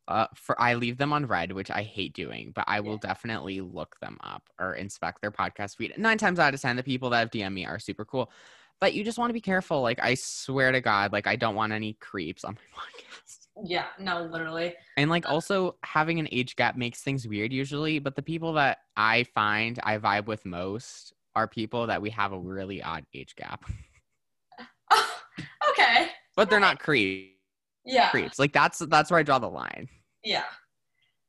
uh, 0.07 0.27
for 0.35 0.59
I 0.61 0.75
leave 0.75 0.97
them 0.97 1.13
on 1.13 1.25
red, 1.25 1.51
which 1.51 1.71
I 1.71 1.83
hate 1.83 2.13
doing, 2.13 2.51
but 2.55 2.65
I 2.67 2.79
will 2.79 2.99
yeah. 3.03 3.09
definitely 3.09 3.61
look 3.61 3.99
them 3.99 4.17
up 4.21 4.43
or 4.59 4.73
inspect 4.73 5.21
their 5.21 5.31
podcast 5.31 5.77
feed. 5.77 5.93
Nine 5.97 6.17
times 6.17 6.39
out 6.39 6.53
of 6.53 6.61
ten, 6.61 6.75
the 6.75 6.83
people 6.83 7.09
that 7.11 7.19
have 7.19 7.31
DM 7.31 7.53
me 7.53 7.65
are 7.65 7.79
super 7.79 8.05
cool, 8.05 8.31
but 8.79 8.93
you 8.93 9.03
just 9.03 9.17
want 9.17 9.29
to 9.29 9.33
be 9.33 9.41
careful. 9.41 9.81
Like 9.81 9.99
I 10.01 10.15
swear 10.15 10.71
to 10.71 10.81
God, 10.81 11.11
like 11.11 11.27
I 11.27 11.35
don't 11.35 11.55
want 11.55 11.73
any 11.73 11.93
creeps 11.93 12.43
on 12.43 12.55
my 12.55 12.81
podcast. 12.81 13.47
Yeah, 13.63 13.85
no, 13.99 14.23
literally. 14.23 14.75
And 14.97 15.09
like 15.09 15.29
also 15.29 15.77
having 15.83 16.19
an 16.19 16.27
age 16.31 16.55
gap 16.55 16.77
makes 16.77 17.01
things 17.01 17.27
weird 17.27 17.51
usually, 17.51 17.99
but 17.99 18.15
the 18.15 18.21
people 18.21 18.53
that 18.53 18.79
I 18.95 19.23
find 19.35 19.79
I 19.83 19.97
vibe 19.97 20.27
with 20.27 20.45
most 20.45 21.13
are 21.35 21.47
people 21.47 21.87
that 21.87 22.01
we 22.01 22.09
have 22.11 22.33
a 22.33 22.39
really 22.39 22.81
odd 22.81 23.05
age 23.13 23.35
gap. 23.35 23.63
okay. 25.69 26.09
But 26.35 26.49
they're 26.49 26.59
not 26.59 26.79
creeps 26.79 27.36
yeah. 27.87 28.09
creeps 28.09 28.39
like 28.39 28.53
that's 28.53 28.79
that's 28.79 29.09
where 29.09 29.19
i 29.19 29.23
draw 29.23 29.39
the 29.39 29.49
line. 29.49 29.87
Yeah. 30.23 30.43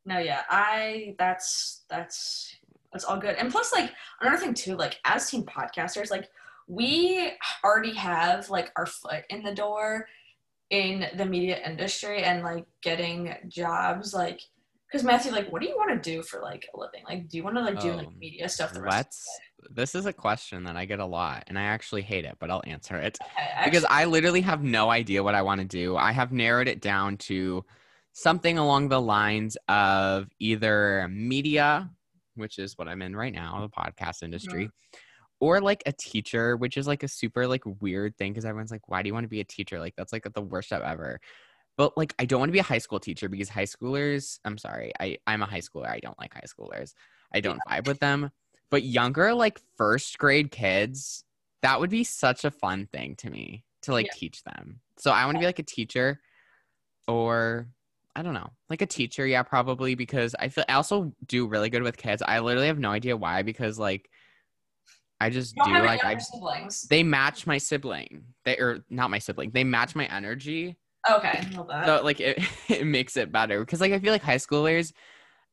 No 0.04 0.18
yeah. 0.18 0.42
I 0.48 1.14
that's 1.18 1.84
that's 1.88 2.56
that's 2.92 3.04
all 3.04 3.18
good. 3.18 3.36
And 3.36 3.50
plus 3.50 3.72
like 3.72 3.92
another 4.20 4.38
thing 4.38 4.54
too 4.54 4.76
like 4.76 4.98
as 5.04 5.30
teen 5.30 5.44
podcasters 5.44 6.10
like 6.10 6.28
we 6.66 7.32
already 7.64 7.94
have 7.94 8.50
like 8.50 8.70
our 8.76 8.86
foot 8.86 9.24
in 9.30 9.42
the 9.42 9.54
door 9.54 10.06
in 10.70 11.06
the 11.16 11.24
media 11.24 11.58
industry 11.64 12.22
and 12.22 12.42
like 12.42 12.66
getting 12.82 13.34
jobs 13.48 14.12
like 14.12 14.40
because 14.90 15.04
Matthew, 15.04 15.32
like, 15.32 15.52
what 15.52 15.60
do 15.60 15.68
you 15.68 15.76
want 15.76 16.02
to 16.02 16.10
do 16.10 16.22
for 16.22 16.40
like 16.40 16.66
a 16.74 16.78
living? 16.78 17.02
Like, 17.06 17.28
do 17.28 17.36
you 17.36 17.44
want 17.44 17.56
to 17.56 17.62
like 17.62 17.80
do 17.80 17.92
like 17.92 18.06
um, 18.06 18.18
media 18.18 18.48
stuff? 18.48 18.72
The 18.72 18.80
let's. 18.80 19.26
This 19.70 19.94
is 19.94 20.06
a 20.06 20.12
question 20.12 20.64
that 20.64 20.76
I 20.76 20.84
get 20.86 20.98
a 20.98 21.04
lot, 21.04 21.44
and 21.48 21.58
I 21.58 21.64
actually 21.64 22.02
hate 22.02 22.24
it, 22.24 22.36
but 22.38 22.50
I'll 22.50 22.62
answer 22.64 22.96
it 22.96 23.18
okay, 23.22 23.50
actually, 23.52 23.70
because 23.70 23.86
I 23.90 24.04
literally 24.06 24.40
have 24.40 24.62
no 24.62 24.90
idea 24.90 25.22
what 25.22 25.34
I 25.34 25.42
want 25.42 25.60
to 25.60 25.66
do. 25.66 25.96
I 25.96 26.12
have 26.12 26.32
narrowed 26.32 26.68
it 26.68 26.80
down 26.80 27.16
to 27.18 27.64
something 28.12 28.56
along 28.56 28.88
the 28.88 29.00
lines 29.00 29.58
of 29.68 30.28
either 30.38 31.06
media, 31.10 31.90
which 32.36 32.58
is 32.58 32.78
what 32.78 32.88
I'm 32.88 33.02
in 33.02 33.14
right 33.14 33.32
now, 33.32 33.60
the 33.60 33.68
podcast 33.68 34.22
industry. 34.22 34.66
Mm-hmm. 34.66 34.98
Or 35.40 35.60
like 35.60 35.82
a 35.86 35.92
teacher, 35.92 36.56
which 36.56 36.76
is 36.76 36.88
like 36.88 37.02
a 37.02 37.08
super 37.08 37.46
like 37.46 37.62
weird 37.80 38.16
thing 38.16 38.32
because 38.32 38.44
everyone's 38.44 38.72
like, 38.72 38.88
"Why 38.88 39.02
do 39.02 39.08
you 39.08 39.14
want 39.14 39.24
to 39.24 39.28
be 39.28 39.40
a 39.40 39.44
teacher?" 39.44 39.78
Like 39.78 39.94
that's 39.96 40.12
like 40.12 40.26
the 40.32 40.42
worst 40.42 40.70
job 40.70 40.82
ever 40.84 41.20
but 41.78 41.96
like 41.96 42.12
i 42.18 42.26
don't 42.26 42.40
want 42.40 42.50
to 42.50 42.52
be 42.52 42.58
a 42.58 42.62
high 42.62 42.78
school 42.78 43.00
teacher 43.00 43.30
because 43.30 43.48
high 43.48 43.64
schoolers 43.64 44.38
i'm 44.44 44.58
sorry 44.58 44.92
i 45.00 45.16
i'm 45.26 45.40
a 45.40 45.46
high 45.46 45.60
schooler 45.60 45.88
i 45.88 45.98
don't 46.00 46.18
like 46.18 46.34
high 46.34 46.42
schoolers 46.42 46.92
i 47.32 47.40
don't 47.40 47.60
vibe 47.66 47.86
with 47.86 48.00
them 48.00 48.30
but 48.68 48.82
younger 48.82 49.32
like 49.32 49.58
first 49.78 50.18
grade 50.18 50.50
kids 50.50 51.24
that 51.62 51.80
would 51.80 51.88
be 51.88 52.04
such 52.04 52.44
a 52.44 52.50
fun 52.50 52.86
thing 52.92 53.16
to 53.16 53.30
me 53.30 53.64
to 53.80 53.92
like 53.92 54.06
yeah. 54.06 54.12
teach 54.14 54.44
them 54.44 54.80
so 54.98 55.10
i 55.10 55.24
want 55.24 55.36
to 55.36 55.40
be 55.40 55.46
like 55.46 55.60
a 55.60 55.64
teacher 55.64 56.20
or 57.06 57.68
i 58.14 58.20
don't 58.20 58.34
know 58.34 58.50
like 58.68 58.82
a 58.82 58.86
teacher 58.86 59.26
yeah 59.26 59.42
probably 59.42 59.94
because 59.94 60.34
i 60.38 60.48
feel 60.48 60.64
i 60.68 60.74
also 60.74 61.12
do 61.26 61.46
really 61.46 61.70
good 61.70 61.82
with 61.82 61.96
kids 61.96 62.22
i 62.26 62.40
literally 62.40 62.66
have 62.66 62.78
no 62.78 62.90
idea 62.90 63.16
why 63.16 63.42
because 63.42 63.78
like 63.78 64.10
I 65.20 65.30
just 65.30 65.56
do 65.56 65.72
like 65.72 66.04
I 66.04 66.16
siblings. 66.16 66.82
they 66.82 67.02
match 67.02 67.44
my 67.44 67.58
sibling. 67.58 68.22
They 68.44 68.56
or 68.56 68.84
not 68.88 69.10
my 69.10 69.18
sibling. 69.18 69.50
They 69.50 69.64
match 69.64 69.96
my 69.96 70.06
energy 70.06 70.76
Okay, 71.10 71.40
So 71.52 72.00
like 72.02 72.20
it, 72.20 72.38
it 72.68 72.86
makes 72.86 73.16
it 73.16 73.32
better 73.32 73.60
because 73.60 73.80
like 73.80 73.92
I 73.92 73.98
feel 73.98 74.12
like 74.12 74.22
high 74.22 74.36
schoolers, 74.36 74.92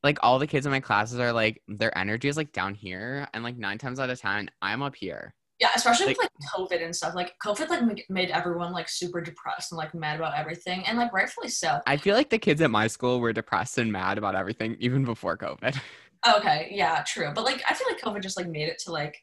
like 0.04 0.18
all 0.24 0.40
the 0.40 0.48
kids 0.48 0.66
in 0.66 0.72
my 0.72 0.80
classes 0.80 1.20
are 1.20 1.32
like 1.32 1.62
their 1.68 1.96
energy 1.98 2.28
is 2.28 2.38
like 2.38 2.52
down 2.52 2.76
here, 2.76 3.28
and 3.34 3.44
like 3.44 3.58
nine 3.58 3.78
times 3.78 4.00
out 4.00 4.10
of 4.10 4.20
ten 4.20 4.50
I'm 4.62 4.82
up 4.82 4.96
here. 4.96 5.34
Yeah, 5.60 5.70
especially 5.74 6.08
like, 6.08 6.18
with 6.18 6.30
like 6.42 6.70
COVID 6.70 6.84
and 6.84 6.94
stuff. 6.94 7.16
Like 7.16 7.34
COVID 7.44 7.70
like 7.70 8.06
made 8.10 8.30
everyone 8.30 8.74
like 8.74 8.90
super 8.90 9.22
depressed 9.22 9.72
and 9.72 9.78
like 9.78 9.94
mad 9.94 10.18
about 10.18 10.38
everything, 10.38 10.84
and 10.86 10.98
like 10.98 11.14
rightfully 11.14 11.48
so. 11.48 11.80
I 11.88 11.98
feel 11.98 12.16
like 12.16 12.30
the 12.30 12.40
kids 12.40 12.62
at 12.62 12.72
my 12.72 12.88
school 12.88 13.20
were 13.22 13.32
depressed 13.32 13.78
and 13.78 13.92
mad 13.92 14.18
about 14.18 14.36
everything 14.36 14.76
even 14.80 15.06
before 15.06 15.38
COVID. 15.38 15.80
Okay, 16.38 16.70
yeah, 16.72 17.04
true. 17.06 17.32
But 17.36 17.44
like 17.44 17.62
I 17.70 17.76
feel 17.76 17.88
like 17.88 18.02
COVID 18.02 18.24
just 18.24 18.36
like 18.36 18.48
made 18.48 18.68
it 18.68 18.80
to 18.86 18.92
like 18.92 19.16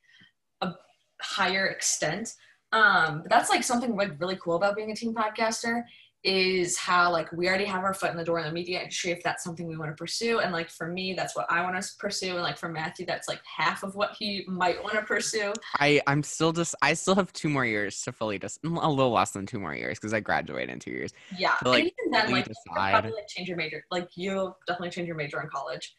a 0.60 0.72
higher 1.20 1.66
extent. 1.66 2.32
Um, 2.70 3.22
but 3.22 3.30
that's 3.30 3.50
like 3.50 3.64
something 3.64 3.96
like 3.96 4.20
really 4.20 4.36
cool 4.36 4.54
about 4.54 4.76
being 4.76 4.92
a 4.92 4.94
teen 4.94 5.12
podcaster 5.12 5.82
is 6.24 6.76
how 6.78 7.10
like 7.10 7.30
we 7.32 7.48
already 7.48 7.64
have 7.64 7.82
our 7.82 7.94
foot 7.94 8.10
in 8.10 8.16
the 8.16 8.24
door 8.24 8.38
in 8.38 8.44
the 8.44 8.52
media 8.52 8.80
industry 8.80 9.10
if 9.10 9.22
that's 9.24 9.42
something 9.42 9.66
we 9.66 9.76
want 9.76 9.90
to 9.90 9.96
pursue. 9.96 10.38
And 10.38 10.52
like 10.52 10.70
for 10.70 10.86
me 10.86 11.14
that's 11.14 11.34
what 11.34 11.46
i 11.50 11.62
want 11.62 11.80
to 11.82 11.90
pursue. 11.98 12.34
And 12.34 12.42
like 12.42 12.58
for 12.58 12.68
matthew 12.68 13.06
that's 13.06 13.28
like 13.28 13.40
half 13.44 13.82
of 13.82 13.96
what 13.96 14.12
he 14.16 14.44
might 14.46 14.80
want 14.82 14.94
to 14.94 15.02
pursue. 15.02 15.52
I 15.78 16.00
i'm 16.06 16.22
still 16.22 16.52
just 16.52 16.74
i 16.80 16.94
still 16.94 17.16
have 17.16 17.32
two 17.32 17.48
more 17.48 17.66
years 17.66 18.00
to 18.02 18.12
fully 18.12 18.38
just 18.38 18.60
a 18.64 18.68
little 18.68 19.10
less 19.10 19.32
than 19.32 19.46
two 19.46 19.58
more 19.58 19.74
years 19.74 19.98
because 19.98 20.14
i 20.14 20.20
graduate 20.20 20.68
in 20.68 20.78
two 20.78 20.92
years. 20.92 21.12
Yeah. 21.36 21.54
To, 21.62 21.70
like, 21.70 21.80
and 21.80 21.92
even 21.98 22.12
then 22.12 22.30
like 22.30 22.46
decide. 22.46 22.92
probably 22.92 23.12
like 23.12 23.28
change 23.28 23.48
your 23.48 23.56
major 23.56 23.84
like 23.90 24.08
you'll 24.14 24.56
definitely 24.66 24.90
change 24.90 25.08
your 25.08 25.16
major 25.16 25.40
in 25.40 25.48
college. 25.48 25.92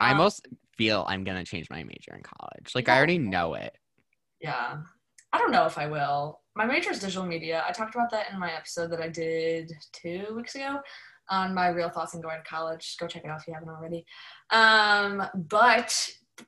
I 0.00 0.10
um, 0.10 0.18
most 0.18 0.46
feel 0.76 1.04
i'm 1.08 1.22
gonna 1.22 1.44
change 1.44 1.70
my 1.70 1.84
major 1.84 2.14
in 2.14 2.22
college. 2.22 2.72
Like 2.74 2.88
yeah. 2.88 2.94
i 2.94 2.96
already 2.96 3.18
know 3.18 3.54
it. 3.54 3.76
Yeah. 4.40 4.78
I 5.32 5.38
don't 5.38 5.52
know 5.52 5.66
if 5.66 5.78
i 5.78 5.86
will 5.86 6.40
my 6.58 6.66
major 6.66 6.90
is 6.90 6.98
digital 6.98 7.24
media. 7.24 7.62
I 7.66 7.70
talked 7.70 7.94
about 7.94 8.10
that 8.10 8.32
in 8.32 8.38
my 8.38 8.52
episode 8.52 8.90
that 8.90 9.00
I 9.00 9.08
did 9.08 9.72
two 9.92 10.26
weeks 10.34 10.56
ago 10.56 10.80
on 11.30 11.54
my 11.54 11.68
real 11.68 11.88
thoughts 11.88 12.16
on 12.16 12.20
going 12.20 12.38
to 12.42 12.50
college. 12.50 12.96
Go 12.98 13.06
check 13.06 13.22
it 13.24 13.30
out 13.30 13.40
if 13.40 13.46
you 13.46 13.54
haven't 13.54 13.68
already. 13.68 14.04
Um, 14.50 15.24
but 15.48 15.96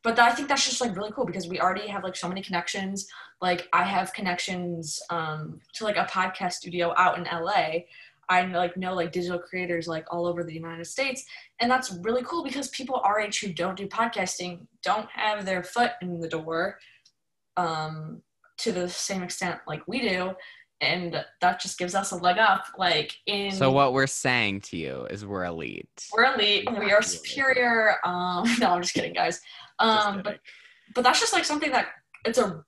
but 0.02 0.18
I 0.18 0.32
think 0.32 0.48
that's 0.48 0.68
just 0.68 0.80
like 0.80 0.96
really 0.96 1.12
cool 1.12 1.24
because 1.24 1.46
we 1.46 1.60
already 1.60 1.86
have 1.86 2.02
like 2.02 2.16
so 2.16 2.28
many 2.28 2.42
connections. 2.42 3.06
Like 3.40 3.68
I 3.72 3.84
have 3.84 4.12
connections 4.12 5.00
um, 5.10 5.60
to 5.74 5.84
like 5.84 5.96
a 5.96 6.06
podcast 6.06 6.54
studio 6.54 6.92
out 6.96 7.16
in 7.16 7.24
LA. 7.24 7.84
I 8.28 8.44
like 8.46 8.76
know 8.76 8.94
like 8.94 9.12
digital 9.12 9.38
creators 9.38 9.86
like 9.86 10.06
all 10.10 10.26
over 10.26 10.42
the 10.42 10.52
United 10.52 10.86
States, 10.86 11.24
and 11.60 11.70
that's 11.70 11.92
really 12.02 12.22
cool 12.24 12.42
because 12.42 12.66
people 12.70 13.00
age 13.20 13.38
who 13.38 13.52
don't 13.52 13.76
do 13.76 13.86
podcasting 13.86 14.66
don't 14.82 15.08
have 15.10 15.44
their 15.44 15.62
foot 15.62 15.92
in 16.02 16.18
the 16.18 16.28
door. 16.28 16.80
Um, 17.56 18.22
to 18.62 18.72
the 18.72 18.88
same 18.88 19.22
extent 19.22 19.60
like 19.66 19.82
we 19.86 20.00
do 20.00 20.32
and 20.80 21.22
that 21.40 21.60
just 21.60 21.78
gives 21.78 21.94
us 21.94 22.12
a 22.12 22.16
leg 22.16 22.38
up 22.38 22.64
like 22.78 23.14
in 23.26 23.52
so 23.52 23.70
what 23.70 23.92
we're 23.92 24.06
saying 24.06 24.60
to 24.60 24.76
you 24.76 25.06
is 25.10 25.26
we're 25.26 25.44
elite. 25.44 26.06
We're 26.12 26.34
elite 26.34 26.68
we 26.78 26.92
are 26.92 27.02
superior 27.02 27.96
um 28.04 28.44
no 28.60 28.70
i'm 28.70 28.82
just 28.82 28.94
kidding 28.94 29.12
guys. 29.12 29.40
Um 29.78 30.22
but 30.22 30.40
but 30.94 31.04
that's 31.04 31.20
just 31.20 31.32
like 31.32 31.44
something 31.44 31.70
that 31.72 31.88
it's 32.24 32.38
a 32.38 32.64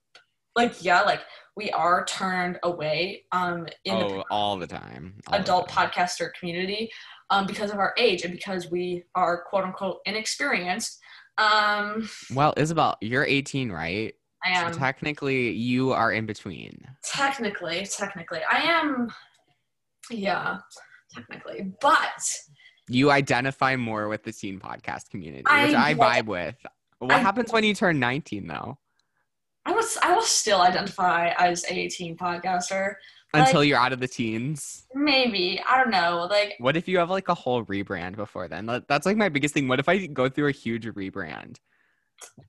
like 0.57 0.85
yeah 0.85 1.02
like 1.02 1.20
we 1.57 1.70
are 1.70 2.05
turned 2.05 2.59
away 2.62 3.24
um 3.33 3.66
in 3.85 3.94
oh, 3.94 4.09
the 4.09 4.24
all 4.31 4.57
the 4.57 4.66
time 4.66 5.14
all 5.28 5.38
adult 5.38 5.68
the 5.68 5.74
time. 5.74 5.90
podcaster 5.90 6.31
community 6.38 6.90
um 7.31 7.46
because 7.46 7.70
of 7.70 7.78
our 7.78 7.94
age 7.98 8.22
and 8.22 8.33
because 8.33 8.70
we 8.70 9.05
are 9.14 9.44
quote 9.44 9.64
unquote 9.64 9.98
inexperienced 10.07 10.98
um 11.38 12.09
well 12.35 12.52
isabel 12.57 12.96
you're 13.00 13.24
18 13.24 13.72
right 13.72 14.14
I 14.44 14.50
am. 14.50 14.72
So 14.72 14.78
technically, 14.78 15.50
you 15.50 15.92
are 15.92 16.12
in 16.12 16.26
between. 16.26 16.85
Technically, 17.05 17.87
technically, 17.87 18.40
I 18.50 18.59
am. 18.62 19.12
Yeah, 20.11 20.59
technically, 21.14 21.72
but 21.81 22.28
you 22.88 23.11
identify 23.11 23.76
more 23.76 24.09
with 24.09 24.24
the 24.24 24.33
teen 24.33 24.59
podcast 24.59 25.11
community, 25.11 25.44
I, 25.46 25.66
which 25.66 25.74
I 25.74 25.94
vibe 25.94 26.26
with. 26.26 26.57
What 26.98 27.12
I, 27.12 27.18
happens 27.18 27.52
when 27.52 27.64
you 27.64 27.75
turn 27.75 27.98
19, 27.98 28.46
though? 28.46 28.79
I 29.64 29.73
was 29.73 29.96
I 30.02 30.14
will 30.14 30.23
still 30.23 30.60
identify 30.60 31.29
as 31.38 31.64
a 31.71 31.88
teen 31.88 32.16
podcaster 32.16 32.94
until 33.33 33.60
like, 33.60 33.69
you're 33.69 33.79
out 33.79 33.92
of 33.92 34.00
the 34.00 34.08
teens. 34.08 34.87
Maybe 34.94 35.62
I 35.69 35.79
don't 35.79 35.90
know. 35.90 36.27
Like, 36.29 36.54
what 36.58 36.77
if 36.77 36.88
you 36.88 36.98
have 36.98 37.10
like 37.10 37.29
a 37.29 37.35
whole 37.35 37.64
rebrand 37.64 38.16
before 38.16 38.48
then? 38.48 38.66
That's 38.88 39.06
like 39.06 39.16
my 39.16 39.29
biggest 39.29 39.54
thing. 39.54 39.69
What 39.69 39.79
if 39.79 39.88
I 39.88 40.06
go 40.06 40.29
through 40.29 40.48
a 40.48 40.52
huge 40.52 40.87
rebrand? 40.87 41.58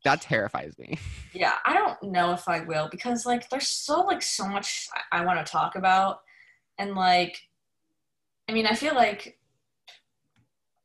That 0.03 0.21
terrifies 0.21 0.78
me. 0.78 0.97
Yeah, 1.36 1.53
I 1.65 1.74
don't 1.74 2.11
know 2.11 2.32
if 2.34 2.47
I 2.47 2.59
will 2.59 2.89
because 2.91 3.26
like 3.26 3.49
there's 3.49 3.67
so 3.67 4.01
like 4.01 4.21
so 4.21 4.47
much 4.47 4.88
I, 5.11 5.21
I 5.21 5.26
want 5.26 5.43
to 5.43 5.51
talk 5.51 5.76
about, 5.76 6.19
and 6.78 6.93
like, 6.93 7.39
I 8.47 8.53
mean, 8.53 8.67
I 8.67 8.76
feel 8.76 8.93
like 8.93 9.39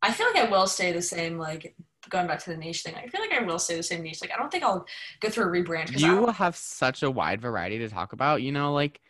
I 0.00 0.10
feel 0.10 0.26
like 0.26 0.46
I 0.46 0.50
will 0.50 0.66
stay 0.66 0.90
the 0.92 1.02
same. 1.02 1.36
Like 1.36 1.76
going 2.08 2.26
back 2.26 2.38
to 2.44 2.50
the 2.50 2.56
niche 2.56 2.82
thing, 2.82 2.94
I 2.94 3.08
feel 3.08 3.20
like 3.20 3.32
I 3.32 3.44
will 3.44 3.58
stay 3.58 3.76
the 3.76 3.82
same 3.82 4.02
niche. 4.02 4.22
Like 4.22 4.32
I 4.32 4.38
don't 4.38 4.50
think 4.50 4.64
I'll 4.64 4.86
go 5.20 5.28
through 5.28 5.44
a 5.44 5.48
rebrand. 5.48 5.98
You 5.98 6.26
have 6.28 6.56
such 6.56 7.02
a 7.02 7.10
wide 7.10 7.42
variety 7.42 7.78
to 7.80 7.88
talk 7.88 8.14
about. 8.14 8.42
You 8.42 8.52
know, 8.52 8.72
like 8.72 9.00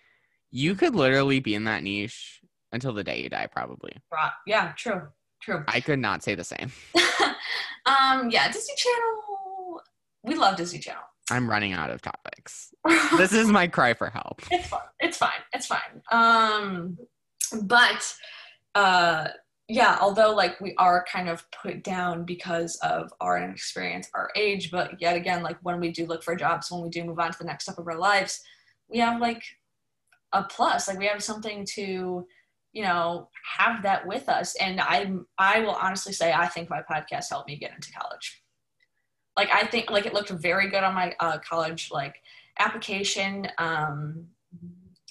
you 0.51 0.75
could 0.75 0.95
literally 0.95 1.41
be 1.41 1.55
in 1.55 1.65
that 1.65 1.83
niche 1.83 2.41
until 2.73 2.93
the 2.93 3.05
day 3.05 3.23
you 3.23 3.29
die, 3.29 3.47
probably. 3.47 3.93
Right. 4.13 4.33
Yeah. 4.47 4.73
True. 4.77 5.03
True. 5.41 5.65
I 5.69 5.81
could 5.81 5.99
not 5.99 6.23
say 6.23 6.35
the 6.35 6.45
same. 6.45 6.73
um. 7.87 8.31
Yeah. 8.31 8.51
Disney 8.51 8.75
Channel. 8.77 9.38
We 10.23 10.35
love 10.35 10.57
Disney 10.57 10.79
Channel. 10.79 11.03
I'm 11.31 11.49
running 11.49 11.73
out 11.73 11.91
of 11.91 12.03
topics. 12.03 12.73
this 13.17 13.33
is 13.33 13.49
my 13.49 13.67
cry 13.67 13.95
for 13.95 14.09
help. 14.09 14.43
It's 14.51 14.69
fine. 14.69 14.81
It's 15.01 15.17
fine. 15.17 15.31
It's 15.53 15.67
fine. 15.67 16.03
Um, 16.11 16.99
but 17.63 18.15
uh, 18.75 19.29
yeah, 19.69 19.99
although 20.01 20.35
like 20.35 20.61
we 20.61 20.75
are 20.79 21.05
kind 21.11 21.29
of 21.29 21.45
put 21.51 21.85
down 21.85 22.25
because 22.25 22.77
of 22.77 23.13
our 23.21 23.43
inexperience, 23.43 24.09
our 24.15 24.31
age, 24.35 24.71
but 24.71 25.01
yet 25.01 25.17
again, 25.17 25.43
like 25.43 25.59
when 25.63 25.81
we 25.81 25.91
do 25.91 26.07
look 26.07 26.23
for 26.23 26.35
jobs, 26.35 26.71
when 26.71 26.83
we 26.83 26.89
do 26.89 27.05
move 27.05 27.19
on 27.19 27.33
to 27.33 27.39
the 27.39 27.45
next 27.45 27.65
step 27.65 27.79
of 27.79 27.87
our 27.87 27.99
lives, 27.99 28.41
we 28.89 28.99
have 28.99 29.21
like 29.21 29.43
a 30.33 30.43
plus. 30.45 30.89
Like 30.89 30.99
we 30.99 31.07
have 31.07 31.23
something 31.23 31.67
to, 31.75 32.27
you 32.73 32.83
know, 32.83 33.29
have 33.59 33.83
that 33.83 34.07
with 34.07 34.29
us. 34.29 34.55
And 34.57 34.81
I, 34.81 35.11
I 35.39 35.61
will 35.61 35.75
honestly 35.75 36.15
say, 36.15 36.33
I 36.33 36.47
think 36.47 36.71
my 36.71 36.83
podcast 36.91 37.27
helped 37.31 37.49
me 37.49 37.57
get 37.57 37.75
into 37.75 37.93
college 37.93 38.43
like 39.39 39.51
I 39.53 39.65
think 39.65 39.91
like 39.91 40.05
it 40.05 40.13
looked 40.13 40.31
very 40.31 40.69
good 40.69 40.83
on 40.83 40.95
my 40.95 41.15
uh, 41.21 41.39
college 41.39 41.91
like 41.93 42.17
application 42.59 43.47
um, 43.59 44.27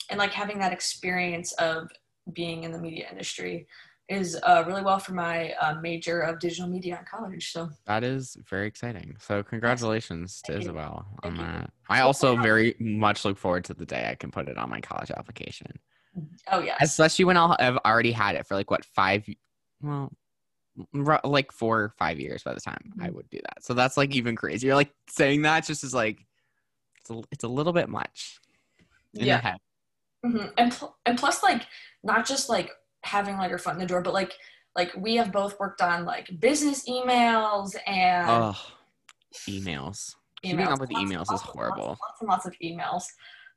and 0.10 0.20
like 0.20 0.34
having 0.34 0.60
that 0.60 0.74
experience 0.74 1.54
of 1.54 1.90
being 2.34 2.66
in 2.66 2.74
the 2.74 2.78
media 2.78 3.08
industry 3.10 3.66
is 4.10 4.38
uh, 4.44 4.66
really 4.68 4.84
well 4.84 5.00
for 5.00 5.14
my 5.14 5.54
uh, 5.62 5.76
major 5.82 6.20
of 6.20 6.40
digital 6.40 6.68
media 6.68 6.98
in 7.00 7.06
college. 7.10 7.52
So 7.54 7.70
that 7.86 8.04
is 8.04 8.38
very 8.50 8.68
exciting. 8.68 9.16
So 9.20 9.44
congratulations 9.44 10.42
Thank 10.46 10.60
to 10.60 10.64
you. 10.64 10.72
Isabel 10.72 11.06
on 11.24 11.38
Thank 11.38 11.48
that. 11.48 11.62
You. 11.62 11.68
I 11.90 12.02
also 12.02 12.36
very 12.36 12.76
much 12.80 13.24
look 13.24 13.38
forward 13.38 13.64
to 13.66 13.74
the 13.74 13.86
day 13.86 14.10
I 14.12 14.16
can 14.16 14.30
put 14.30 14.50
it 14.50 14.58
on 14.58 14.70
my 14.70 14.82
college 14.82 15.12
application. 15.12 15.72
Oh 16.52 16.60
yeah, 16.60 16.76
especially 16.82 17.26
when 17.26 17.38
I'll 17.38 17.56
have 17.60 17.78
already 17.86 18.12
had 18.12 18.36
it 18.36 18.46
for 18.46 18.56
like 18.56 18.72
what 18.72 18.84
five, 18.84 19.26
well, 19.82 20.12
like 21.24 21.52
four 21.52 21.80
or 21.80 21.94
five 21.98 22.20
years 22.20 22.44
by 22.44 22.54
the 22.54 22.62
time 22.62 22.94
I 23.00 23.08
mm-hmm. 23.08 23.16
would 23.16 23.30
do 23.30 23.40
that. 23.44 23.64
So 23.64 23.74
that's 23.74 23.98
like 23.98 24.16
even 24.16 24.36
crazier. 24.36 24.76
Like 24.76 24.92
saying 25.10 25.44
that 25.44 25.66
just 25.66 25.84
is 25.84 25.94
like 25.94 26.26
it's 27.00 27.10
a, 27.10 27.22
it's 27.32 27.44
a 27.44 27.48
little 27.48 27.74
bit 27.74 27.90
much 27.90 28.40
in 29.14 29.26
yeah. 29.26 29.42
head. 29.42 29.58
Mm-hmm. 30.26 30.48
And 30.58 30.72
pl- 30.72 30.98
and 31.06 31.18
plus 31.18 31.44
like 31.44 31.64
not 32.04 32.26
just 32.26 32.50
like 32.50 32.72
having 33.04 33.38
like 33.38 33.50
your 33.50 33.60
foot 33.60 33.74
in 33.74 33.80
the 33.80 33.86
door, 33.86 34.02
but 34.02 34.14
like 34.14 34.34
like 34.76 34.94
we 34.96 35.16
have 35.16 35.32
both 35.32 35.60
worked 35.60 35.82
on 35.82 36.06
like 36.06 36.30
business 36.40 36.88
emails 36.88 37.76
and 37.86 38.30
oh, 38.30 38.58
emails. 39.48 39.64
emails. 39.66 40.16
Keeping 40.44 40.68
up 40.68 40.80
with 40.80 40.92
lots, 40.92 41.06
emails 41.12 41.28
lots, 41.30 41.34
is 41.34 41.42
horrible. 41.42 41.88
Lots, 41.88 42.02
lots 42.02 42.22
and 42.22 42.30
lots 42.30 42.46
of 42.46 42.56
emails. 42.64 43.04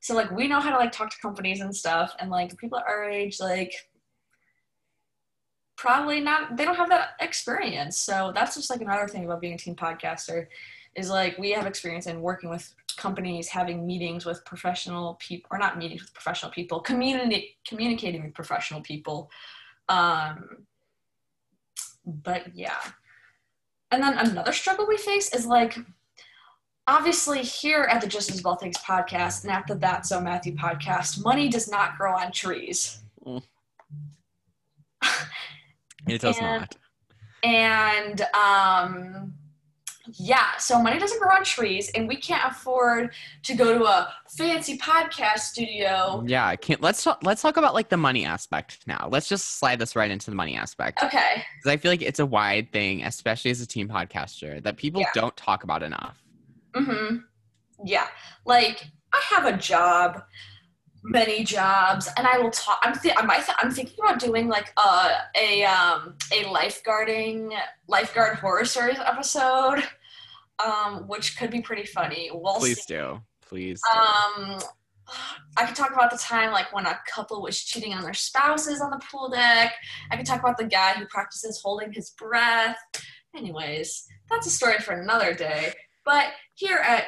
So 0.00 0.14
like 0.14 0.30
we 0.30 0.48
know 0.48 0.60
how 0.60 0.70
to 0.70 0.76
like 0.76 0.92
talk 0.92 1.10
to 1.10 1.16
companies 1.20 1.60
and 1.60 1.74
stuff, 1.74 2.14
and 2.18 2.30
like 2.30 2.56
people 2.56 2.78
at 2.78 2.86
our 2.86 3.04
age 3.08 3.38
like 3.40 3.72
probably 5.80 6.20
not 6.20 6.58
they 6.58 6.66
don't 6.66 6.76
have 6.76 6.90
that 6.90 7.12
experience. 7.20 7.96
So 7.96 8.32
that's 8.34 8.54
just 8.54 8.68
like 8.68 8.82
another 8.82 9.08
thing 9.08 9.24
about 9.24 9.40
being 9.40 9.54
a 9.54 9.58
teen 9.58 9.74
podcaster 9.74 10.46
is 10.94 11.08
like 11.08 11.38
we 11.38 11.52
have 11.52 11.64
experience 11.64 12.06
in 12.06 12.20
working 12.20 12.50
with 12.50 12.74
companies 12.98 13.48
having 13.48 13.86
meetings 13.86 14.26
with 14.26 14.44
professional 14.44 15.14
people 15.14 15.48
or 15.50 15.58
not 15.58 15.78
meetings 15.78 16.02
with 16.02 16.12
professional 16.12 16.52
people 16.52 16.80
community 16.80 17.56
communicating 17.66 18.22
with 18.22 18.34
professional 18.34 18.82
people. 18.82 19.30
Um 19.88 20.66
but 22.04 22.54
yeah. 22.54 22.80
And 23.90 24.02
then 24.02 24.18
another 24.18 24.52
struggle 24.52 24.86
we 24.86 24.98
face 24.98 25.32
is 25.32 25.46
like 25.46 25.78
obviously 26.86 27.40
here 27.40 27.88
at 27.90 28.02
the 28.02 28.06
Just 28.06 28.30
Isabel 28.30 28.56
Things 28.56 28.76
podcast 28.76 29.44
and 29.44 29.50
at 29.50 29.66
the 29.66 29.76
that 29.76 30.04
so 30.04 30.20
matthew 30.20 30.54
podcast 30.54 31.24
money 31.24 31.48
does 31.48 31.70
not 31.70 31.96
grow 31.96 32.12
on 32.12 32.32
trees. 32.32 32.98
Mm. 33.24 33.42
It 36.07 36.20
does 36.20 36.38
and, 36.38 36.61
not. 36.61 36.76
And 37.42 38.22
um, 38.34 39.34
yeah, 40.18 40.57
so 40.57 40.80
money 40.82 40.98
doesn't 40.98 41.20
grow 41.20 41.30
on 41.30 41.44
trees, 41.44 41.90
and 41.94 42.09
we 42.09 42.16
can't 42.16 42.51
afford 42.51 43.12
to 43.44 43.55
go 43.55 43.78
to 43.78 43.84
a 43.84 44.12
fancy 44.36 44.78
podcast 44.78 45.40
studio. 45.40 46.24
Yeah, 46.26 46.46
I 46.46 46.57
can't. 46.57 46.80
Let's 46.80 47.03
talk, 47.03 47.20
let's 47.22 47.42
talk 47.42 47.57
about 47.57 47.74
like 47.74 47.88
the 47.88 47.96
money 47.96 48.24
aspect 48.24 48.80
now. 48.86 49.09
Let's 49.11 49.28
just 49.28 49.59
slide 49.59 49.78
this 49.78 49.94
right 49.94 50.11
into 50.11 50.30
the 50.30 50.36
money 50.36 50.57
aspect. 50.57 51.03
Okay. 51.03 51.44
Because 51.59 51.72
I 51.72 51.76
feel 51.76 51.90
like 51.90 52.03
it's 52.03 52.18
a 52.18 52.26
wide 52.26 52.72
thing, 52.72 53.05
especially 53.05 53.51
as 53.51 53.61
a 53.61 53.66
team 53.66 53.88
podcaster, 53.88 54.62
that 54.62 54.76
people 54.76 55.01
yeah. 55.01 55.11
don't 55.14 55.36
talk 55.36 55.64
about 55.64 55.82
enough. 55.82 56.22
Mm-hmm. 56.74 57.18
Yeah, 57.84 58.07
like 58.44 58.90
I 59.12 59.20
have 59.30 59.46
a 59.46 59.57
job 59.57 60.22
many 61.03 61.44
jobs 61.44 62.09
and 62.16 62.26
i 62.26 62.38
will 62.38 62.51
talk 62.51 62.78
i'm, 62.82 62.98
th- 62.98 63.14
I'm, 63.16 63.30
I'm 63.30 63.70
thinking 63.70 63.96
about 63.98 64.18
doing 64.18 64.48
like 64.48 64.72
a 64.76 65.11
a 65.36 65.64
um 65.64 66.14
a 66.32 66.44
lifeguarding 66.44 67.53
lifeguard 67.88 68.38
horror 68.38 68.64
stories 68.64 68.98
episode 68.98 69.82
um 70.64 71.09
which 71.09 71.38
could 71.38 71.51
be 71.51 71.62
pretty 71.62 71.86
funny 71.86 72.30
we'll 72.32 72.59
please 72.59 72.84
see. 72.84 72.94
do 72.94 73.20
please 73.40 73.80
do. 73.92 73.98
um 73.98 74.61
I 75.57 75.66
could 75.66 75.74
talk 75.74 75.92
about 75.92 76.11
the 76.11 76.18
time 76.18 76.53
like 76.53 76.72
when 76.72 76.86
a 76.86 76.98
couple 77.12 77.42
was 77.42 77.61
cheating 77.61 77.92
on 77.94 78.03
their 78.03 78.14
spouses 78.14 78.80
on 78.80 78.90
the 78.90 79.01
pool 79.11 79.28
deck. 79.28 79.74
I 80.11 80.16
could 80.16 80.26
talk 80.26 80.40
about 80.40 80.57
the 80.57 80.66
guy 80.66 80.92
who 80.94 81.07
practices 81.07 81.61
holding 81.62 81.92
his 81.92 82.11
breath. 82.11 82.78
Anyways, 83.34 84.07
that's 84.28 84.46
a 84.46 84.51
story 84.51 84.78
for 84.78 84.92
another 84.92 85.34
day. 85.34 85.72
But 86.05 86.26
here 86.55 86.78
at 86.78 87.07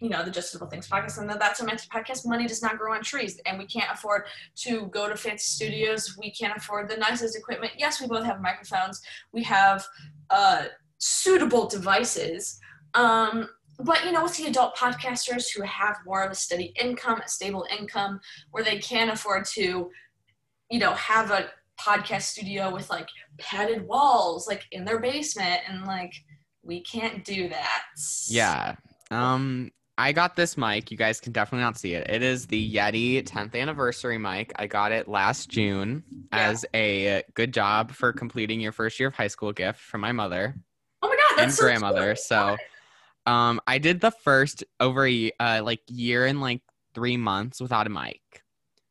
you 0.00 0.08
know, 0.08 0.24
the 0.24 0.30
Just 0.30 0.54
Isabel 0.54 0.68
Things 0.68 0.88
podcast 0.88 1.18
and 1.18 1.28
the 1.28 1.34
That's 1.34 1.58
So 1.58 1.64
Matthew 1.64 1.88
podcast, 1.90 2.26
money 2.26 2.46
does 2.46 2.62
not 2.62 2.78
grow 2.78 2.94
on 2.94 3.02
trees. 3.02 3.40
And 3.46 3.58
we 3.58 3.66
can't 3.66 3.90
afford 3.92 4.24
to 4.56 4.86
go 4.86 5.08
to 5.08 5.16
fancy 5.16 5.44
studios. 5.44 6.16
We 6.18 6.30
can't 6.30 6.56
afford 6.56 6.88
the 6.88 6.96
nicest 6.96 7.36
equipment. 7.36 7.72
Yes, 7.76 8.00
we 8.00 8.06
both 8.06 8.24
have 8.24 8.40
microphones. 8.40 9.00
We 9.32 9.42
have 9.44 9.84
uh, 10.30 10.64
suitable 10.98 11.66
devices. 11.68 12.60
Um, 12.94 13.48
but, 13.80 14.04
you 14.04 14.12
know, 14.12 14.24
with 14.24 14.36
the 14.36 14.46
adult 14.46 14.76
podcasters 14.76 15.52
who 15.54 15.62
have 15.62 15.96
more 16.04 16.22
of 16.22 16.32
a 16.32 16.34
steady 16.34 16.72
income, 16.80 17.20
a 17.24 17.28
stable 17.28 17.66
income, 17.76 18.20
where 18.50 18.64
they 18.64 18.78
can 18.78 19.10
afford 19.10 19.44
to, 19.54 19.90
you 20.70 20.78
know, 20.78 20.94
have 20.94 21.30
a 21.30 21.50
podcast 21.80 22.22
studio 22.22 22.72
with 22.72 22.90
like 22.90 23.08
padded 23.38 23.86
walls, 23.86 24.48
like 24.48 24.64
in 24.72 24.84
their 24.84 24.98
basement, 24.98 25.60
and 25.68 25.86
like, 25.86 26.12
we 26.62 26.82
can't 26.82 27.24
do 27.24 27.48
that. 27.48 27.84
Yeah. 28.26 28.74
Um, 29.10 29.70
I 29.98 30.12
got 30.12 30.36
this 30.36 30.56
mic. 30.56 30.92
You 30.92 30.96
guys 30.96 31.20
can 31.20 31.32
definitely 31.32 31.64
not 31.64 31.76
see 31.76 31.94
it. 31.94 32.08
It 32.08 32.22
is 32.22 32.46
the 32.46 32.72
Yeti 32.72 33.20
10th 33.24 33.56
anniversary 33.56 34.16
mic. 34.16 34.52
I 34.54 34.68
got 34.68 34.92
it 34.92 35.08
last 35.08 35.50
June 35.50 36.04
yeah. 36.32 36.50
as 36.50 36.64
a 36.72 37.24
good 37.34 37.52
job 37.52 37.90
for 37.90 38.12
completing 38.12 38.60
your 38.60 38.70
first 38.70 39.00
year 39.00 39.08
of 39.08 39.16
high 39.16 39.26
school 39.26 39.52
gift 39.52 39.80
from 39.80 40.00
my 40.00 40.12
mother. 40.12 40.54
Oh 41.02 41.08
my 41.08 41.16
god, 41.16 41.42
and 41.42 41.52
so 41.52 41.64
grandmother. 41.64 42.14
So, 42.14 42.56
um, 43.26 43.60
I 43.66 43.78
did 43.78 44.00
the 44.00 44.12
first 44.12 44.62
over 44.78 45.04
a 45.04 45.32
uh, 45.40 45.62
like 45.64 45.80
year 45.88 46.26
and 46.26 46.40
like 46.40 46.62
three 46.94 47.16
months 47.16 47.60
without 47.60 47.88
a 47.88 47.90
mic. 47.90 48.20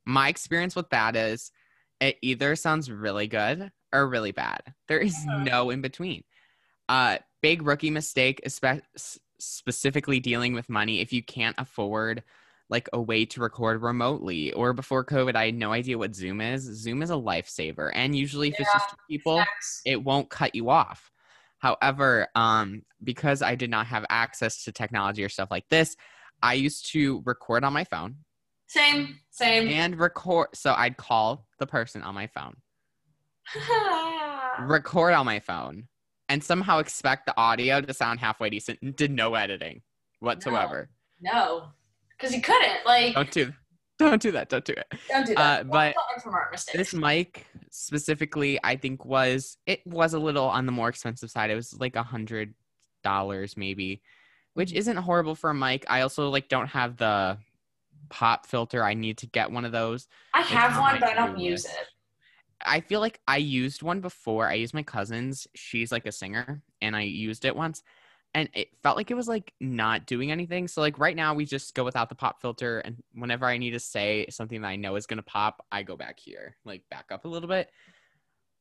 My 0.06 0.28
experience 0.28 0.76
with 0.76 0.90
that 0.90 1.16
is, 1.16 1.54
it 2.02 2.18
either 2.22 2.58
sounds 2.58 2.92
really 2.92 3.28
good 3.28 3.72
or 3.94 4.10
really 4.10 4.34
bad. 4.34 4.62
There 4.90 5.00
is 5.00 5.16
uh-huh. 5.16 5.44
no 5.44 5.70
in 5.70 5.80
between. 5.80 6.26
Uh, 6.90 7.20
big 7.42 7.62
rookie 7.66 7.92
mistake, 7.92 8.42
especially 8.46 8.82
specifically 9.40 10.20
dealing 10.20 10.54
with 10.54 10.70
money 10.70 11.00
if 11.00 11.14
you 11.14 11.24
can't 11.24 11.56
afford 11.58 12.24
like 12.70 12.90
a 12.92 13.02
way 13.02 13.24
to 13.24 13.40
record 13.40 13.82
remotely. 13.82 14.52
Or 14.54 14.74
before 14.74 15.06
covid 15.06 15.36
i 15.36 15.46
had 15.46 15.56
no 15.56 15.72
idea 15.72 15.98
what 15.98 16.16
zoom 16.16 16.42
is. 16.42 16.64
Zoom 16.64 17.02
is 17.02 17.10
a 17.10 17.14
lifesaver 17.14 17.92
and 17.94 18.16
usually 18.16 18.50
if 18.50 18.56
yeah, 18.60 18.62
it's 18.62 18.74
just 18.74 18.96
people 19.10 19.44
it 19.86 20.04
won't 20.04 20.30
cut 20.30 20.56
you 20.56 20.70
off. 20.70 21.12
However 21.60 22.28
um 22.36 22.84
because 23.04 23.42
i 23.42 23.56
did 23.56 23.70
not 23.70 23.88
have 23.88 24.06
access 24.10 24.64
to 24.64 24.72
technology 24.72 25.24
or 25.24 25.30
stuff 25.30 25.52
like 25.52 25.68
this 25.70 25.96
i 26.42 26.54
used 26.54 26.92
to 26.92 27.22
record 27.26 27.64
on 27.64 27.74
my 27.74 27.84
phone. 27.84 28.16
Same 28.68 29.20
same. 29.30 29.68
And 29.68 30.00
record 30.00 30.48
so 30.54 30.74
i'd 30.74 30.98
call 30.98 31.48
the 31.60 31.68
person 31.68 32.02
on 32.02 32.16
my 32.16 32.28
phone. 32.28 32.56
Record 34.60 35.14
on 35.14 35.26
my 35.26 35.40
phone 35.40 35.88
and 36.30 36.44
somehow 36.44 36.80
expect 36.80 37.26
the 37.26 37.38
audio 37.38 37.82
to 37.82 37.94
sound 37.94 38.20
halfway 38.20 38.50
decent 38.50 38.96
did 38.96 39.12
no 39.12 39.36
editing 39.36 39.82
whatsoever. 40.20 40.90
No, 41.22 41.70
because 42.12 42.32
no. 42.32 42.38
you 42.38 42.42
couldn't. 42.44 42.86
Like, 42.86 43.16
don't 43.16 43.32
do, 43.32 43.54
don't 43.98 44.22
do 44.22 44.32
that. 44.32 44.50
Don't 44.50 44.66
do 44.66 44.74
it. 44.74 44.88
Don't 45.10 45.26
do 45.26 45.36
that. 45.36 45.62
Uh, 45.62 45.64
but 45.64 45.96
this 46.74 46.94
mic 46.94 47.48
specifically, 47.72 48.60
I 48.64 48.76
think 48.76 49.06
was 49.06 49.58
it 49.66 49.86
was 49.86 50.14
a 50.14 50.20
little 50.20 50.46
on 50.46 50.66
the 50.66 50.72
more 50.72 50.90
expensive 50.90 51.32
side. 51.32 51.50
It 51.50 51.56
was 51.56 51.78
like 51.80 51.96
a 51.96 52.04
hundred 52.04 52.54
dollars 53.04 53.58
maybe, 53.58 54.02
which 54.54 54.70
mm-hmm. 54.70 54.78
isn't 54.78 54.98
horrible 54.98 55.36
for 55.36 55.50
a 55.50 55.56
mic. 55.56 55.86
I 55.90 56.02
also 56.02 56.30
like 56.30 56.50
don't 56.50 56.68
have 56.68 56.98
the 56.98 57.38
pop 58.10 58.46
filter. 58.46 58.84
I 58.84 58.94
need 58.94 59.18
to 59.20 59.28
get 59.28 59.52
one 59.52 59.66
of 59.66 59.72
those. 59.72 60.08
I 60.34 60.42
have 60.42 60.80
one, 60.80 61.00
but 61.00 61.10
I 61.10 61.14
don't 61.14 61.40
use 61.40 61.66
it. 61.66 61.88
I 62.68 62.82
feel 62.82 63.00
like 63.00 63.20
I 63.28 63.38
used 63.38 63.82
one 63.82 64.02
before. 64.02 64.48
I 64.48 64.54
used 64.54 64.74
my 64.74 64.84
cousin's. 64.84 65.48
She's 65.56 65.92
like 65.92 66.06
a 66.06 66.12
singer, 66.12 66.62
and 66.82 66.96
I 66.96 67.02
used 67.02 67.46
it 67.46 67.56
once, 67.56 67.84
and 68.34 68.50
it 68.54 68.70
felt 68.84 68.98
like 68.98 69.10
it 69.10 69.16
was 69.16 69.28
like 69.28 69.54
not 69.60 70.06
doing 70.06 70.32
anything. 70.32 70.68
So 70.68 70.82
like 70.82 71.00
right 71.00 71.16
now, 71.16 71.34
we 71.34 71.46
just 71.46 71.74
go 71.74 71.84
without 71.84 72.10
the 72.10 72.16
pop 72.16 72.42
filter, 72.42 72.80
and 72.80 73.02
whenever 73.14 73.46
I 73.46 73.58
need 73.58 73.72
to 73.72 73.80
say 73.80 74.28
something 74.30 74.62
that 74.62 74.68
I 74.68 74.76
know 74.76 74.96
is 74.96 75.08
gonna 75.08 75.24
pop, 75.24 75.66
I 75.72 75.84
go 75.84 75.96
back 75.98 76.20
here, 76.20 76.58
like 76.66 76.84
back 76.92 77.06
up 77.12 77.26
a 77.26 77.30
little 77.30 77.50
bit. 77.50 77.72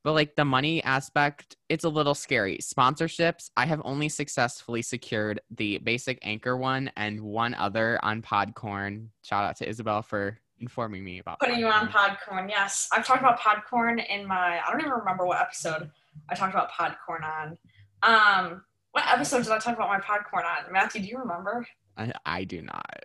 But 0.04 0.12
like 0.12 0.36
the 0.36 0.44
money 0.44 0.80
aspect, 0.84 1.56
it's 1.68 1.82
a 1.82 1.88
little 1.88 2.14
scary. 2.14 2.58
Sponsorships, 2.58 3.50
I 3.56 3.66
have 3.66 3.82
only 3.84 4.08
successfully 4.08 4.80
secured 4.80 5.40
the 5.50 5.78
basic 5.78 6.20
anchor 6.22 6.56
one 6.56 6.92
and 6.96 7.20
one 7.20 7.54
other 7.54 7.98
on 8.04 8.22
Podcorn. 8.22 9.08
Shout 9.24 9.44
out 9.44 9.56
to 9.56 9.68
Isabel 9.68 10.02
for 10.02 10.38
informing 10.60 11.04
me 11.04 11.18
about 11.18 11.40
putting 11.40 11.58
you 11.58 11.68
on 11.68 11.88
Podcorn. 11.88 12.48
Yes, 12.48 12.88
I've 12.92 13.06
talked 13.06 13.20
about 13.20 13.40
Podcorn 13.40 14.04
in 14.08 14.26
my. 14.26 14.60
I 14.60 14.70
don't 14.70 14.80
even 14.80 14.92
remember 14.92 15.26
what 15.26 15.40
episode 15.40 15.90
I 16.28 16.34
talked 16.34 16.54
about 16.54 16.70
Podcorn 16.70 17.22
on. 17.22 17.58
Um, 18.02 18.62
what 18.92 19.04
episode 19.06 19.44
did 19.44 19.52
I 19.52 19.58
talk 19.58 19.76
about 19.76 19.88
my 19.88 20.00
Podcorn 20.00 20.44
on? 20.44 20.72
Matthew, 20.72 21.02
do 21.02 21.08
you 21.08 21.18
remember? 21.18 21.66
I, 21.96 22.12
I 22.24 22.44
do 22.44 22.62
not. 22.62 23.04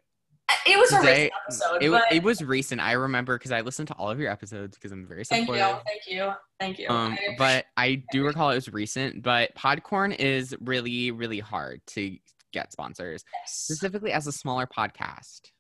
It 0.66 0.78
was 0.78 0.92
a 0.92 1.00
recent 1.00 1.32
episode. 1.46 1.84
It, 1.84 1.90
but... 1.90 2.04
it 2.12 2.24
was 2.24 2.42
recent. 2.42 2.82
I 2.82 2.94
remember 2.94 3.38
because 3.38 3.52
I 3.52 3.62
listened 3.62 3.88
to 3.88 3.94
all 3.96 4.10
of 4.10 4.20
your 4.20 4.32
episodes 4.32 4.78
because 4.78 4.92
I'm 4.92 5.08
very 5.08 5.26
supportive. 5.26 5.56
Thank 5.56 5.68
you. 5.68 5.84
Thank 5.86 6.08
you. 6.08 6.34
Thank 6.60 6.80
you. 6.80 6.88
Um, 6.90 7.14
I 7.14 7.36
but 7.38 7.66
I 7.78 8.04
do 8.12 8.26
recall 8.26 8.52
it 8.52 8.56
was 8.56 8.70
recent. 8.70 9.24
But 9.24 9.56
Podcorn 9.56 10.16
is 10.20 10.56
really, 10.62 11.12
really 11.12 11.40
hard 11.40 11.82
to 11.88 12.18
get 12.52 12.72
sponsors, 12.72 13.24
yes. 13.34 13.54
specifically 13.54 14.12
as 14.12 14.28
a 14.28 14.32
smaller 14.32 14.68
podcast. 14.68 15.52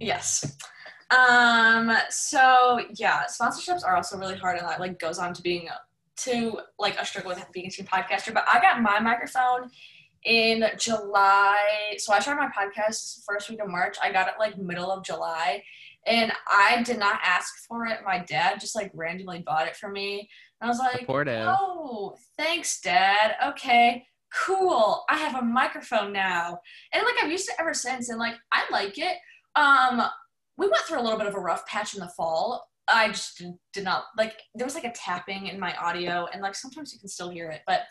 Yes. 0.00 0.56
Um. 1.10 1.96
So 2.10 2.80
yeah, 2.94 3.24
sponsorships 3.24 3.84
are 3.84 3.96
also 3.96 4.18
really 4.18 4.36
hard, 4.36 4.58
and 4.58 4.68
that 4.68 4.80
like 4.80 4.98
goes 4.98 5.18
on 5.18 5.34
to 5.34 5.42
being 5.42 5.68
to 6.16 6.58
like 6.78 6.98
a 6.98 7.04
struggle 7.04 7.30
with 7.30 7.44
being 7.52 7.66
a 7.66 7.70
team 7.70 7.86
podcaster. 7.86 8.32
But 8.32 8.44
I 8.52 8.60
got 8.60 8.80
my 8.80 9.00
microphone 9.00 9.70
in 10.24 10.64
July. 10.78 11.94
So 11.98 12.12
I 12.12 12.20
started 12.20 12.40
my 12.40 12.48
podcast 12.48 13.24
first 13.24 13.50
week 13.50 13.60
of 13.60 13.68
March. 13.68 13.96
I 14.02 14.10
got 14.12 14.28
it 14.28 14.34
like 14.38 14.58
middle 14.58 14.90
of 14.90 15.04
July. 15.04 15.62
And 16.06 16.32
I 16.48 16.82
did 16.82 16.98
not 16.98 17.18
ask 17.22 17.66
for 17.66 17.86
it. 17.86 18.00
My 18.04 18.18
dad 18.18 18.60
just 18.60 18.74
like 18.74 18.90
randomly 18.94 19.40
bought 19.40 19.66
it 19.66 19.76
for 19.76 19.88
me. 19.88 20.28
And 20.60 20.68
I 20.68 20.70
was 20.70 20.78
like, 20.78 21.00
Supportive. 21.00 21.46
Oh, 21.48 22.16
thanks, 22.36 22.80
Dad. 22.80 23.36
Okay, 23.48 24.06
cool. 24.34 25.04
I 25.08 25.16
have 25.16 25.40
a 25.40 25.44
microphone 25.44 26.12
now. 26.12 26.58
And 26.92 27.02
like 27.04 27.14
I've 27.22 27.30
used 27.30 27.48
it 27.48 27.56
ever 27.58 27.72
since. 27.72 28.10
And 28.10 28.18
like 28.18 28.34
I 28.52 28.64
like 28.70 28.98
it. 28.98 29.16
Um, 29.56 30.02
we 30.56 30.68
went 30.68 30.84
through 30.84 31.00
a 31.00 31.02
little 31.02 31.18
bit 31.18 31.26
of 31.26 31.34
a 31.34 31.40
rough 31.40 31.66
patch 31.66 31.94
in 31.94 32.00
the 32.00 32.08
fall. 32.08 32.68
I 32.86 33.08
just 33.08 33.42
did 33.72 33.84
not 33.84 34.04
like 34.18 34.42
there 34.54 34.66
was 34.66 34.74
like 34.74 34.84
a 34.84 34.92
tapping 34.92 35.46
in 35.46 35.58
my 35.58 35.74
audio 35.76 36.26
and 36.32 36.42
like 36.42 36.54
sometimes 36.54 36.92
you 36.92 36.98
can 36.98 37.08
still 37.08 37.30
hear 37.30 37.50
it, 37.50 37.62
but 37.66 37.82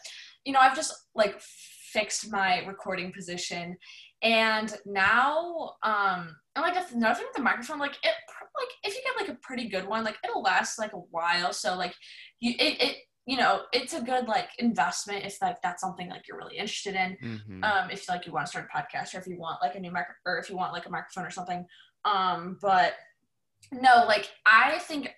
you 0.45 0.53
know, 0.53 0.59
I've 0.59 0.75
just 0.75 0.93
like 1.15 1.39
fixed 1.39 2.31
my 2.31 2.65
recording 2.65 3.11
position 3.11 3.77
and 4.23 4.73
now 4.85 5.73
um 5.83 6.35
and 6.55 6.63
like 6.63 6.75
another 6.91 7.15
thing 7.15 7.25
with 7.27 7.35
the 7.35 7.41
microphone 7.41 7.77
like 7.77 7.97
it 8.03 8.13
like 8.57 8.69
if 8.83 8.95
you 8.95 9.01
get 9.03 9.21
like 9.21 9.35
a 9.35 9.39
pretty 9.41 9.67
good 9.67 9.85
one 9.85 10.03
like 10.03 10.15
it'll 10.23 10.41
last 10.41 10.79
like 10.79 10.93
a 10.93 10.97
while 11.11 11.51
so 11.51 11.75
like 11.75 11.93
you 12.39 12.53
it, 12.57 12.81
it 12.81 12.97
you 13.25 13.37
know 13.37 13.61
it's 13.71 13.93
a 13.93 14.01
good 14.01 14.27
like 14.27 14.49
investment 14.59 15.25
if 15.25 15.41
like 15.41 15.61
that's 15.61 15.81
something 15.81 16.09
like 16.09 16.27
you're 16.27 16.37
really 16.37 16.57
interested 16.57 16.95
in 16.95 17.17
mm-hmm. 17.23 17.63
um 17.63 17.89
if 17.89 18.07
like 18.09 18.25
you 18.25 18.33
want 18.33 18.45
to 18.45 18.49
start 18.49 18.67
a 18.73 18.77
podcast 18.77 19.15
or 19.15 19.19
if 19.19 19.27
you 19.27 19.37
want 19.37 19.61
like 19.61 19.75
a 19.75 19.79
new 19.79 19.91
mic 19.91 20.05
or 20.25 20.37
if 20.37 20.49
you 20.49 20.57
want 20.57 20.73
like 20.73 20.85
a 20.85 20.89
microphone 20.89 21.25
or 21.25 21.31
something 21.31 21.65
um 22.05 22.57
but 22.61 22.95
no 23.71 24.03
like 24.07 24.29
i 24.45 24.77
think 24.79 25.09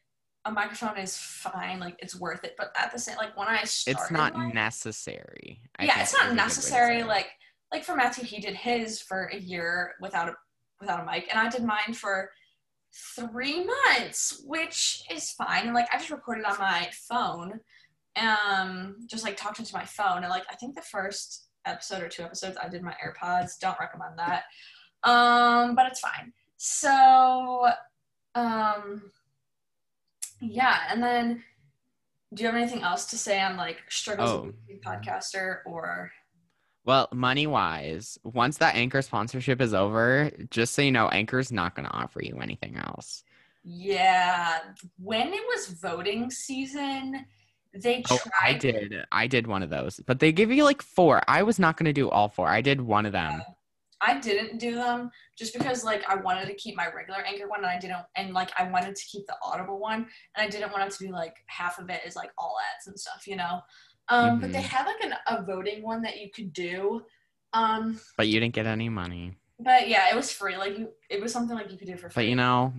a 0.45 0.51
microphone 0.51 0.97
is 0.97 1.18
fine, 1.18 1.80
like 1.80 1.95
it's 1.99 2.20
worth 2.20 2.43
it. 2.43 2.53
But 2.58 2.72
at 2.78 2.93
the 2.93 2.99
same, 2.99 3.18
like 3.18 3.36
when 3.36 3.47
I 3.47 3.64
started, 3.64 3.99
it's 3.99 4.12
not 4.12 4.53
necessary. 4.53 5.60
I 5.80 5.86
yeah, 5.86 6.01
it's 6.01 6.14
not 6.14 6.36
necessary. 6.36 7.03
Like 7.03 7.28
like 7.74 7.84
for 7.84 7.95
Matthew, 7.95 8.24
he 8.24 8.39
did 8.39 8.56
his 8.56 9.01
for 9.01 9.30
a 9.34 9.38
year 9.38 9.93
without 9.99 10.30
a 10.30 10.36
without 10.80 11.01
a 11.01 11.06
mic, 11.06 11.28
and 11.30 11.39
I 11.39 11.49
did 11.49 11.64
mine 11.64 11.93
for 11.93 12.30
three 13.16 13.66
months, 13.66 14.41
which 14.45 15.03
is 15.12 15.32
fine. 15.32 15.66
And 15.66 15.74
like 15.74 15.88
I 15.91 15.97
just 15.97 16.12
recorded 16.12 16.45
on 16.45 16.60
my 16.60 16.89
phone, 17.10 17.60
um, 18.18 18.97
just 19.07 19.24
like 19.24 19.38
talked 19.38 19.59
into 19.59 19.74
my 19.74 19.86
phone, 19.86 20.18
and 20.18 20.30
like 20.30 20.45
I 20.49 20.55
think 20.55 20.76
the 20.76 20.82
first 20.82 21.47
episode 21.66 22.03
or 22.03 22.09
two 22.09 22.24
episodes 22.24 22.57
I 22.61 22.70
did 22.70 22.84
my 22.84 22.95
AirPods. 23.03 23.59
Don't 23.59 23.80
recommend 23.80 24.18
that, 24.18 24.43
um, 25.03 25.76
but 25.76 25.88
it's 25.88 25.99
fine. 25.99 26.34
So, 26.57 27.68
um 28.34 29.11
yeah, 30.41 30.80
and 30.89 31.01
then 31.01 31.43
do 32.34 32.43
you 32.43 32.49
have 32.49 32.57
anything 32.57 32.82
else 32.84 33.05
to 33.07 33.18
say 33.18 33.41
on 33.41 33.57
like 33.57 33.82
struggles 33.89 34.30
oh. 34.30 34.53
being 34.68 34.80
podcaster 34.80 35.59
or? 35.66 36.11
Well, 36.84 37.07
money 37.13 37.47
wise, 37.47 38.20
once 38.24 38.57
that 38.59 38.76
Anchor 38.76 39.01
sponsorship 39.01 39.59
is 39.59 39.74
over, 39.74 40.30
just 40.51 40.76
so 40.76 40.84
you 40.84 40.91
know, 40.91 41.07
Anchor's 41.07 41.51
not 41.51 41.76
going 41.76 41.88
to 41.88 41.93
offer 41.93 42.22
you 42.22 42.38
anything 42.38 42.78
else. 42.78 43.24
Yeah, 43.63 44.59
when 44.99 45.34
it 45.34 45.41
was 45.47 45.80
voting 45.82 46.30
season, 46.30 47.26
they 47.76 48.01
tried. 48.01 48.19
Oh, 48.26 48.30
I 48.41 48.53
did. 48.53 48.95
I 49.11 49.28
did 49.28 49.47
one 49.47 49.63
of 49.63 49.69
those, 49.69 49.99
but 50.05 50.19
they 50.19 50.32
give 50.32 50.51
you 50.51 50.63
like 50.63 50.82
four. 50.82 51.21
I 51.28 51.43
was 51.43 51.59
not 51.59 51.78
going 51.78 51.86
to 51.86 51.93
do 51.93 52.09
all 52.09 52.30
four. 52.30 52.47
I 52.47 52.61
did 52.61 52.82
one 52.82 53.05
of 53.05 53.11
them. 53.11 53.41
I 54.01 54.19
didn't 54.19 54.59
do 54.59 54.76
them 54.76 55.09
just 55.38 55.53
because 55.57 55.84
like 55.84 56.03
I 56.07 56.15
wanted 56.15 56.47
to 56.47 56.53
keep 56.55 56.76
my 56.76 56.88
regular 56.93 57.21
anchor 57.21 57.47
one 57.47 57.59
and 57.59 57.67
I 57.67 57.80
didn't 57.80 58.03
and 58.15 58.34
like 58.34 58.51
I 58.57 58.69
wanted 58.69 58.95
to 58.95 59.05
keep 59.05 59.26
the 59.26 59.36
audible 59.41 59.80
one 59.80 60.07
and 60.36 60.45
I 60.45 60.49
didn't 60.49 60.71
want 60.71 60.84
it 60.86 60.91
to 60.91 61.03
be 61.03 61.11
like 61.11 61.36
half 61.47 61.80
of 61.80 61.89
it 61.89 62.01
is 62.05 62.15
like 62.15 62.32
all 62.38 62.55
ads 62.76 62.88
and 62.88 62.99
stuff, 62.99 63.26
you 63.26 63.36
know. 63.36 63.61
Um, 64.09 64.32
mm-hmm. 64.32 64.39
but 64.41 64.51
they 64.51 64.59
mm-hmm. 64.59 64.67
had 64.67 64.86
like 64.86 65.03
an, 65.03 65.13
a 65.28 65.43
voting 65.43 65.82
one 65.82 66.01
that 66.03 66.19
you 66.19 66.30
could 66.30 66.53
do. 66.53 67.03
Um, 67.53 67.99
but 68.17 68.28
you 68.28 68.39
didn't 68.39 68.53
get 68.53 68.65
any 68.65 68.89
money. 68.89 69.38
But 69.59 69.88
yeah, 69.88 70.09
it 70.11 70.15
was 70.15 70.32
free. 70.32 70.57
Like 70.57 70.78
you, 70.78 70.89
it 71.09 71.21
was 71.21 71.32
something 71.32 71.55
like 71.55 71.71
you 71.71 71.78
could 71.78 71.88
do 71.88 71.95
for 71.95 72.09
free. 72.09 72.23
But 72.23 72.30
you 72.30 72.36
know, 72.36 72.73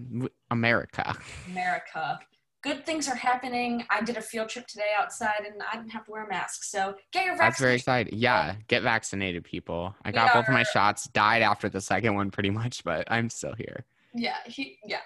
America. 0.50 1.16
America 1.50 2.20
good 2.62 2.84
things 2.84 3.08
are 3.08 3.14
happening. 3.14 3.84
I 3.90 4.02
did 4.02 4.16
a 4.16 4.20
field 4.20 4.48
trip 4.48 4.66
today 4.66 4.92
outside 4.98 5.44
and 5.46 5.62
I 5.62 5.76
didn't 5.76 5.90
have 5.90 6.04
to 6.06 6.10
wear 6.10 6.24
a 6.24 6.28
mask. 6.28 6.64
So 6.64 6.94
get 7.12 7.24
your 7.24 7.34
vaccine. 7.34 7.46
That's 7.48 7.60
very 7.60 7.74
exciting. 7.76 8.18
Yeah, 8.18 8.56
get 8.68 8.82
vaccinated, 8.82 9.44
people. 9.44 9.94
I 10.04 10.12
got 10.12 10.32
both 10.34 10.48
of 10.48 10.54
my 10.54 10.62
shots, 10.64 11.04
died 11.08 11.42
after 11.42 11.68
the 11.68 11.80
second 11.80 12.14
one 12.14 12.30
pretty 12.30 12.50
much, 12.50 12.84
but 12.84 13.06
I'm 13.10 13.30
still 13.30 13.54
here. 13.56 13.84
Yeah, 14.14 14.36
he, 14.46 14.78
yeah. 14.84 15.00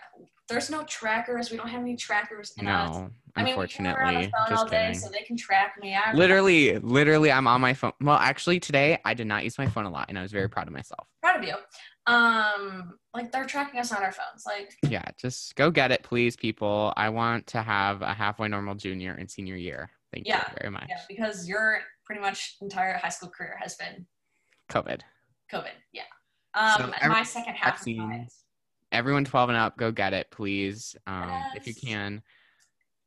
There's 0.49 0.71
no 0.71 0.83
trackers. 0.85 1.51
We 1.51 1.57
don't 1.57 1.69
have 1.69 1.81
any 1.81 1.95
trackers. 1.95 2.53
no, 2.61 2.71
us. 2.71 2.97
I 3.37 3.45
mean, 3.45 3.53
unfortunately. 3.53 4.33
just 4.49 4.69
kidding. 4.69 4.95
so 4.95 5.09
they 5.09 5.23
can 5.23 5.37
track 5.37 5.75
me. 5.81 5.95
I 5.95 6.13
literally, 6.13 6.77
literally, 6.79 7.31
I'm 7.31 7.47
on 7.47 7.61
my 7.61 7.73
phone. 7.73 7.93
Well, 8.01 8.17
actually, 8.17 8.59
today 8.59 8.99
I 9.05 9.15
did 9.15 9.29
not 9.29 9.45
use 9.45 9.59
my 9.59 9.69
phone 9.69 9.85
a 9.85 9.91
lot, 9.91 10.07
and 10.09 10.19
I 10.19 10.23
was 10.23 10.33
very 10.33 10.49
proud 10.49 10.67
of 10.67 10.73
myself. 10.73 11.07
Proud 11.23 11.37
of 11.37 11.45
you 11.45 11.55
um 12.11 12.95
like 13.15 13.31
they're 13.33 13.45
tracking 13.45 13.81
us 13.81 13.93
on 13.93 14.03
our 14.03 14.13
phones 14.13 14.45
like 14.47 14.77
yeah 14.89 15.05
just 15.17 15.55
go 15.55 15.71
get 15.71 15.93
it 15.93 16.03
please 16.03 16.37
people. 16.37 16.93
I 16.97 17.09
want 17.09 17.47
to 17.49 17.63
have 17.63 18.03
a 18.03 18.13
halfway 18.13 18.49
normal 18.49 18.75
junior 18.75 19.13
and 19.13 19.31
senior 19.31 19.57
year. 19.57 19.91
Thank 20.13 20.27
yeah, 20.27 20.45
you 20.49 20.55
very 20.61 20.71
much. 20.71 20.87
Yeah 20.89 21.01
because 21.09 21.49
your 21.49 21.81
pretty 22.05 22.21
much 22.21 22.57
entire 22.61 22.95
high 22.95 23.09
school 23.09 23.31
career 23.31 23.59
has 23.61 23.77
been 23.77 24.07
covid. 24.71 25.01
Covid 25.53 25.71
yeah. 25.93 26.03
Um 26.55 26.73
so 26.77 26.93
every, 27.01 27.17
my 27.17 27.23
second 27.23 27.55
half 27.55 27.85
everyone 28.93 29.25
12 29.25 29.51
and 29.51 29.59
up 29.59 29.77
go 29.77 29.93
get 29.93 30.13
it 30.13 30.29
please 30.33 30.97
um 31.07 31.29
yes. 31.29 31.53
if 31.57 31.67
you 31.67 31.75
can. 31.75 32.23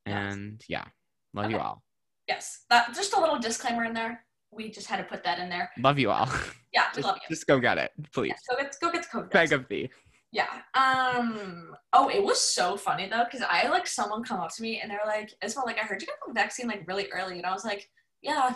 And 0.05 0.63
yes. 0.67 0.85
yeah 0.85 0.85
love 1.33 1.45
okay. 1.45 1.55
you 1.55 1.59
all. 1.59 1.83
Yes 2.27 2.63
that 2.69 2.93
just 2.95 3.13
a 3.13 3.19
little 3.19 3.39
disclaimer 3.39 3.83
in 3.83 3.93
there 3.93 4.25
we 4.55 4.69
just 4.71 4.87
had 4.87 4.97
to 4.97 5.03
put 5.03 5.23
that 5.23 5.39
in 5.39 5.49
there. 5.49 5.69
Love 5.79 5.99
you 5.99 6.11
all. 6.11 6.29
Yeah, 6.73 6.85
we 6.95 7.01
just, 7.01 7.07
love 7.07 7.17
you. 7.17 7.35
Just 7.35 7.47
go 7.47 7.59
get 7.59 7.77
it, 7.77 7.91
please. 8.11 8.29
Yeah, 8.29 8.55
go 8.55 8.63
get 8.63 8.75
go 8.81 8.91
get 8.91 9.03
the 9.03 9.19
COVID. 9.19 9.31
Beg 9.31 9.53
of 9.53 9.67
thee. 9.67 9.89
Yeah. 10.31 10.47
Um. 10.73 11.75
Oh, 11.93 12.09
it 12.09 12.23
was 12.23 12.41
so 12.41 12.75
funny 12.75 13.07
though, 13.07 13.25
because 13.25 13.45
I 13.47 13.67
like 13.69 13.85
someone 13.85 14.23
come 14.23 14.39
up 14.39 14.53
to 14.55 14.61
me 14.63 14.81
and 14.81 14.89
they're 14.89 14.99
like, 15.05 15.31
"Isabel, 15.43 15.65
like 15.67 15.77
I 15.77 15.81
heard 15.81 16.01
you 16.01 16.07
got 16.07 16.17
the 16.27 16.33
vaccine 16.33 16.67
like 16.67 16.87
really 16.87 17.07
early," 17.13 17.37
and 17.37 17.45
I 17.45 17.51
was 17.51 17.63
like, 17.63 17.87
"Yeah, 18.23 18.55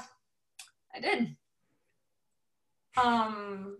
I 0.96 1.00
did." 1.00 1.36
Um, 3.00 3.78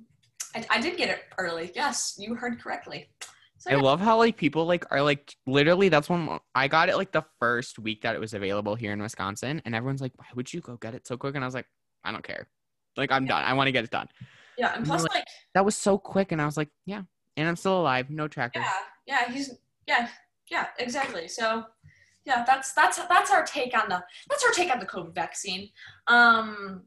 I, 0.56 0.66
I 0.70 0.80
did 0.82 0.98
get 0.98 1.10
it 1.10 1.22
early. 1.40 1.72
Yes, 1.74 2.16
you 2.20 2.36
heard 2.36 2.62
correctly. 2.62 3.10
So, 3.58 3.72
yeah. 3.72 3.78
I 3.78 3.80
love 3.80 4.00
how 4.00 4.18
like 4.18 4.38
people 4.38 4.68
like 4.68 4.86
are 4.92 5.02
like 5.02 5.34
literally 5.48 5.90
that's 5.90 6.08
when 6.08 6.38
I 6.54 6.68
got 6.68 6.90
it 6.90 6.98
like 6.98 7.12
the 7.12 7.26
first 7.40 7.80
week 7.80 8.04
that 8.04 8.16
it 8.16 8.20
was 8.20 8.36
available 8.36 8.76
here 8.76 8.94
in 8.94 9.02
Wisconsin, 9.02 9.60
and 9.66 9.74
everyone's 9.74 10.02
like, 10.02 10.14
"Why 10.18 10.28
would 10.36 10.54
you 10.54 10.62
go 10.62 10.78
get 10.78 10.94
it 10.94 11.08
so 11.08 11.18
quick?" 11.18 11.34
And 11.34 11.44
I 11.44 11.48
was 11.48 11.56
like, 11.56 11.66
I 12.08 12.12
don't 12.12 12.24
care. 12.24 12.48
Like 12.96 13.12
I'm 13.12 13.26
yeah. 13.26 13.34
done. 13.34 13.44
I 13.44 13.54
want 13.54 13.68
to 13.68 13.72
get 13.72 13.84
it 13.84 13.92
done. 13.92 14.08
Yeah, 14.58 14.74
and 14.76 14.86
plus 14.86 15.02
and 15.02 15.10
like, 15.10 15.20
like, 15.20 15.28
that 15.54 15.66
was 15.66 15.76
so 15.76 15.98
quick, 15.98 16.32
and 16.32 16.42
I 16.42 16.46
was 16.46 16.58
like, 16.58 16.70
yeah, 16.86 17.04
and 17.36 17.48
I'm 17.48 17.56
still 17.56 17.80
alive, 17.80 18.10
no 18.10 18.28
tracker. 18.28 18.60
Yeah, 18.60 18.72
yeah, 19.06 19.32
he's 19.32 19.52
yeah, 19.88 20.08
yeah, 20.50 20.68
exactly. 20.80 21.28
So 21.28 21.66
yeah, 22.26 22.44
that's 22.46 22.74
that's 22.74 22.98
that's 23.08 23.32
our 23.32 23.46
take 23.46 23.78
on 23.78 23.90
the 23.90 24.04
that's 24.30 24.44
our 24.46 24.52
take 24.52 24.72
on 24.72 24.80
the 24.80 24.86
COVID 24.86 25.14
vaccine. 25.14 25.70
Um, 26.08 26.84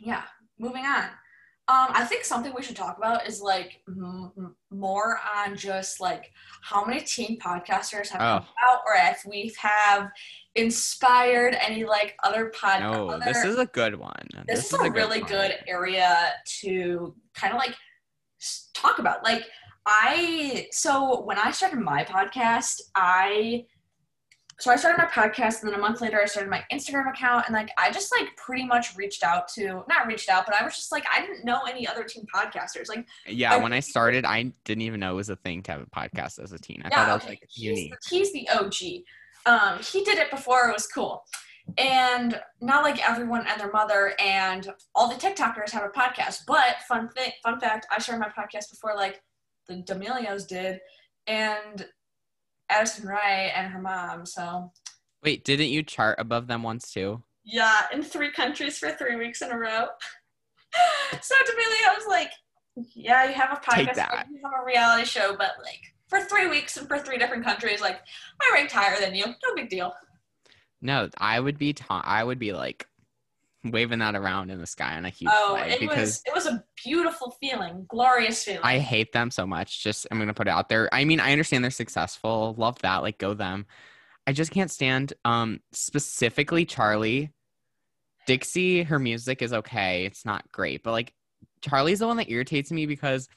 yeah, 0.00 0.22
moving 0.58 0.84
on. 0.84 1.06
Um, 1.68 1.88
I 1.92 2.06
think 2.06 2.24
something 2.24 2.54
we 2.56 2.62
should 2.62 2.76
talk 2.76 2.96
about 2.96 3.28
is 3.28 3.42
like 3.42 3.82
m- 3.86 4.56
more 4.70 5.20
on 5.36 5.54
just 5.54 6.00
like 6.00 6.32
how 6.62 6.82
many 6.82 7.00
teen 7.02 7.38
podcasters 7.38 8.08
have 8.08 8.22
oh. 8.22 8.38
come 8.38 8.54
out, 8.64 8.80
or 8.86 8.94
if 8.96 9.22
we 9.28 9.54
have 9.58 10.08
inspired 10.54 11.56
any 11.60 11.84
like 11.84 12.16
other 12.24 12.46
pod. 12.58 12.80
No, 12.80 13.10
other, 13.10 13.22
this 13.24 13.44
is 13.44 13.58
a 13.58 13.66
good 13.66 13.96
one. 13.96 14.14
This, 14.46 14.60
this 14.60 14.66
is, 14.66 14.72
is, 14.72 14.80
a, 14.80 14.84
a 14.84 14.90
really 14.90 15.20
good, 15.20 15.28
good 15.28 15.54
area 15.66 16.32
to 16.60 17.14
kind 17.34 17.52
of 17.52 17.58
like 17.58 17.74
talk 18.72 18.98
about. 18.98 19.22
Like 19.22 19.44
I, 19.86 20.68
so 20.70 21.22
when 21.22 21.38
I 21.38 21.50
started 21.50 21.80
my 21.80 22.04
podcast, 22.04 22.80
I 22.94 23.64
so 24.60 24.72
I 24.72 24.76
started 24.76 24.98
my 24.98 25.06
podcast, 25.06 25.62
and 25.62 25.70
then 25.70 25.78
a 25.78 25.80
month 25.80 26.00
later, 26.00 26.20
I 26.20 26.24
started 26.24 26.50
my 26.50 26.64
Instagram 26.72 27.08
account, 27.08 27.46
and 27.46 27.54
like 27.54 27.70
I 27.78 27.92
just 27.92 28.12
like 28.12 28.34
pretty 28.36 28.64
much 28.64 28.96
reached 28.96 29.22
out 29.22 29.46
to 29.54 29.84
not 29.88 30.08
reached 30.08 30.28
out, 30.28 30.46
but 30.46 30.54
I 30.56 30.64
was 30.64 30.74
just 30.74 30.90
like 30.90 31.04
I 31.14 31.20
didn't 31.20 31.44
know 31.44 31.60
any 31.68 31.86
other 31.86 32.02
teen 32.02 32.26
podcasters. 32.34 32.88
Like 32.88 33.06
yeah, 33.26 33.54
I, 33.54 33.56
when 33.58 33.72
I 33.72 33.78
started, 33.78 34.24
I 34.24 34.52
didn't 34.64 34.82
even 34.82 34.98
know 34.98 35.12
it 35.12 35.16
was 35.16 35.28
a 35.28 35.36
thing 35.36 35.62
to 35.62 35.72
have 35.72 35.82
a 35.82 35.86
podcast 35.86 36.42
as 36.42 36.52
a 36.52 36.58
teen. 36.58 36.82
I 36.84 36.88
yeah, 36.90 36.96
thought 36.96 37.08
it 37.08 37.14
was 37.14 37.28
like 37.28 37.46
he's, 37.48 37.64
unique. 37.64 37.94
He's 38.08 38.32
the 38.32 38.48
OG. 38.48 38.74
Um, 39.46 39.78
he 39.78 40.02
did 40.02 40.18
it 40.18 40.28
before 40.28 40.68
it 40.68 40.72
was 40.72 40.88
cool, 40.88 41.22
and 41.76 42.40
not 42.60 42.82
like 42.82 43.08
everyone 43.08 43.46
and 43.46 43.60
their 43.60 43.70
mother 43.70 44.14
and 44.18 44.72
all 44.96 45.08
the 45.08 45.14
TikTokers 45.14 45.70
have 45.70 45.84
a 45.84 45.88
podcast. 45.88 46.40
But 46.48 46.82
fun 46.88 47.08
thing, 47.10 47.30
fun 47.44 47.60
fact, 47.60 47.86
I 47.92 48.00
started 48.00 48.20
my 48.20 48.30
podcast 48.30 48.70
before 48.70 48.96
like 48.96 49.22
the 49.68 49.76
D'Amelios 49.76 50.48
did, 50.48 50.80
and 51.28 51.86
Addison 52.70 53.08
Rae 53.08 53.52
and 53.54 53.72
her 53.72 53.80
mom. 53.80 54.26
So. 54.26 54.72
Wait, 55.22 55.44
didn't 55.44 55.68
you 55.68 55.82
chart 55.82 56.16
above 56.18 56.46
them 56.46 56.62
once 56.62 56.92
too? 56.92 57.22
Yeah, 57.44 57.80
in 57.92 58.02
three 58.02 58.30
countries 58.30 58.78
for 58.78 58.90
three 58.90 59.16
weeks 59.16 59.42
in 59.42 59.50
a 59.50 59.58
row. 59.58 59.86
so 61.22 61.34
D'Amelio 61.46 61.96
was 61.96 62.06
like, 62.06 62.30
"Yeah, 62.94 63.24
you 63.24 63.34
have 63.34 63.52
a 63.52 63.60
podcast, 63.60 63.96
you 64.30 64.40
have 64.44 64.52
a 64.60 64.64
reality 64.66 65.06
show, 65.06 65.34
but 65.36 65.52
like 65.62 65.80
for 66.08 66.20
three 66.20 66.46
weeks 66.48 66.76
and 66.76 66.86
for 66.86 66.98
three 66.98 67.16
different 67.16 67.44
countries, 67.44 67.80
like 67.80 68.00
I 68.40 68.50
ranked 68.52 68.72
higher 68.72 69.00
than 69.00 69.14
you. 69.14 69.24
No 69.24 69.54
big 69.56 69.70
deal." 69.70 69.94
No, 70.82 71.08
I 71.18 71.40
would 71.40 71.58
be. 71.58 71.72
Ta- 71.72 72.02
I 72.04 72.22
would 72.22 72.38
be 72.38 72.52
like 72.52 72.86
waving 73.64 73.98
that 73.98 74.14
around 74.14 74.50
in 74.50 74.58
the 74.58 74.66
sky 74.66 74.96
on 74.96 75.04
a 75.04 75.10
huge 75.10 75.30
oh, 75.32 75.56
it 75.56 75.80
because 75.80 75.98
was, 75.98 76.22
it 76.26 76.34
was 76.34 76.46
a 76.46 76.64
beautiful 76.84 77.36
feeling, 77.40 77.84
glorious 77.88 78.44
feeling. 78.44 78.60
I 78.62 78.78
hate 78.78 79.12
them 79.12 79.30
so 79.30 79.46
much. 79.46 79.82
Just 79.82 80.06
I'm 80.10 80.18
gonna 80.18 80.34
put 80.34 80.46
it 80.46 80.50
out 80.50 80.68
there. 80.68 80.88
I 80.92 81.04
mean, 81.04 81.20
I 81.20 81.32
understand 81.32 81.64
they're 81.64 81.70
successful. 81.70 82.54
Love 82.56 82.78
that. 82.80 82.98
Like 82.98 83.18
go 83.18 83.34
them. 83.34 83.66
I 84.26 84.32
just 84.32 84.50
can't 84.50 84.70
stand 84.70 85.12
um 85.24 85.60
specifically 85.72 86.64
Charlie. 86.64 87.32
Dixie, 88.26 88.82
her 88.82 88.98
music 88.98 89.40
is 89.40 89.52
okay. 89.52 90.04
It's 90.04 90.24
not 90.24 90.50
great, 90.52 90.82
but 90.82 90.92
like 90.92 91.14
Charlie's 91.62 92.00
the 92.00 92.06
one 92.06 92.18
that 92.18 92.30
irritates 92.30 92.70
me 92.70 92.86
because 92.86 93.28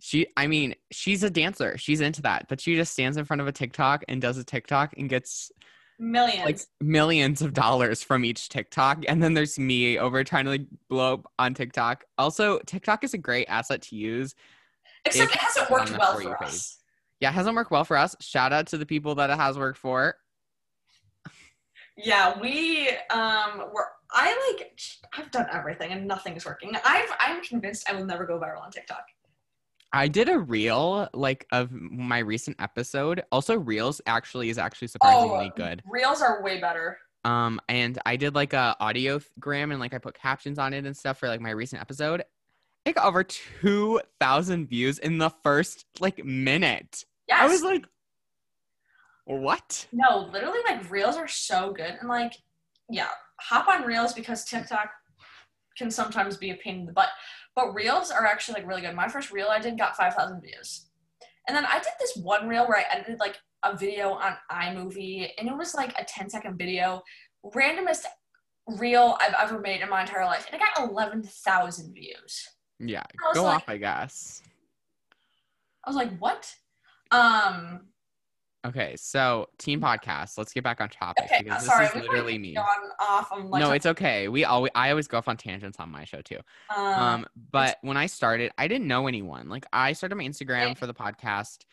she 0.00 0.26
I 0.36 0.46
mean, 0.46 0.74
she's 0.90 1.22
a 1.22 1.30
dancer. 1.30 1.76
She's 1.78 2.00
into 2.00 2.22
that, 2.22 2.46
but 2.48 2.60
she 2.60 2.74
just 2.74 2.92
stands 2.92 3.16
in 3.16 3.24
front 3.24 3.40
of 3.40 3.46
a 3.46 3.52
TikTok 3.52 4.04
and 4.08 4.20
does 4.20 4.38
a 4.38 4.44
TikTok 4.44 4.94
and 4.96 5.08
gets 5.08 5.52
millions. 5.98 6.44
Like 6.44 6.60
millions 6.80 7.42
of 7.42 7.52
dollars 7.52 8.02
from 8.02 8.24
each 8.24 8.48
tiktok 8.48 9.04
and 9.08 9.22
then 9.22 9.34
there's 9.34 9.58
me 9.58 9.98
over 9.98 10.22
trying 10.24 10.44
to 10.44 10.50
like 10.52 10.66
blow 10.88 11.14
up 11.14 11.32
on 11.38 11.54
tiktok. 11.54 12.04
Also 12.16 12.58
tiktok 12.66 13.04
is 13.04 13.14
a 13.14 13.18
great 13.18 13.46
asset 13.48 13.82
to 13.82 13.96
use. 13.96 14.34
Except 15.04 15.32
it 15.32 15.38
hasn't 15.38 15.70
worked 15.70 15.96
well 15.96 16.14
for, 16.14 16.22
for 16.22 16.44
us. 16.44 16.78
yeah 17.20 17.30
it 17.30 17.34
hasn't 17.34 17.56
worked 17.56 17.70
well 17.70 17.84
for 17.84 17.96
us. 17.96 18.16
Shout 18.20 18.52
out 18.52 18.66
to 18.68 18.78
the 18.78 18.86
people 18.86 19.14
that 19.16 19.30
it 19.30 19.36
has 19.36 19.58
worked 19.58 19.78
for. 19.78 20.16
Yeah 21.96 22.38
we 22.40 22.90
um 23.10 23.64
were 23.72 23.88
i 24.12 24.54
like 24.56 24.70
i've 25.16 25.30
done 25.30 25.46
everything 25.52 25.92
and 25.92 26.06
nothing 26.06 26.36
is 26.36 26.46
working. 26.46 26.76
I've 26.84 27.10
i'm 27.18 27.42
convinced 27.42 27.88
i 27.90 27.94
will 27.94 28.06
never 28.06 28.24
go 28.24 28.38
viral 28.38 28.62
on 28.62 28.70
tiktok 28.70 29.04
I 29.92 30.08
did 30.08 30.28
a 30.28 30.38
reel 30.38 31.08
like 31.14 31.46
of 31.52 31.72
my 31.72 32.18
recent 32.18 32.56
episode. 32.60 33.22
Also, 33.32 33.56
reels 33.56 34.00
actually 34.06 34.50
is 34.50 34.58
actually 34.58 34.88
surprisingly 34.88 35.50
oh, 35.52 35.56
good. 35.56 35.82
Reels 35.86 36.20
are 36.20 36.42
way 36.42 36.60
better. 36.60 36.98
Um, 37.24 37.60
and 37.68 37.98
I 38.06 38.16
did 38.16 38.34
like 38.34 38.52
a 38.52 38.76
audiogram 38.80 39.70
and 39.70 39.80
like 39.80 39.94
I 39.94 39.98
put 39.98 40.14
captions 40.14 40.58
on 40.58 40.72
it 40.72 40.86
and 40.86 40.96
stuff 40.96 41.18
for 41.18 41.28
like 41.28 41.40
my 41.40 41.50
recent 41.50 41.80
episode. 41.80 42.22
It 42.84 42.94
got 42.94 43.06
over 43.06 43.24
two 43.24 44.00
thousand 44.20 44.68
views 44.68 44.98
in 44.98 45.18
the 45.18 45.30
first 45.42 45.86
like 46.00 46.24
minute. 46.24 47.04
Yes. 47.26 47.40
I 47.40 47.46
was 47.48 47.62
like, 47.62 47.84
what? 49.24 49.86
No, 49.92 50.28
literally, 50.32 50.60
like 50.66 50.90
reels 50.90 51.16
are 51.16 51.28
so 51.28 51.72
good 51.72 51.96
and 52.00 52.08
like, 52.08 52.34
yeah, 52.88 53.08
hop 53.40 53.68
on 53.68 53.82
reels 53.82 54.14
because 54.14 54.44
TikTok 54.44 54.90
can 55.76 55.90
sometimes 55.90 56.36
be 56.36 56.50
a 56.50 56.54
pain 56.56 56.80
in 56.80 56.86
the 56.86 56.92
butt. 56.92 57.08
But 57.58 57.74
reels 57.74 58.12
are 58.12 58.24
actually 58.24 58.60
like 58.60 58.68
really 58.68 58.82
good. 58.82 58.94
My 58.94 59.08
first 59.08 59.32
reel 59.32 59.48
I 59.50 59.58
did 59.58 59.76
got 59.76 59.96
5,000 59.96 60.40
views. 60.40 60.86
And 61.48 61.56
then 61.56 61.66
I 61.66 61.80
did 61.80 61.92
this 61.98 62.16
one 62.22 62.46
reel 62.46 62.68
where 62.68 62.78
I 62.78 62.84
edited 62.88 63.18
like 63.18 63.36
a 63.64 63.76
video 63.76 64.10
on 64.10 64.34
iMovie 64.48 65.30
and 65.36 65.48
it 65.48 65.56
was 65.56 65.74
like 65.74 65.92
a 65.98 66.04
10 66.04 66.30
second 66.30 66.56
video. 66.56 67.02
Randomest 67.44 68.04
reel 68.78 69.18
I've 69.20 69.34
ever 69.36 69.58
made 69.58 69.80
in 69.80 69.90
my 69.90 70.02
entire 70.02 70.24
life. 70.24 70.46
And 70.46 70.54
it 70.54 70.64
got 70.64 70.88
11,000 70.88 71.92
views. 71.92 72.48
Yeah, 72.78 73.02
go 73.34 73.42
like, 73.42 73.56
off, 73.56 73.64
I 73.66 73.76
guess. 73.76 74.40
I 75.84 75.90
was 75.90 75.96
like, 75.96 76.16
what? 76.20 76.54
Um, 77.10 77.88
Okay, 78.66 78.96
so 78.96 79.46
team 79.58 79.80
podcast. 79.80 80.36
Let's 80.36 80.52
get 80.52 80.64
back 80.64 80.80
on 80.80 80.88
topic 80.88 81.24
okay, 81.24 81.42
because 81.44 81.62
this 81.62 81.70
sorry, 81.70 81.86
is 81.86 81.94
literally 81.94 82.38
me. 82.38 82.56
Off 82.56 83.30
like 83.30 83.60
no, 83.60 83.70
it's 83.70 83.86
okay. 83.86 84.28
We 84.28 84.44
always 84.44 84.72
I 84.74 84.90
always 84.90 85.06
go 85.06 85.18
off 85.18 85.28
on 85.28 85.36
tangents 85.36 85.78
on 85.78 85.90
my 85.90 86.04
show 86.04 86.20
too. 86.22 86.38
Um, 86.76 86.84
um 86.84 87.26
but 87.52 87.78
when 87.82 87.96
I 87.96 88.06
started, 88.06 88.50
I 88.58 88.66
didn't 88.66 88.88
know 88.88 89.06
anyone. 89.06 89.48
Like 89.48 89.64
I 89.72 89.92
started 89.92 90.16
my 90.16 90.24
Instagram 90.24 90.76
for 90.76 90.86
the 90.86 90.94
podcast 90.94 91.64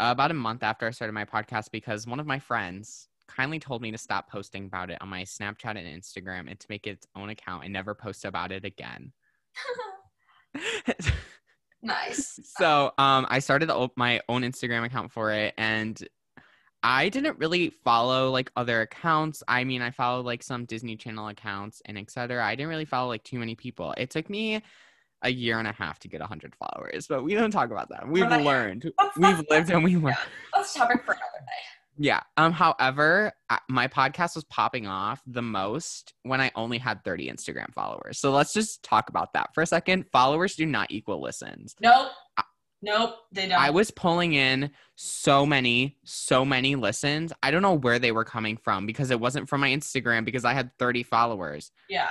uh, 0.00 0.08
about 0.10 0.30
a 0.30 0.34
month 0.34 0.62
after 0.62 0.86
I 0.86 0.90
started 0.90 1.12
my 1.12 1.24
podcast 1.24 1.70
because 1.72 2.06
one 2.06 2.20
of 2.20 2.26
my 2.26 2.38
friends 2.38 3.08
kindly 3.28 3.58
told 3.58 3.82
me 3.82 3.90
to 3.90 3.98
stop 3.98 4.30
posting 4.30 4.66
about 4.66 4.90
it 4.90 4.98
on 5.00 5.08
my 5.08 5.22
Snapchat 5.22 5.76
and 5.76 5.78
Instagram 5.78 6.48
and 6.48 6.58
to 6.60 6.66
make 6.68 6.86
its 6.86 7.06
own 7.16 7.30
account 7.30 7.64
and 7.64 7.72
never 7.72 7.94
post 7.94 8.24
about 8.24 8.52
it 8.52 8.64
again. 8.64 9.12
nice. 11.82 12.40
So, 12.58 12.92
um, 12.98 13.26
I 13.28 13.40
started 13.40 13.70
my 13.96 14.20
own 14.28 14.42
Instagram 14.42 14.84
account 14.84 15.10
for 15.10 15.32
it, 15.32 15.54
and 15.58 16.00
I 16.84 17.08
didn't 17.08 17.38
really 17.38 17.70
follow 17.70 18.30
like 18.30 18.52
other 18.56 18.82
accounts. 18.82 19.42
I 19.48 19.64
mean, 19.64 19.80
I 19.80 19.90
followed 19.90 20.26
like 20.26 20.42
some 20.42 20.66
Disney 20.66 20.96
Channel 20.96 21.28
accounts 21.28 21.80
and 21.86 21.96
etc. 21.96 22.44
I 22.44 22.54
didn't 22.54 22.68
really 22.68 22.84
follow 22.84 23.08
like 23.08 23.24
too 23.24 23.38
many 23.38 23.54
people. 23.54 23.94
It 23.96 24.10
took 24.10 24.28
me 24.28 24.62
a 25.22 25.30
year 25.30 25.58
and 25.58 25.66
a 25.66 25.72
half 25.72 25.98
to 26.00 26.08
get 26.08 26.20
100 26.20 26.54
followers, 26.54 27.06
but 27.06 27.24
we 27.24 27.34
don't 27.34 27.50
talk 27.50 27.70
about 27.70 27.88
that. 27.88 28.06
We've 28.06 28.28
learned. 28.28 28.92
We've 29.16 29.42
lived 29.48 29.70
and 29.70 29.82
we 29.82 29.96
learned. 29.96 30.18
That's 30.54 30.74
topic 30.74 31.02
for 31.06 31.12
another 31.12 31.40
day. 31.40 31.96
Yeah. 31.96 32.20
Um. 32.36 32.52
However, 32.52 33.32
my 33.70 33.88
podcast 33.88 34.34
was 34.34 34.44
popping 34.44 34.86
off 34.86 35.22
the 35.26 35.40
most 35.40 36.12
when 36.22 36.42
I 36.42 36.50
only 36.54 36.76
had 36.76 37.02
30 37.02 37.30
Instagram 37.30 37.72
followers. 37.72 38.18
So 38.18 38.30
let's 38.30 38.52
just 38.52 38.82
talk 38.82 39.08
about 39.08 39.32
that 39.32 39.54
for 39.54 39.62
a 39.62 39.66
second. 39.66 40.04
Followers 40.12 40.54
do 40.54 40.66
not 40.66 40.90
equal 40.90 41.22
listens. 41.22 41.76
Nope. 41.80 42.08
Nope, 42.84 43.14
they 43.32 43.48
don't. 43.48 43.58
I 43.58 43.70
was 43.70 43.90
pulling 43.90 44.34
in 44.34 44.70
so 44.94 45.46
many, 45.46 45.96
so 46.04 46.44
many 46.44 46.76
listens. 46.76 47.32
I 47.42 47.50
don't 47.50 47.62
know 47.62 47.72
where 47.72 47.98
they 47.98 48.12
were 48.12 48.24
coming 48.24 48.58
from 48.58 48.84
because 48.84 49.10
it 49.10 49.18
wasn't 49.18 49.48
from 49.48 49.62
my 49.62 49.70
Instagram 49.70 50.26
because 50.26 50.44
I 50.44 50.52
had 50.52 50.70
30 50.78 51.02
followers. 51.02 51.72
Yeah. 51.88 52.10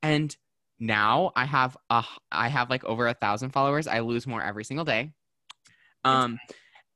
And 0.00 0.34
now 0.78 1.32
I 1.34 1.44
have 1.44 1.76
a 1.90 2.04
I 2.30 2.48
have 2.48 2.70
like 2.70 2.84
over 2.84 3.08
a 3.08 3.14
thousand 3.14 3.50
followers. 3.50 3.88
I 3.88 3.98
lose 3.98 4.28
more 4.28 4.40
every 4.40 4.64
single 4.64 4.84
day. 4.84 5.12
Um 6.04 6.38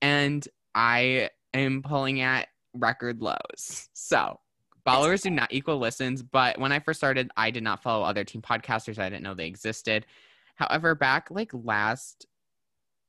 and 0.01 0.47
I 0.74 1.30
am 1.53 1.82
pulling 1.82 2.20
at 2.20 2.47
record 2.74 3.20
lows. 3.20 3.88
So 3.92 4.38
followers 4.84 5.22
do 5.22 5.30
not 5.30 5.53
equal 5.53 5.78
listens, 5.78 6.22
but 6.22 6.61
when 6.61 6.70
I 6.70 6.78
first 6.78 7.01
started, 7.01 7.28
I 7.36 7.51
did 7.51 7.64
not 7.64 7.82
follow 7.82 8.05
other 8.05 8.22
team 8.22 8.40
podcasters. 8.40 9.01
I 9.01 9.09
didn't 9.09 9.24
know 9.24 9.34
they 9.34 9.47
existed. 9.47 10.07
However, 10.55 10.95
back 10.95 11.32
like 11.32 11.51
last 11.53 12.26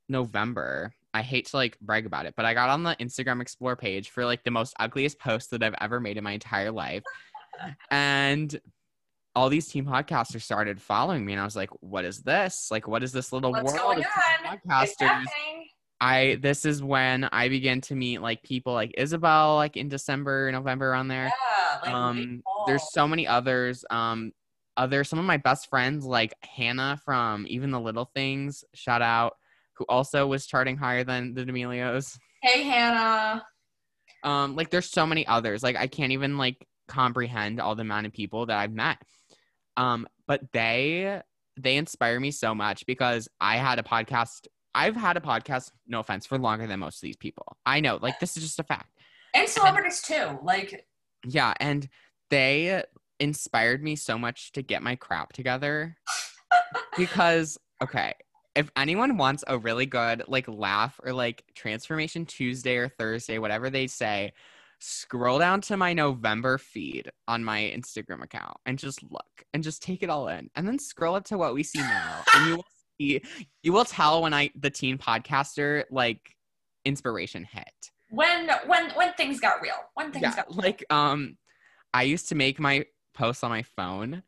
November, 0.10 0.93
I 1.14 1.22
hate 1.22 1.47
to 1.47 1.58
like 1.58 1.80
brag 1.80 2.06
about 2.06 2.26
it, 2.26 2.34
but 2.36 2.45
I 2.45 2.53
got 2.53 2.70
on 2.70 2.84
the 2.84 2.95
Instagram 2.99 3.41
Explore 3.41 3.76
page 3.76 4.10
for 4.10 4.26
like 4.26 4.43
the 4.43 4.51
most 4.51 4.74
ugliest 4.80 5.20
post 5.20 5.51
that 5.51 5.64
I've 5.64 5.76
ever 5.80 5.99
made 5.99 6.18
in 6.18 6.24
my 6.24 6.34
entire 6.34 6.72
life. 6.72 7.03
and 7.91 8.60
all 9.36 9.49
these 9.49 9.68
team 9.68 9.86
podcasters 9.86 10.41
started 10.41 10.82
following 10.82 11.26
me, 11.26 11.34
and 11.34 11.41
I 11.41 11.45
was 11.45 11.56
like, 11.56 11.70
"What 11.82 12.06
is 12.06 12.22
this? 12.22 12.70
Like, 12.72 12.88
what 12.88 13.03
is 13.03 13.12
this 13.12 13.34
little 13.34 13.51
What's 13.51 13.74
world 13.74 13.97
of 13.97 14.06
podcasters?" 14.06 15.26
I 16.01 16.38
this 16.41 16.66
is 16.66 16.84
when 16.84 17.24
I 17.26 17.49
began 17.49 17.82
to 17.82 17.95
meet 17.95 18.22
like 18.22 18.43
people 18.43 18.74
like 18.74 18.93
Isabel, 18.97 19.56
like 19.56 19.78
in 19.78 19.88
December, 19.88 20.51
November, 20.51 20.93
on 20.93 21.08
there. 21.08 21.26
Yeah, 21.26 21.80
like 21.84 21.93
um, 21.93 22.43
there's 22.68 22.91
so 22.91 23.08
many 23.08 23.28
others. 23.28 23.86
Um, 23.89 24.32
other 24.78 25.03
some 25.03 25.20
of 25.20 25.26
my 25.26 25.38
best 25.38 25.70
friends 25.70 26.06
like 26.06 26.34
Hannah 26.41 26.99
from 27.06 27.45
Even 27.47 27.72
the 27.72 27.80
Little 27.80 28.12
Things. 28.14 28.64
Shout 28.74 29.01
out 29.01 29.34
who 29.78 29.86
also 29.89 30.28
was 30.28 30.45
charting 30.45 30.78
higher 30.78 31.03
than 31.03 31.34
the 31.34 31.45
D'Amelios. 31.45 32.17
Hey, 32.41 32.63
Hannah. 32.63 33.43
Um, 34.23 34.55
like 34.55 34.69
there's 34.69 34.89
so 34.89 35.05
many 35.05 35.26
others. 35.28 35.63
Like 35.63 35.76
I 35.76 35.88
can't 35.88 36.11
even 36.11 36.38
like 36.38 36.65
comprehend 36.88 37.59
all 37.59 37.76
the 37.76 37.82
amount 37.82 38.07
of 38.07 38.13
people 38.13 38.47
that 38.47 38.57
I've 38.57 38.73
met. 38.73 38.97
Um, 39.78 40.07
but 40.28 40.41
they 40.51 41.21
they 41.57 41.78
inspire 41.78 42.19
me 42.19 42.32
so 42.32 42.53
much 42.53 42.86
because 42.86 43.28
I 43.39 43.57
had 43.57 43.80
a 43.80 43.84
podcast. 43.84 44.47
I've 44.73 44.95
had 44.95 45.15
a 45.15 45.21
podcast, 45.21 45.71
no 45.88 45.99
offense, 45.99 46.26
for 46.26 46.38
longer 46.38 46.67
than 46.67 46.80
most 46.80 46.97
of 46.97 47.01
these 47.01 47.15
people. 47.15 47.57
I 47.65 47.80
know, 47.80 47.97
like 48.01 48.19
this 48.19 48.36
is 48.36 48.43
just 48.43 48.59
a 48.59 48.63
fact. 48.63 48.89
And 49.34 49.47
celebrities 49.47 50.03
and, 50.09 50.38
too. 50.38 50.39
Like 50.43 50.86
Yeah, 51.26 51.53
and 51.59 51.88
they 52.30 52.84
inspired 53.19 53.84
me 53.84 53.95
so 53.95 54.17
much 54.17 54.51
to 54.53 54.61
get 54.61 54.84
my 54.84 54.95
crap 54.95 55.34
together. 55.34 55.95
because 56.97 57.57
okay, 57.84 58.13
if 58.56 58.72
anyone 58.78 59.18
wants 59.18 59.43
a 59.47 59.58
really 59.58 59.86
good 59.86 60.24
like 60.28 60.47
laugh 60.47 60.99
or 61.03 61.14
like 61.14 61.43
transformation 61.56 62.26
Tuesday 62.26 62.78
or 62.78 62.88
Thursday, 62.88 63.38
whatever 63.38 63.70
they 63.70 63.88
say, 63.88 64.34
scroll 64.80 65.39
down 65.39 65.62
to 65.62 65.78
my 65.78 65.93
November 65.93 66.58
feed 66.58 67.12
on 67.28 67.43
my 67.43 67.74
Instagram 67.76 68.24
account 68.24 68.58
and 68.66 68.80
just 68.80 69.03
look 69.03 69.43
and 69.53 69.64
just 69.64 69.84
take 69.84 70.03
it 70.03 70.10
all 70.10 70.28
in. 70.30 70.49
And 70.56 70.68
then 70.68 70.80
scroll 70.80 71.16
up 71.16 71.26
to 71.26 71.38
what 71.38 71.53
we 71.53 71.64
see 71.64 71.80
now. 71.80 72.24
and 72.36 72.47
you 72.47 72.56
will 72.56 72.66
see 72.97 73.22
you 73.64 73.74
will 73.74 73.86
tell 73.86 74.22
when 74.22 74.34
I 74.34 74.51
the 74.56 74.70
teen 74.70 74.97
podcaster 74.97 75.84
like 75.91 76.36
inspiration 76.86 77.43
hit. 77.43 77.91
When 78.10 78.49
when 78.68 78.91
when 78.91 79.14
things 79.14 79.39
got 79.39 79.62
real. 79.62 79.76
When 79.95 80.12
things 80.12 80.24
yeah, 80.24 80.36
got 80.36 80.49
real. 80.49 80.58
like 80.58 80.86
um 80.89 81.38
I 81.93 82.03
used 82.03 82.30
to 82.30 82.36
make 82.36 82.60
my 82.60 82.86
posts 83.14 83.43
on 83.43 83.49
my 83.49 83.64
phone 83.64 84.24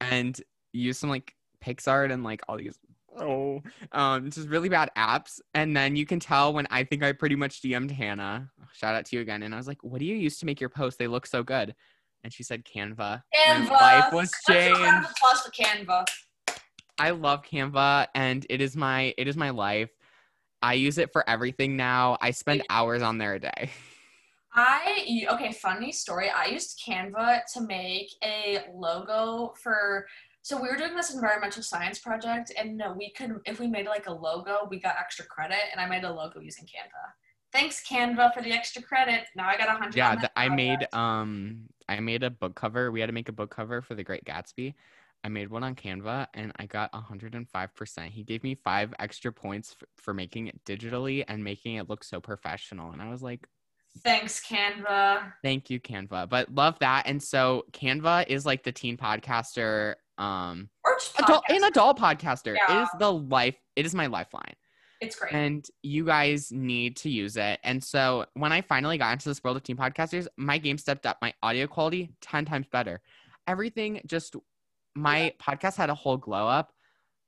and 0.00 0.40
use 0.72 0.98
some 0.98 1.10
like 1.10 1.34
PicsArt 1.64 2.12
and 2.12 2.22
like 2.22 2.42
all 2.48 2.58
these 2.58 2.78
oh 3.18 3.62
um 3.92 4.30
just 4.30 4.48
really 4.48 4.68
bad 4.68 4.90
apps 4.96 5.40
and 5.54 5.76
then 5.76 5.96
you 5.96 6.06
can 6.06 6.20
tell 6.20 6.52
when 6.52 6.66
i 6.70 6.84
think 6.84 7.02
i 7.02 7.12
pretty 7.12 7.36
much 7.36 7.62
dm'd 7.62 7.90
hannah. 7.90 8.50
Shout 8.72 8.94
out 8.94 9.06
to 9.06 9.16
you 9.16 9.22
again. 9.22 9.42
And 9.42 9.54
i 9.54 9.56
was 9.56 9.66
like 9.66 9.82
what 9.82 9.98
do 9.98 10.04
you 10.04 10.16
use 10.16 10.38
to 10.38 10.46
make 10.46 10.60
your 10.60 10.70
post 10.70 10.98
they 10.98 11.06
look 11.06 11.26
so 11.26 11.42
good. 11.42 11.74
And 12.24 12.32
she 12.32 12.42
said 12.42 12.64
canva. 12.64 13.22
Canva. 13.34 13.68
my 13.68 14.00
life 14.00 14.12
was 14.12 14.32
changed. 14.48 15.08
plus 15.18 15.42
for 15.42 15.50
canva. 15.50 16.06
I 16.98 17.10
love 17.10 17.42
canva 17.42 18.08
and 18.14 18.46
it 18.50 18.60
is 18.60 18.76
my 18.76 19.14
it 19.16 19.28
is 19.28 19.36
my 19.36 19.50
life. 19.50 19.90
I 20.62 20.74
use 20.74 20.98
it 20.98 21.12
for 21.12 21.28
everything 21.28 21.76
now. 21.76 22.16
I 22.20 22.30
spend 22.30 22.62
hours 22.70 23.02
on 23.02 23.18
there 23.18 23.34
a 23.34 23.40
day. 23.40 23.70
I 24.56 25.26
okay, 25.32 25.52
funny 25.52 25.92
story. 25.92 26.30
I 26.30 26.46
used 26.46 26.80
Canva 26.84 27.42
to 27.52 27.60
make 27.60 28.08
a 28.24 28.60
logo 28.72 29.52
for 29.62 30.06
so 30.46 30.62
we 30.62 30.68
were 30.68 30.76
doing 30.76 30.94
this 30.94 31.12
environmental 31.12 31.60
science 31.60 31.98
project, 31.98 32.52
and 32.56 32.76
no, 32.76 32.92
we 32.92 33.10
could 33.10 33.40
if 33.46 33.58
we 33.58 33.66
made 33.66 33.86
like 33.86 34.06
a 34.06 34.12
logo, 34.12 34.68
we 34.70 34.78
got 34.78 34.94
extra 34.96 35.24
credit, 35.24 35.58
and 35.72 35.80
I 35.80 35.88
made 35.88 36.04
a 36.04 36.12
logo 36.12 36.38
using 36.38 36.66
Canva. 36.66 37.10
Thanks 37.52 37.82
Canva 37.84 38.32
for 38.32 38.42
the 38.42 38.52
extra 38.52 38.80
credit. 38.80 39.24
Now 39.34 39.48
I 39.48 39.56
got 39.56 39.68
a 39.68 39.72
hundred. 39.72 39.96
Yeah, 39.96 40.28
I 40.36 40.48
made 40.48 40.86
um 40.94 41.62
I 41.88 41.98
made 41.98 42.22
a 42.22 42.30
book 42.30 42.54
cover. 42.54 42.92
We 42.92 43.00
had 43.00 43.06
to 43.06 43.12
make 43.12 43.28
a 43.28 43.32
book 43.32 43.50
cover 43.50 43.82
for 43.82 43.96
The 43.96 44.04
Great 44.04 44.24
Gatsby. 44.24 44.74
I 45.24 45.28
made 45.28 45.50
one 45.50 45.64
on 45.64 45.74
Canva 45.74 46.28
and 46.34 46.52
I 46.60 46.66
got 46.66 46.92
105%. 46.92 48.10
He 48.10 48.22
gave 48.22 48.44
me 48.44 48.54
five 48.54 48.94
extra 49.00 49.32
points 49.32 49.74
f- 49.80 49.88
for 49.96 50.14
making 50.14 50.46
it 50.46 50.64
digitally 50.64 51.24
and 51.26 51.42
making 51.42 51.76
it 51.76 51.88
look 51.88 52.04
so 52.04 52.20
professional. 52.20 52.92
And 52.92 53.02
I 53.02 53.08
was 53.10 53.22
like, 53.22 53.48
Thanks, 54.04 54.40
Canva. 54.46 55.32
Thank 55.42 55.70
you, 55.70 55.80
Canva. 55.80 56.28
But 56.28 56.54
love 56.54 56.78
that. 56.78 57.04
And 57.06 57.20
so 57.20 57.64
Canva 57.72 58.28
is 58.28 58.46
like 58.46 58.62
the 58.62 58.70
teen 58.70 58.96
podcaster 58.96 59.94
um 60.18 60.68
or 60.84 60.98
adult, 61.18 61.44
an 61.48 61.64
adult 61.64 61.98
podcaster. 61.98 62.56
yeah. 62.56 62.82
is 62.84 62.88
the 62.98 63.12
life 63.12 63.56
it 63.74 63.86
is 63.86 63.94
my 63.94 64.06
lifeline. 64.06 64.54
It's 65.00 65.16
great. 65.16 65.34
And 65.34 65.66
you 65.82 66.06
guys 66.06 66.50
need 66.50 66.96
to 66.98 67.10
use 67.10 67.36
it. 67.36 67.60
And 67.64 67.82
so 67.82 68.26
when 68.34 68.52
i 68.52 68.60
finally 68.60 68.98
got 68.98 69.12
into 69.12 69.28
this 69.28 69.42
world 69.44 69.56
of 69.56 69.62
teen 69.62 69.76
podcasters 69.76 70.26
my 70.36 70.58
game 70.58 70.78
stepped 70.78 71.06
up. 71.06 71.18
My 71.20 71.34
audio 71.42 71.66
quality 71.66 72.12
10 72.22 72.44
times 72.44 72.66
better. 72.70 73.00
Everything 73.46 74.00
just 74.06 74.36
my 74.94 75.24
yeah. 75.24 75.30
podcast 75.40 75.76
had 75.76 75.90
a 75.90 75.94
whole 75.94 76.16
glow 76.16 76.48
up. 76.48 76.72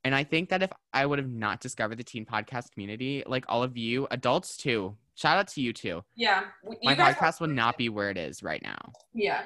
And 0.05 0.15
i 0.15 0.25
think 0.25 0.49
that 0.49 0.63
if 0.63 0.71
i 0.93 1.05
would 1.05 1.19
have 1.19 1.29
not 1.29 1.61
discovered 1.61 1.99
the 1.99 2.05
teen 2.05 2.25
podcast 2.25 2.71
community 2.73 3.23
like 3.27 3.45
all 3.49 3.63
of 3.63 3.77
you 3.77 4.07
adults 4.11 4.57
too 4.57 4.97
shout 5.19 5.37
out 5.37 5.49
to 5.49 5.61
you 5.61 5.73
too. 5.73 6.05
Yeah. 6.15 6.45
You 6.65 6.77
my 6.83 6.95
podcast 6.95 7.41
would 7.41 7.51
not 7.51 7.77
be 7.79 7.89
where 7.89 8.11
it 8.11 8.17
is 8.17 8.43
right 8.43 8.63
now. 8.63 8.79
Yeah. 9.13 9.43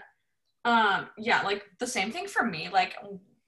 Um 0.64 1.08
yeah 1.18 1.42
like 1.42 1.64
the 1.78 1.86
same 1.86 2.12
thing 2.12 2.28
for 2.28 2.44
me. 2.44 2.68
Like 2.72 2.96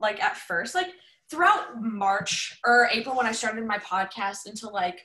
like 0.04 0.22
at 0.22 0.36
first, 0.36 0.74
like 0.74 0.88
throughout 1.30 1.82
March 1.82 2.60
or 2.64 2.88
April 2.92 3.16
when 3.16 3.26
I 3.26 3.32
started 3.32 3.66
my 3.66 3.78
podcast 3.78 4.46
until 4.46 4.72
like 4.72 5.00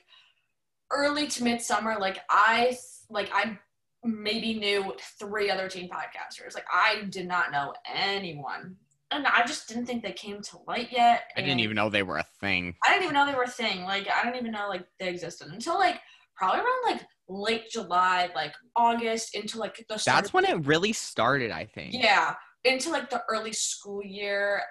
early 0.92 1.26
to 1.26 1.42
midsummer, 1.42 1.96
like 1.98 2.18
I 2.28 2.76
like 3.08 3.30
I 3.32 3.58
maybe 4.04 4.54
knew 4.54 4.94
three 5.18 5.50
other 5.50 5.68
teen 5.68 5.88
podcasters. 5.88 6.54
Like 6.54 6.66
I 6.72 7.04
did 7.08 7.26
not 7.26 7.50
know 7.50 7.72
anyone. 7.92 8.76
And 9.10 9.26
I 9.26 9.44
just 9.44 9.66
didn't 9.66 9.86
think 9.86 10.04
they 10.04 10.12
came 10.12 10.40
to 10.40 10.58
light 10.68 10.90
yet. 10.92 11.22
I 11.36 11.40
didn't 11.40 11.58
even 11.60 11.74
know 11.74 11.90
they 11.90 12.04
were 12.04 12.18
a 12.18 12.26
thing. 12.40 12.76
I 12.84 12.90
didn't 12.90 13.04
even 13.04 13.14
know 13.14 13.26
they 13.26 13.34
were 13.34 13.42
a 13.42 13.48
thing. 13.48 13.82
Like 13.82 14.06
I 14.08 14.22
didn't 14.22 14.38
even 14.38 14.52
know 14.52 14.68
like 14.68 14.86
they 15.00 15.08
existed 15.08 15.48
until 15.48 15.78
like 15.78 15.98
probably 16.36 16.60
around 16.60 16.92
like 16.92 17.02
late 17.28 17.70
July, 17.70 18.30
like 18.34 18.52
August 18.76 19.34
into 19.34 19.58
like 19.58 19.84
the 19.88 20.00
That's 20.04 20.32
when 20.32 20.44
it 20.44 20.66
really 20.66 20.92
started, 20.92 21.50
I 21.50 21.64
think. 21.64 21.94
Yeah 21.94 22.34
into 22.64 22.90
like 22.90 23.10
the 23.10 23.22
early 23.28 23.52
school 23.52 24.02
year 24.04 24.62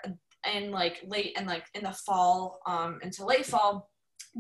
and 0.45 0.71
like 0.71 1.01
late 1.05 1.33
and 1.37 1.47
like 1.47 1.65
in 1.73 1.83
the 1.83 1.91
fall 1.91 2.59
um 2.65 2.99
into 3.03 3.25
late 3.25 3.45
fall 3.45 3.89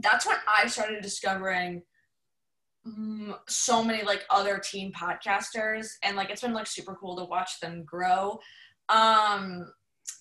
that's 0.01 0.25
when 0.25 0.37
i 0.47 0.67
started 0.67 1.01
discovering 1.01 1.81
um, 2.85 3.35
so 3.47 3.83
many 3.83 4.03
like 4.03 4.23
other 4.29 4.59
teen 4.63 4.91
podcasters 4.93 5.87
and 6.03 6.15
like 6.15 6.29
it's 6.29 6.41
been 6.41 6.53
like 6.53 6.67
super 6.67 6.95
cool 6.95 7.17
to 7.17 7.25
watch 7.25 7.59
them 7.59 7.83
grow. 7.83 8.39
Um 8.87 9.71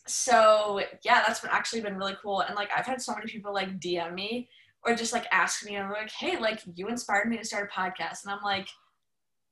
so 0.06 0.80
yeah 1.04 1.22
that's 1.26 1.40
been 1.40 1.50
actually 1.52 1.80
been 1.80 1.96
really 1.96 2.16
cool 2.22 2.40
and 2.40 2.54
like 2.56 2.68
i've 2.76 2.84
had 2.84 3.00
so 3.00 3.14
many 3.14 3.26
people 3.26 3.54
like 3.54 3.78
dm 3.80 4.12
me 4.12 4.48
or 4.84 4.94
just 4.94 5.12
like 5.12 5.26
ask 5.32 5.64
me 5.64 5.76
and 5.76 5.88
like 5.90 6.10
hey 6.10 6.38
like 6.38 6.60
you 6.74 6.88
inspired 6.88 7.28
me 7.28 7.38
to 7.38 7.44
start 7.44 7.70
a 7.70 7.80
podcast 7.80 8.24
and 8.24 8.32
i'm 8.32 8.42
like 8.42 8.68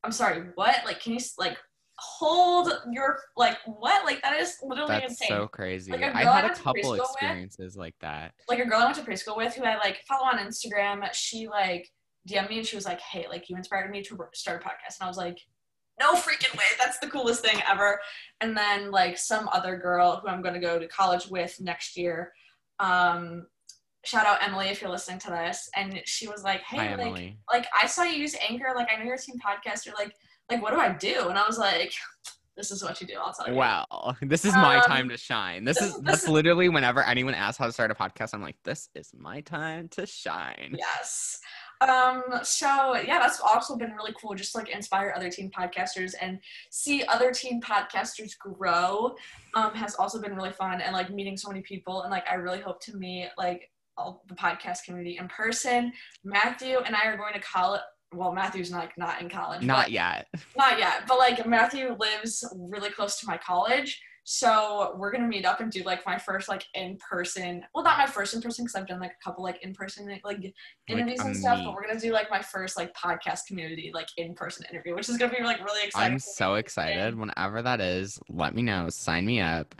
i'm 0.05 0.13
sorry 0.13 0.49
what? 0.55 0.77
Like 0.85 1.01
can 1.01 1.15
you 1.15 1.21
like 1.39 1.57
hold 1.99 2.71
your 2.93 3.19
like 3.37 3.57
what 3.65 4.05
like 4.05 4.21
that 4.23 4.39
is 4.39 4.57
literally 4.63 4.89
That's 4.89 5.13
insane. 5.13 5.29
so 5.29 5.49
crazy. 5.49 5.93
Like 5.93 6.03
I 6.03 6.23
had 6.23 6.45
a 6.45 6.55
couple 6.55 6.95
experiences 6.95 7.75
with, 7.75 7.77
like 7.77 7.95
that. 8.01 8.35
Like 8.49 8.59
a 8.59 8.67
girl 8.67 8.81
I 8.81 8.85
went 8.85 8.97
to 8.97 9.03
preschool 9.03 9.37
with 9.37 9.55
who 9.55 9.65
I 9.65 9.77
like 9.77 10.03
follow 10.07 10.27
on 10.27 10.39
Instagram. 10.39 11.09
She 11.13 11.49
like 11.49 11.89
DM'd 12.29 12.51
me 12.51 12.59
and 12.59 12.67
she 12.67 12.77
was 12.77 12.85
like, 12.85 13.01
"Hey, 13.01 13.27
like 13.29 13.49
you 13.49 13.57
inspired 13.57 13.91
me 13.91 14.03
to 14.03 14.19
start 14.35 14.63
a 14.63 14.69
podcast," 14.69 15.01
and 15.01 15.07
I 15.07 15.09
was 15.09 15.17
like. 15.17 15.39
No 15.99 16.13
freaking 16.13 16.55
way! 16.59 16.65
That's 16.79 16.99
the 16.99 17.07
coolest 17.07 17.43
thing 17.43 17.59
ever. 17.67 17.99
And 18.43 18.55
then 18.55 18.91
like 18.91 19.17
some 19.17 19.49
other 19.51 19.79
girl 19.79 20.21
who 20.21 20.29
I'm 20.29 20.43
going 20.43 20.53
to 20.53 20.61
go 20.61 20.79
to 20.79 20.87
college 20.89 21.27
with 21.29 21.59
next 21.59 21.97
year, 21.97 22.35
um, 22.81 23.47
shout 24.05 24.27
out 24.27 24.43
Emily 24.43 24.67
if 24.67 24.83
you're 24.83 24.91
listening 24.91 25.21
to 25.21 25.31
this. 25.31 25.71
And 25.75 26.03
she 26.05 26.29
was 26.29 26.45
like, 26.45 26.61
"Hey, 26.61 26.89
Hi, 26.89 26.97
like, 26.97 27.37
like 27.51 27.67
I 27.83 27.87
saw 27.87 28.03
you 28.03 28.19
use 28.19 28.37
Anchor. 28.47 28.75
Like 28.77 28.89
I 28.93 28.99
know 28.99 29.07
you're 29.07 29.15
a 29.15 29.19
teen 29.19 29.39
podcaster. 29.39 29.95
Like 29.95 30.13
like, 30.51 30.63
what 30.63 30.73
do 30.73 30.81
I 30.81 30.93
do? 30.93 31.29
And 31.29 31.39
I 31.39 31.47
was 31.47 31.59
like, 31.59 31.93
this 32.57 32.71
is 32.71 32.83
what 32.83 33.01
you 33.01 33.07
do. 33.07 33.15
I'll 33.23 33.33
tell 33.33 33.49
you. 33.49 33.55
Wow, 33.55 34.17
this 34.23 34.45
is 34.45 34.55
my 34.55 34.77
um, 34.79 34.83
time 34.83 35.09
to 35.11 35.17
shine. 35.17 35.65
This, 35.65 35.81
is 35.81 35.97
that's 36.01 36.23
this 36.23 36.29
literally 36.29 36.69
whenever 36.69 37.03
anyone 37.03 37.35
asks 37.35 37.59
how 37.59 37.67
to 37.67 37.73
start 37.73 37.91
a 37.91 37.95
podcast, 37.95 38.31
I'm 38.33 38.41
like, 38.41 38.57
this 38.65 38.89
is 38.95 39.11
my 39.17 39.41
time 39.43 39.89
to 39.89 40.07
shine. 40.07 40.75
Yes. 40.79 41.39
Um. 41.83 42.23
So 42.43 42.97
yeah, 42.97 43.19
that's 43.19 43.41
also 43.41 43.77
been 43.77 43.93
really 43.93 44.15
cool. 44.19 44.35
Just 44.35 44.55
like 44.55 44.71
inspire 44.71 45.13
other 45.15 45.31
teen 45.31 45.51
podcasters 45.51 46.15
and 46.19 46.39
see 46.71 47.05
other 47.05 47.31
teen 47.31 47.61
podcasters 47.61 48.33
grow. 48.39 49.15
Um, 49.55 49.75
has 49.75 49.95
also 49.97 50.21
been 50.21 50.35
really 50.35 50.53
fun 50.53 50.81
and 50.81 50.95
like 50.95 51.11
meeting 51.11 51.37
so 51.37 51.49
many 51.49 51.61
people 51.61 52.03
and 52.03 52.11
like 52.11 52.25
I 52.31 52.37
really 52.37 52.61
hope 52.61 52.81
to 52.85 52.97
meet 52.97 53.29
like 53.37 53.71
all 53.99 54.23
the 54.29 54.35
podcast 54.35 54.85
community 54.85 55.19
in 55.19 55.29
person. 55.29 55.93
Matthew 56.25 56.79
and 56.79 56.97
I 56.97 57.07
are 57.07 57.17
going 57.17 57.35
to 57.35 57.41
college 57.41 57.83
well 58.17 58.33
matthew's 58.33 58.73
like 58.73 58.97
not 58.99 59.21
in 59.21 59.29
college 59.29 59.63
not 59.63 59.91
yet. 59.91 60.27
not 60.57 60.79
yet 60.79 61.03
but 61.07 61.19
like 61.19 61.47
matthew 61.47 61.97
lives 61.99 62.45
really 62.57 62.91
close 62.91 63.21
to 63.21 63.27
my 63.27 63.37
college 63.37 64.01
so 64.29 64.93
we're 64.99 65.13
gonna 65.13 65.29
meet 65.29 65.45
up 65.45 65.61
and 65.61 65.71
do 65.71 65.85
like 65.85 66.05
my 66.05 66.19
first 66.19 66.49
like 66.49 66.65
in 66.75 66.99
person 66.99 67.63
well 67.73 67.85
not 67.85 67.97
my 67.97 68.07
first 68.07 68.35
in 68.35 68.43
person 68.43 68.65
because 68.65 68.75
i've 68.75 68.87
done 68.89 68.99
like 68.99 69.13
a 69.13 69.25
couple 69.25 69.45
like 69.45 69.63
in 69.63 69.73
person 69.73 70.05
like 70.25 70.53
interviews 70.89 71.19
like 71.19 71.29
and 71.29 71.37
stuff 71.37 71.61
but 71.65 71.73
we're 71.73 71.87
gonna 71.87 72.01
do 72.01 72.13
like 72.13 72.29
my 72.29 72.43
first 72.43 72.77
like 72.77 72.93
podcast 72.93 73.47
community 73.47 73.93
like 73.95 74.09
in 74.17 74.35
person 74.35 74.67
interview 74.69 74.97
which 74.97 75.09
is 75.09 75.17
gonna 75.17 75.33
be 75.33 75.45
like 75.45 75.65
really 75.65 75.87
exciting. 75.87 76.15
i'm 76.15 76.19
so 76.19 76.57
excited. 76.57 77.17
Whenever 77.17 77.63
that 77.63 77.81
is 77.81 78.19
let 78.29 78.53
me 78.53 78.63
know. 78.63 78.89
Sign 78.89 79.25
me 79.25 79.41
up. 79.41 79.77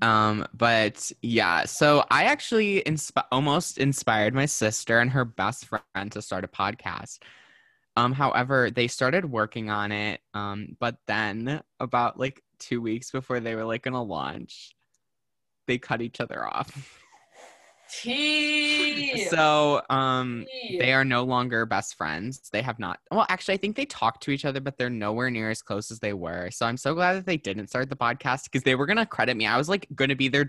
Um 0.00 0.46
but 0.56 1.10
yeah 1.22 1.64
so 1.64 2.04
i 2.08 2.22
actually 2.22 2.84
insp- 2.86 3.24
almost 3.32 3.78
inspired 3.78 4.32
my 4.32 4.46
sister 4.46 5.00
and 5.00 5.10
her 5.10 5.24
best 5.24 5.66
friend 5.66 6.12
to 6.12 6.22
start 6.22 6.44
a 6.44 6.48
podcast 6.48 7.18
um, 7.98 8.12
however, 8.12 8.70
they 8.70 8.86
started 8.86 9.24
working 9.24 9.70
on 9.70 9.90
it. 9.90 10.20
Um, 10.32 10.76
but 10.78 10.98
then 11.08 11.60
about 11.80 12.16
like 12.16 12.44
two 12.60 12.80
weeks 12.80 13.10
before 13.10 13.40
they 13.40 13.56
were 13.56 13.64
like 13.64 13.82
gonna 13.82 14.02
launch, 14.02 14.76
they 15.66 15.78
cut 15.78 16.00
each 16.00 16.20
other 16.20 16.46
off. 16.46 16.70
Tea. 17.90 19.24
So 19.24 19.82
um 19.90 20.46
Tea. 20.48 20.78
they 20.78 20.92
are 20.92 21.04
no 21.04 21.24
longer 21.24 21.66
best 21.66 21.96
friends. 21.96 22.48
They 22.52 22.62
have 22.62 22.78
not 22.78 23.00
well 23.10 23.26
actually 23.28 23.54
I 23.54 23.56
think 23.56 23.74
they 23.74 23.86
talk 23.86 24.20
to 24.20 24.30
each 24.30 24.44
other, 24.44 24.60
but 24.60 24.78
they're 24.78 24.90
nowhere 24.90 25.30
near 25.30 25.50
as 25.50 25.60
close 25.60 25.90
as 25.90 25.98
they 25.98 26.12
were. 26.12 26.52
So 26.52 26.66
I'm 26.66 26.76
so 26.76 26.94
glad 26.94 27.14
that 27.14 27.26
they 27.26 27.38
didn't 27.38 27.66
start 27.66 27.90
the 27.90 27.96
podcast 27.96 28.44
because 28.44 28.62
they 28.62 28.76
were 28.76 28.86
gonna 28.86 29.06
credit 29.06 29.36
me. 29.36 29.46
I 29.46 29.56
was 29.56 29.68
like 29.68 29.88
gonna 29.92 30.14
be 30.14 30.28
their 30.28 30.48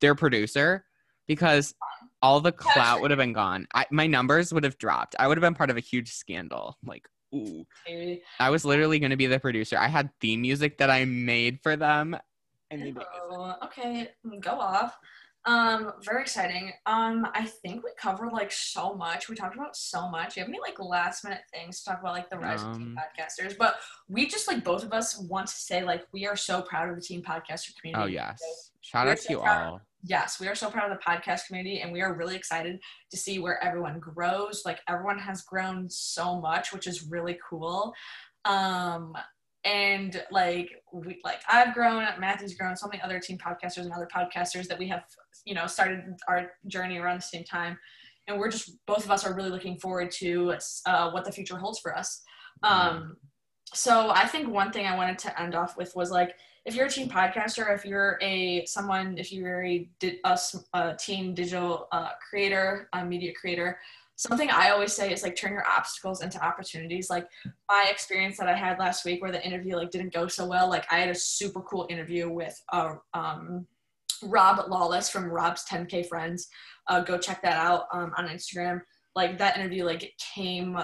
their 0.00 0.14
producer 0.14 0.86
because 1.26 1.74
all 2.22 2.40
the 2.40 2.52
clout 2.52 3.00
would 3.00 3.10
have 3.10 3.18
been 3.18 3.32
gone. 3.32 3.66
I, 3.74 3.86
my 3.90 4.06
numbers 4.06 4.52
would 4.52 4.64
have 4.64 4.78
dropped. 4.78 5.14
I 5.18 5.28
would 5.28 5.36
have 5.36 5.42
been 5.42 5.54
part 5.54 5.70
of 5.70 5.76
a 5.76 5.80
huge 5.80 6.12
scandal. 6.12 6.76
Like, 6.84 7.08
ooh. 7.34 7.66
I 8.40 8.50
was 8.50 8.64
literally 8.64 8.98
going 8.98 9.10
to 9.10 9.16
be 9.16 9.26
the 9.26 9.38
producer. 9.38 9.78
I 9.78 9.88
had 9.88 10.10
theme 10.20 10.42
music 10.42 10.78
that 10.78 10.90
I 10.90 11.04
made 11.04 11.60
for 11.62 11.76
them. 11.76 12.16
And 12.70 12.98
oh, 13.30 13.54
okay, 13.64 14.08
go 14.40 14.52
off. 14.52 14.98
Um, 15.44 15.94
very 16.02 16.20
exciting. 16.20 16.72
Um, 16.84 17.26
I 17.32 17.46
think 17.46 17.82
we 17.82 17.90
covered 17.96 18.32
like 18.32 18.52
so 18.52 18.94
much. 18.94 19.30
We 19.30 19.36
talked 19.36 19.54
about 19.54 19.76
so 19.76 20.06
much. 20.10 20.34
Do 20.34 20.40
you 20.40 20.44
have 20.44 20.50
any 20.50 20.60
like 20.60 20.78
last 20.78 21.24
minute 21.24 21.40
things 21.50 21.80
to 21.80 21.90
talk 21.90 22.00
about 22.00 22.12
like 22.12 22.28
the 22.28 22.38
rise 22.38 22.62
um, 22.62 22.70
of 22.70 22.76
teen 22.76 22.96
podcasters? 22.96 23.56
But 23.56 23.76
we 24.08 24.26
just 24.26 24.46
like 24.46 24.62
both 24.62 24.84
of 24.84 24.92
us 24.92 25.18
want 25.18 25.46
to 25.46 25.54
say 25.54 25.82
like 25.82 26.06
we 26.12 26.26
are 26.26 26.36
so 26.36 26.60
proud 26.60 26.90
of 26.90 26.96
the 26.96 27.00
team 27.00 27.22
podcaster 27.22 27.74
community. 27.80 28.04
Oh 28.04 28.06
yes. 28.06 28.72
Shout 28.82 29.08
out 29.08 29.16
to 29.18 29.32
you 29.32 29.40
all. 29.40 29.80
Yes, 30.04 30.38
we 30.40 30.46
are 30.46 30.54
so 30.54 30.70
proud 30.70 30.90
of 30.90 30.98
the 30.98 31.04
podcast 31.04 31.46
community 31.46 31.80
and 31.80 31.92
we 31.92 32.02
are 32.02 32.14
really 32.14 32.36
excited 32.36 32.78
to 33.10 33.16
see 33.16 33.38
where 33.38 33.62
everyone 33.62 33.98
grows. 33.98 34.62
Like 34.64 34.80
everyone 34.88 35.18
has 35.18 35.42
grown 35.42 35.90
so 35.90 36.40
much, 36.40 36.72
which 36.72 36.86
is 36.86 37.08
really 37.10 37.38
cool. 37.48 37.92
Um 38.44 39.14
and 39.64 40.22
like 40.30 40.70
we 40.92 41.20
like 41.24 41.40
I've 41.48 41.74
grown, 41.74 42.06
Matthew's 42.18 42.54
grown, 42.54 42.76
so 42.76 42.86
many 42.86 43.02
other 43.02 43.18
team 43.18 43.38
podcasters 43.38 43.82
and 43.82 43.92
other 43.92 44.08
podcasters 44.14 44.68
that 44.68 44.78
we 44.78 44.88
have, 44.88 45.02
you 45.44 45.54
know, 45.54 45.66
started 45.66 46.00
our 46.28 46.52
journey 46.68 46.98
around 46.98 47.18
the 47.18 47.22
same 47.22 47.44
time, 47.44 47.76
and 48.28 48.38
we're 48.38 48.50
just 48.50 48.70
both 48.86 49.04
of 49.04 49.10
us 49.10 49.26
are 49.26 49.34
really 49.34 49.50
looking 49.50 49.76
forward 49.78 50.10
to 50.12 50.54
uh, 50.86 51.10
what 51.10 51.24
the 51.24 51.32
future 51.32 51.58
holds 51.58 51.80
for 51.80 51.96
us. 51.96 52.22
Um, 52.62 53.16
so 53.74 54.10
I 54.10 54.26
think 54.26 54.48
one 54.48 54.72
thing 54.72 54.86
I 54.86 54.96
wanted 54.96 55.18
to 55.20 55.40
end 55.40 55.54
off 55.54 55.76
with 55.76 55.94
was 55.94 56.10
like 56.10 56.34
if 56.64 56.74
you're 56.74 56.86
a 56.86 56.90
teen 56.90 57.08
podcaster, 57.08 57.74
if 57.74 57.84
you're 57.84 58.18
a 58.20 58.64
someone, 58.66 59.16
if 59.18 59.32
you're 59.32 59.64
a, 59.64 59.88
a, 60.24 60.38
a 60.74 60.96
teen 60.98 61.34
digital 61.34 61.88
uh, 61.92 62.10
creator, 62.28 62.88
a 62.92 63.04
media 63.04 63.32
creator, 63.38 63.78
something 64.18 64.50
I 64.50 64.70
always 64.70 64.92
say 64.92 65.12
is 65.12 65.22
like 65.22 65.36
turn 65.36 65.52
your 65.52 65.64
obstacles 65.66 66.22
into 66.22 66.44
opportunities. 66.44 67.08
Like 67.08 67.28
my 67.68 67.86
experience 67.88 68.36
that 68.38 68.48
I 68.48 68.56
had 68.56 68.78
last 68.78 69.04
week 69.04 69.22
where 69.22 69.30
the 69.30 69.44
interview 69.46 69.76
like 69.76 69.92
didn't 69.92 70.12
go 70.12 70.26
so 70.26 70.44
well. 70.44 70.68
Like 70.68 70.84
I 70.90 70.98
had 70.98 71.08
a 71.08 71.14
super 71.14 71.60
cool 71.62 71.86
interview 71.88 72.28
with 72.28 72.60
uh, 72.72 72.96
um, 73.14 73.66
Rob 74.24 74.68
Lawless 74.68 75.08
from 75.08 75.26
Rob's 75.26 75.64
10K 75.70 76.06
Friends. 76.08 76.48
Uh, 76.88 77.00
go 77.00 77.16
check 77.16 77.40
that 77.42 77.56
out 77.56 77.84
um, 77.92 78.12
on 78.16 78.28
Instagram. 78.28 78.80
Like 79.14 79.38
that 79.38 79.56
interview 79.56 79.84
like 79.84 80.12
came 80.34 80.76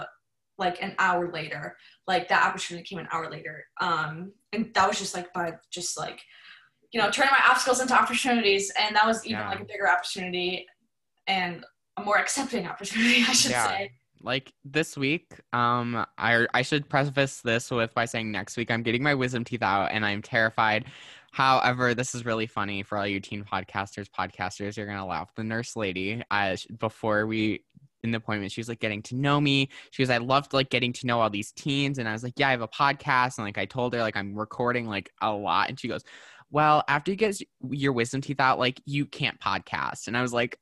like 0.57 0.81
an 0.81 0.95
hour 1.01 1.33
later. 1.33 1.77
Like 2.07 2.29
that 2.29 2.47
opportunity 2.47 2.85
came 2.85 2.99
an 2.99 3.09
hour 3.13 3.31
later. 3.31 3.65
Um, 3.81 4.33
and 4.53 4.73
that 4.75 4.89
was 4.89 4.99
just 4.99 5.15
like 5.15 5.33
by 5.33 5.55
just 5.71 5.99
like 5.99 6.23
you 6.93 7.01
know 7.01 7.11
turning 7.11 7.33
my 7.33 7.43
obstacles 7.51 7.81
into 7.81 7.95
opportunities 7.95 8.73
and 8.79 8.95
that 8.95 9.07
was 9.07 9.25
even 9.27 9.41
yeah. 9.41 9.49
like 9.49 9.61
a 9.61 9.65
bigger 9.65 9.89
opportunity 9.89 10.67
and 11.27 11.65
a 11.97 12.03
more 12.03 12.19
accepting 12.19 12.67
opportunity, 12.67 13.25
I 13.29 13.33
should 13.33 13.53
yeah. 13.53 13.69
say. 13.69 13.93
Like 14.23 14.53
this 14.65 14.97
week, 14.97 15.35
um, 15.53 16.07
I 16.17 16.47
I 16.55 16.63
should 16.63 16.89
preface 16.89 17.43
this 17.43 17.71
with 17.71 17.93
by 17.93 18.07
saying 18.07 18.31
next 18.31 18.57
week 18.57 18.71
I'm 18.71 18.83
getting 18.83 19.03
my 19.03 19.15
wisdom 19.15 19.45
teeth 19.45 19.63
out 19.63 19.91
and 19.93 20.05
I'm 20.05 20.23
terrified. 20.23 20.87
However, 21.33 21.95
this 21.95 22.15
is 22.15 22.25
really 22.25 22.47
funny 22.47 22.83
for 22.83 22.97
all 22.97 23.07
you 23.07 23.21
teen 23.21 23.45
podcasters, 23.45 24.07
podcasters. 24.09 24.77
You're 24.77 24.87
gonna 24.87 25.05
laugh. 25.05 25.35
The 25.35 25.45
nurse 25.45 25.77
lady, 25.77 26.23
uh, 26.31 26.57
before 26.79 27.27
we 27.27 27.65
in 28.05 28.13
the 28.13 28.19
appointment, 28.19 28.53
she 28.53 28.61
was 28.61 28.69
like 28.69 28.81
getting 28.81 29.03
to 29.03 29.17
know 29.17 29.41
me. 29.41 29.71
She 29.91 30.03
was, 30.03 30.11
I 30.11 30.19
loved 30.19 30.53
like 30.53 30.71
getting 30.71 30.93
to 30.93 31.07
know 31.07 31.21
all 31.21 31.31
these 31.31 31.51
teens, 31.53 31.99
and 31.99 32.09
I 32.09 32.13
was 32.13 32.23
like, 32.23 32.35
yeah, 32.37 32.49
I 32.49 32.51
have 32.53 32.61
a 32.61 32.69
podcast, 32.69 33.39
and 33.39 33.47
like 33.47 33.59
I 33.59 33.65
told 33.65 33.95
her 33.95 34.01
like 34.01 34.17
I'm 34.17 34.35
recording 34.35 34.87
like 34.87 35.11
a 35.21 35.33
lot, 35.33 35.71
and 35.71 35.81
she 35.81 35.89
goes, 35.89 36.05
well, 36.51 36.85
after 36.87 37.11
you 37.11 37.17
get 37.17 37.41
your 37.71 37.93
wisdom 37.93 38.21
teeth 38.21 38.39
out, 38.39 38.59
like 38.59 38.81
you 38.85 39.07
can't 39.07 39.41
podcast, 39.41 40.07
and 40.07 40.17
I 40.17 40.23
was 40.23 40.33
like, 40.33 40.59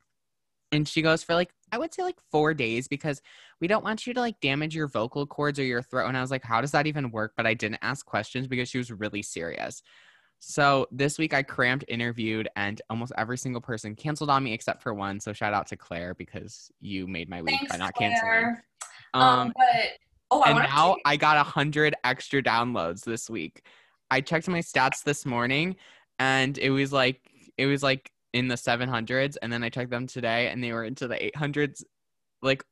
and 0.71 0.89
she 0.89 1.03
goes 1.03 1.23
for 1.23 1.35
like 1.35 1.51
I 1.71 1.79
would 1.79 1.93
say 1.93 2.03
like 2.03 2.19
four 2.31 2.55
days 2.55 2.89
because 2.89 3.21
we 3.61 3.67
don't 3.67 3.85
want 3.85 4.07
you 4.07 4.15
to 4.15 4.21
like 4.21 4.41
damage 4.41 4.75
your 4.75 4.89
vocal 4.89 5.27
cords 5.27 5.59
or 5.59 5.65
your 5.65 5.83
throat. 5.83 6.09
And 6.09 6.17
I 6.17 6.21
was 6.21 6.31
like, 6.31 6.45
how 6.45 6.61
does 6.61 6.73
that 6.73 6.87
even 6.87 7.11
work? 7.11 7.33
But 7.37 7.47
I 7.47 7.55
didn't 7.55 7.79
ask 7.83 8.05
questions 8.05 8.47
because 8.47 8.69
she 8.69 8.79
was 8.79 8.91
really 8.91 9.23
serious. 9.23 9.83
So 10.45 10.89
this 10.91 11.19
week 11.19 11.33
I 11.35 11.45
cramped, 11.45 11.85
interviewed, 11.87 12.49
and 12.57 12.83
almost 12.91 13.13
every 13.17 13.39
single 13.39 13.61
person 13.61 13.95
canceled 13.95 14.29
on 14.29 14.43
me 14.43 14.53
except 14.53 14.83
for 14.83 14.93
one. 14.93 15.21
So 15.21 15.33
shout 15.33 15.55
out 15.55 15.69
to 15.69 15.77
Claire 15.77 16.15
because 16.15 16.69
you 16.81 17.07
made 17.07 17.29
my 17.29 17.43
week 17.43 17.55
Thanks, 17.61 17.73
by 17.73 17.79
not 17.79 17.95
canceling. 17.95 18.57
Um, 19.15 19.23
um, 19.23 19.53
but 19.57 19.91
oh, 20.33 20.41
I 20.41 20.51
and 20.51 20.59
now 20.59 20.95
to- 20.95 21.01
I 21.05 21.17
got 21.17 21.37
a 21.37 21.45
hundred 21.45 21.95
extra 22.03 22.43
downloads 22.43 23.05
this 23.05 23.31
week. 23.31 23.65
I 24.11 24.21
checked 24.21 24.49
my 24.49 24.59
stats 24.59 25.05
this 25.05 25.25
morning, 25.25 25.77
and 26.19 26.59
it 26.59 26.71
was 26.71 26.93
like 26.93 27.21
it 27.57 27.67
was 27.67 27.85
like 27.85 28.11
in 28.33 28.49
the 28.49 28.57
700s 28.57 29.37
and 29.43 29.53
then 29.53 29.63
I 29.63 29.69
checked 29.69 29.91
them 29.91 30.07
today 30.09 30.49
and 30.49 30.65
they 30.65 30.73
were 30.73 30.85
into 30.85 31.07
the 31.07 31.17
800s 31.37 31.85
like 32.41 32.65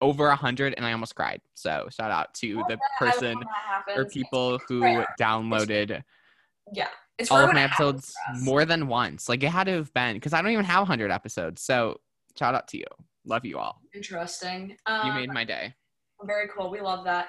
over 0.00 0.26
a 0.26 0.28
100 0.28 0.74
and 0.76 0.86
I 0.86 0.92
almost 0.92 1.16
cried. 1.16 1.40
So 1.54 1.88
shout 1.90 2.10
out 2.12 2.34
to 2.34 2.62
the 2.68 2.78
person 2.98 3.36
or 3.96 4.04
people 4.04 4.60
who 4.68 5.04
downloaded 5.18 6.02
yeah 6.72 6.88
it's 7.18 7.30
all 7.30 7.38
of 7.38 7.52
my 7.52 7.62
episodes 7.62 8.14
more 8.40 8.64
than 8.64 8.88
once. 8.88 9.28
Like 9.28 9.42
it 9.42 9.48
had 9.48 9.64
to 9.64 9.72
have 9.72 9.92
been 9.94 10.14
because 10.14 10.32
I 10.32 10.42
don't 10.42 10.50
even 10.50 10.64
have 10.64 10.80
100 10.80 11.10
episodes. 11.10 11.62
So 11.62 11.98
shout 12.38 12.54
out 12.54 12.68
to 12.68 12.78
you. 12.78 12.84
Love 13.24 13.44
you 13.44 13.58
all. 13.58 13.80
Interesting. 13.94 14.76
Um, 14.86 15.06
you 15.06 15.12
made 15.14 15.32
my 15.32 15.44
day. 15.44 15.74
Very 16.22 16.48
cool. 16.56 16.70
We 16.70 16.80
love 16.80 17.04
that. 17.04 17.28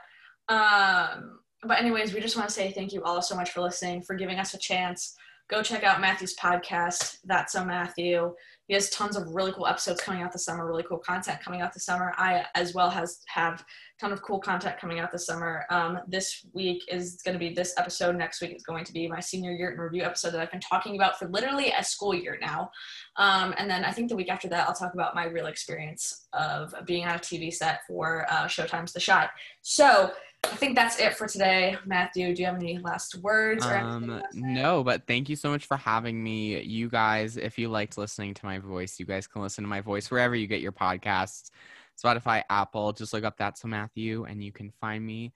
Um, 0.49 1.39
but 1.63 1.79
anyways, 1.79 2.13
we 2.13 2.21
just 2.21 2.37
want 2.37 2.47
to 2.47 2.53
say 2.53 2.71
thank 2.71 2.93
you 2.93 3.03
all 3.03 3.21
so 3.21 3.35
much 3.35 3.51
for 3.51 3.61
listening, 3.61 4.01
for 4.03 4.15
giving 4.15 4.39
us 4.39 4.53
a 4.53 4.57
chance 4.57 5.15
go 5.49 5.63
check 5.63 5.83
out 5.83 6.01
Matthew's 6.01 6.35
podcast, 6.35 7.17
That's 7.23 7.53
So 7.53 7.63
Matthew. 7.63 8.33
He 8.67 8.73
has 8.73 8.89
tons 8.89 9.15
of 9.15 9.33
really 9.33 9.53
cool 9.53 9.65
episodes 9.65 10.01
coming 10.01 10.21
out 10.21 10.33
this 10.33 10.43
summer, 10.43 10.67
really 10.67 10.83
cool 10.83 10.97
content 10.97 11.39
coming 11.41 11.61
out 11.61 11.73
this 11.73 11.85
summer. 11.85 12.13
I 12.17 12.45
as 12.53 12.73
well 12.73 12.89
has 12.89 13.21
have 13.27 13.61
a 13.61 13.65
ton 13.97 14.11
of 14.11 14.21
cool 14.21 14.39
content 14.39 14.77
coming 14.77 14.99
out 14.99 15.09
this 15.09 15.25
summer. 15.25 15.65
Um, 15.69 15.99
this 16.05 16.45
week 16.51 16.83
is 16.91 17.21
going 17.23 17.33
to 17.33 17.39
be 17.39 17.53
this 17.53 17.73
episode. 17.77 18.17
Next 18.17 18.41
week 18.41 18.53
is 18.53 18.63
going 18.63 18.83
to 18.83 18.91
be 18.91 19.07
my 19.07 19.21
senior 19.21 19.53
year 19.53 19.71
in 19.71 19.79
review 19.79 20.03
episode 20.03 20.31
that 20.31 20.41
I've 20.41 20.51
been 20.51 20.59
talking 20.59 20.95
about 20.95 21.17
for 21.17 21.29
literally 21.29 21.71
a 21.71 21.81
school 21.81 22.13
year 22.13 22.37
now. 22.41 22.69
Um, 23.15 23.55
and 23.57 23.69
then 23.69 23.85
I 23.85 23.93
think 23.93 24.09
the 24.09 24.17
week 24.17 24.29
after 24.29 24.49
that, 24.49 24.67
I'll 24.67 24.75
talk 24.75 24.93
about 24.93 25.15
my 25.15 25.27
real 25.27 25.45
experience 25.45 26.27
of 26.33 26.75
being 26.85 27.05
on 27.05 27.15
a 27.15 27.19
TV 27.19 27.53
set 27.53 27.79
for 27.87 28.25
uh, 28.29 28.47
Showtime's 28.47 28.91
The 28.91 28.99
Shot. 28.99 29.29
So 29.61 30.11
I 30.43 30.55
think 30.55 30.75
that's 30.75 30.99
it 30.99 31.15
for 31.15 31.27
today. 31.27 31.77
Matthew, 31.85 32.33
do 32.33 32.41
you 32.41 32.45
have 32.47 32.55
any 32.55 32.77
last 32.79 33.15
words? 33.17 33.65
um, 33.65 34.23
no, 34.33 34.83
but 34.83 35.05
thank 35.05 35.29
you 35.29 35.35
so 35.35 35.49
much 35.49 35.65
for 35.65 35.77
having 35.77 36.23
me. 36.23 36.61
You 36.61 36.89
guys, 36.89 37.37
if 37.37 37.57
you 37.59 37.69
liked 37.69 37.97
listening 37.97 38.33
to 38.35 38.45
my 38.45 38.57
voice, 38.57 38.99
you 38.99 39.05
guys 39.05 39.27
can 39.27 39.41
listen 39.41 39.63
to 39.63 39.67
my 39.67 39.81
voice 39.81 40.09
wherever 40.09 40.35
you 40.35 40.47
get 40.47 40.61
your 40.61 40.71
podcasts 40.71 41.51
Spotify, 41.97 42.43
Apple. 42.49 42.93
Just 42.93 43.13
look 43.13 43.23
up 43.23 43.37
That's 43.37 43.61
So 43.61 43.67
Matthew 43.67 44.25
and 44.25 44.43
you 44.43 44.51
can 44.51 44.71
find 44.79 45.05
me. 45.05 45.33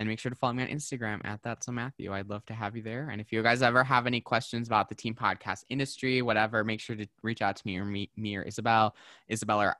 And 0.00 0.08
make 0.08 0.20
sure 0.20 0.30
to 0.30 0.36
follow 0.36 0.52
me 0.52 0.62
on 0.62 0.68
Instagram 0.68 1.20
at 1.24 1.42
That's 1.42 1.66
So 1.66 1.72
Matthew. 1.72 2.12
I'd 2.12 2.28
love 2.28 2.44
to 2.46 2.54
have 2.54 2.76
you 2.76 2.82
there. 2.82 3.08
And 3.10 3.20
if 3.20 3.32
you 3.32 3.42
guys 3.42 3.62
ever 3.62 3.82
have 3.82 4.06
any 4.06 4.20
questions 4.20 4.68
about 4.68 4.88
the 4.88 4.94
team 4.94 5.12
podcast 5.12 5.64
industry, 5.70 6.22
whatever, 6.22 6.62
make 6.62 6.78
sure 6.80 6.94
to 6.94 7.06
reach 7.22 7.42
out 7.42 7.56
to 7.56 7.66
me 7.66 7.78
or 7.78 7.84
me, 7.84 8.08
me 8.16 8.36
or 8.36 8.42
Isabel. 8.42 8.94
Isabel 9.26 9.60
or 9.60 9.76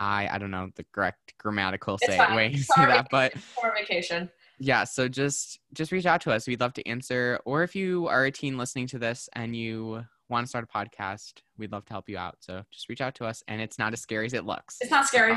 I 0.00 0.28
I 0.28 0.38
don't 0.38 0.50
know 0.50 0.70
the 0.74 0.84
correct 0.92 1.34
grammatical 1.38 1.98
say 1.98 2.18
way 2.34 2.52
to 2.52 2.58
say 2.58 2.86
that, 2.86 3.08
but 3.10 3.36
for 3.38 3.72
vacation. 3.74 4.30
Yeah, 4.58 4.84
so 4.84 5.08
just 5.08 5.58
just 5.72 5.92
reach 5.92 6.06
out 6.06 6.20
to 6.22 6.32
us. 6.32 6.46
We'd 6.46 6.60
love 6.60 6.74
to 6.74 6.86
answer. 6.88 7.40
Or 7.44 7.62
if 7.62 7.74
you 7.74 8.06
are 8.08 8.24
a 8.24 8.30
teen 8.30 8.56
listening 8.56 8.86
to 8.88 8.98
this 8.98 9.28
and 9.32 9.56
you 9.56 10.04
want 10.28 10.46
to 10.46 10.48
start 10.48 10.68
a 10.72 10.78
podcast, 10.78 11.34
we'd 11.58 11.72
love 11.72 11.84
to 11.86 11.92
help 11.92 12.08
you 12.08 12.18
out. 12.18 12.36
So 12.40 12.64
just 12.70 12.88
reach 12.88 13.00
out 13.00 13.14
to 13.16 13.24
us, 13.24 13.42
and 13.48 13.60
it's 13.60 13.78
not 13.78 13.92
as 13.92 14.00
scary 14.00 14.26
as 14.26 14.32
it 14.32 14.44
looks. 14.44 14.78
It's 14.80 14.90
not 14.90 15.06
scary. 15.06 15.34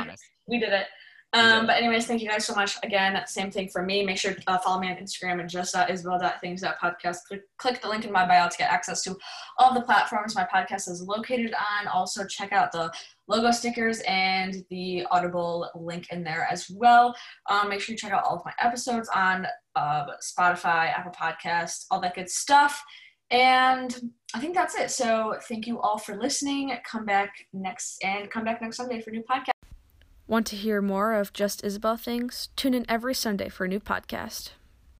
We 0.47 0.59
did 0.59 0.71
it. 0.71 0.87
Um, 1.33 1.67
but 1.67 1.75
anyways, 1.75 2.07
thank 2.07 2.21
you 2.21 2.29
guys 2.29 2.45
so 2.45 2.55
much. 2.55 2.77
Again, 2.83 3.21
same 3.27 3.51
thing 3.51 3.67
for 3.67 3.83
me. 3.83 4.03
Make 4.05 4.17
sure 4.17 4.33
to 4.33 4.41
uh, 4.47 4.57
follow 4.59 4.79
me 4.79 4.89
on 4.89 4.95
Instagram 4.95 5.41
and 5.41 5.49
just 5.49 5.75
isabel.things.podcast. 5.75 7.17
Click, 7.27 7.41
click 7.57 7.81
the 7.81 7.89
link 7.89 8.05
in 8.05 8.11
my 8.11 8.25
bio 8.25 8.47
to 8.47 8.57
get 8.57 8.71
access 8.71 9.03
to 9.03 9.15
all 9.59 9.73
the 9.73 9.81
platforms 9.81 10.35
my 10.35 10.47
podcast 10.51 10.89
is 10.89 11.03
located 11.05 11.53
on. 11.53 11.87
Also, 11.87 12.25
check 12.25 12.53
out 12.53 12.71
the 12.71 12.91
logo 13.27 13.51
stickers 13.51 13.99
and 14.07 14.63
the 14.69 15.05
Audible 15.11 15.69
link 15.75 16.07
in 16.11 16.23
there 16.23 16.47
as 16.49 16.69
well. 16.69 17.13
Um, 17.49 17.69
make 17.69 17.81
sure 17.81 17.93
you 17.93 17.97
check 17.97 18.13
out 18.13 18.23
all 18.23 18.37
of 18.37 18.45
my 18.45 18.53
episodes 18.61 19.09
on 19.13 19.45
uh, 19.75 20.05
Spotify, 20.23 20.91
Apple 20.93 21.11
Podcasts, 21.11 21.85
all 21.91 21.99
that 22.01 22.15
good 22.15 22.29
stuff. 22.29 22.81
And 23.31 24.11
I 24.33 24.39
think 24.39 24.55
that's 24.55 24.75
it. 24.75 24.91
So 24.91 25.35
thank 25.49 25.67
you 25.67 25.81
all 25.81 25.97
for 25.97 26.15
listening. 26.15 26.71
Come 26.89 27.05
back 27.05 27.33
next 27.51 28.01
and 28.01 28.31
come 28.31 28.45
back 28.45 28.61
next 28.61 28.77
Sunday 28.77 29.01
for 29.01 29.11
new 29.11 29.23
podcast. 29.29 29.56
Want 30.29 30.45
to 30.47 30.57
hear 30.57 30.81
more 30.81 31.13
of 31.13 31.31
Just 31.31 31.63
Isabel 31.63 31.95
things? 31.95 32.49
Tune 32.57 32.73
in 32.73 32.85
every 32.89 33.13
Sunday 33.13 33.47
for 33.47 33.63
a 33.63 33.67
new 33.69 33.79
podcast. 33.79 34.49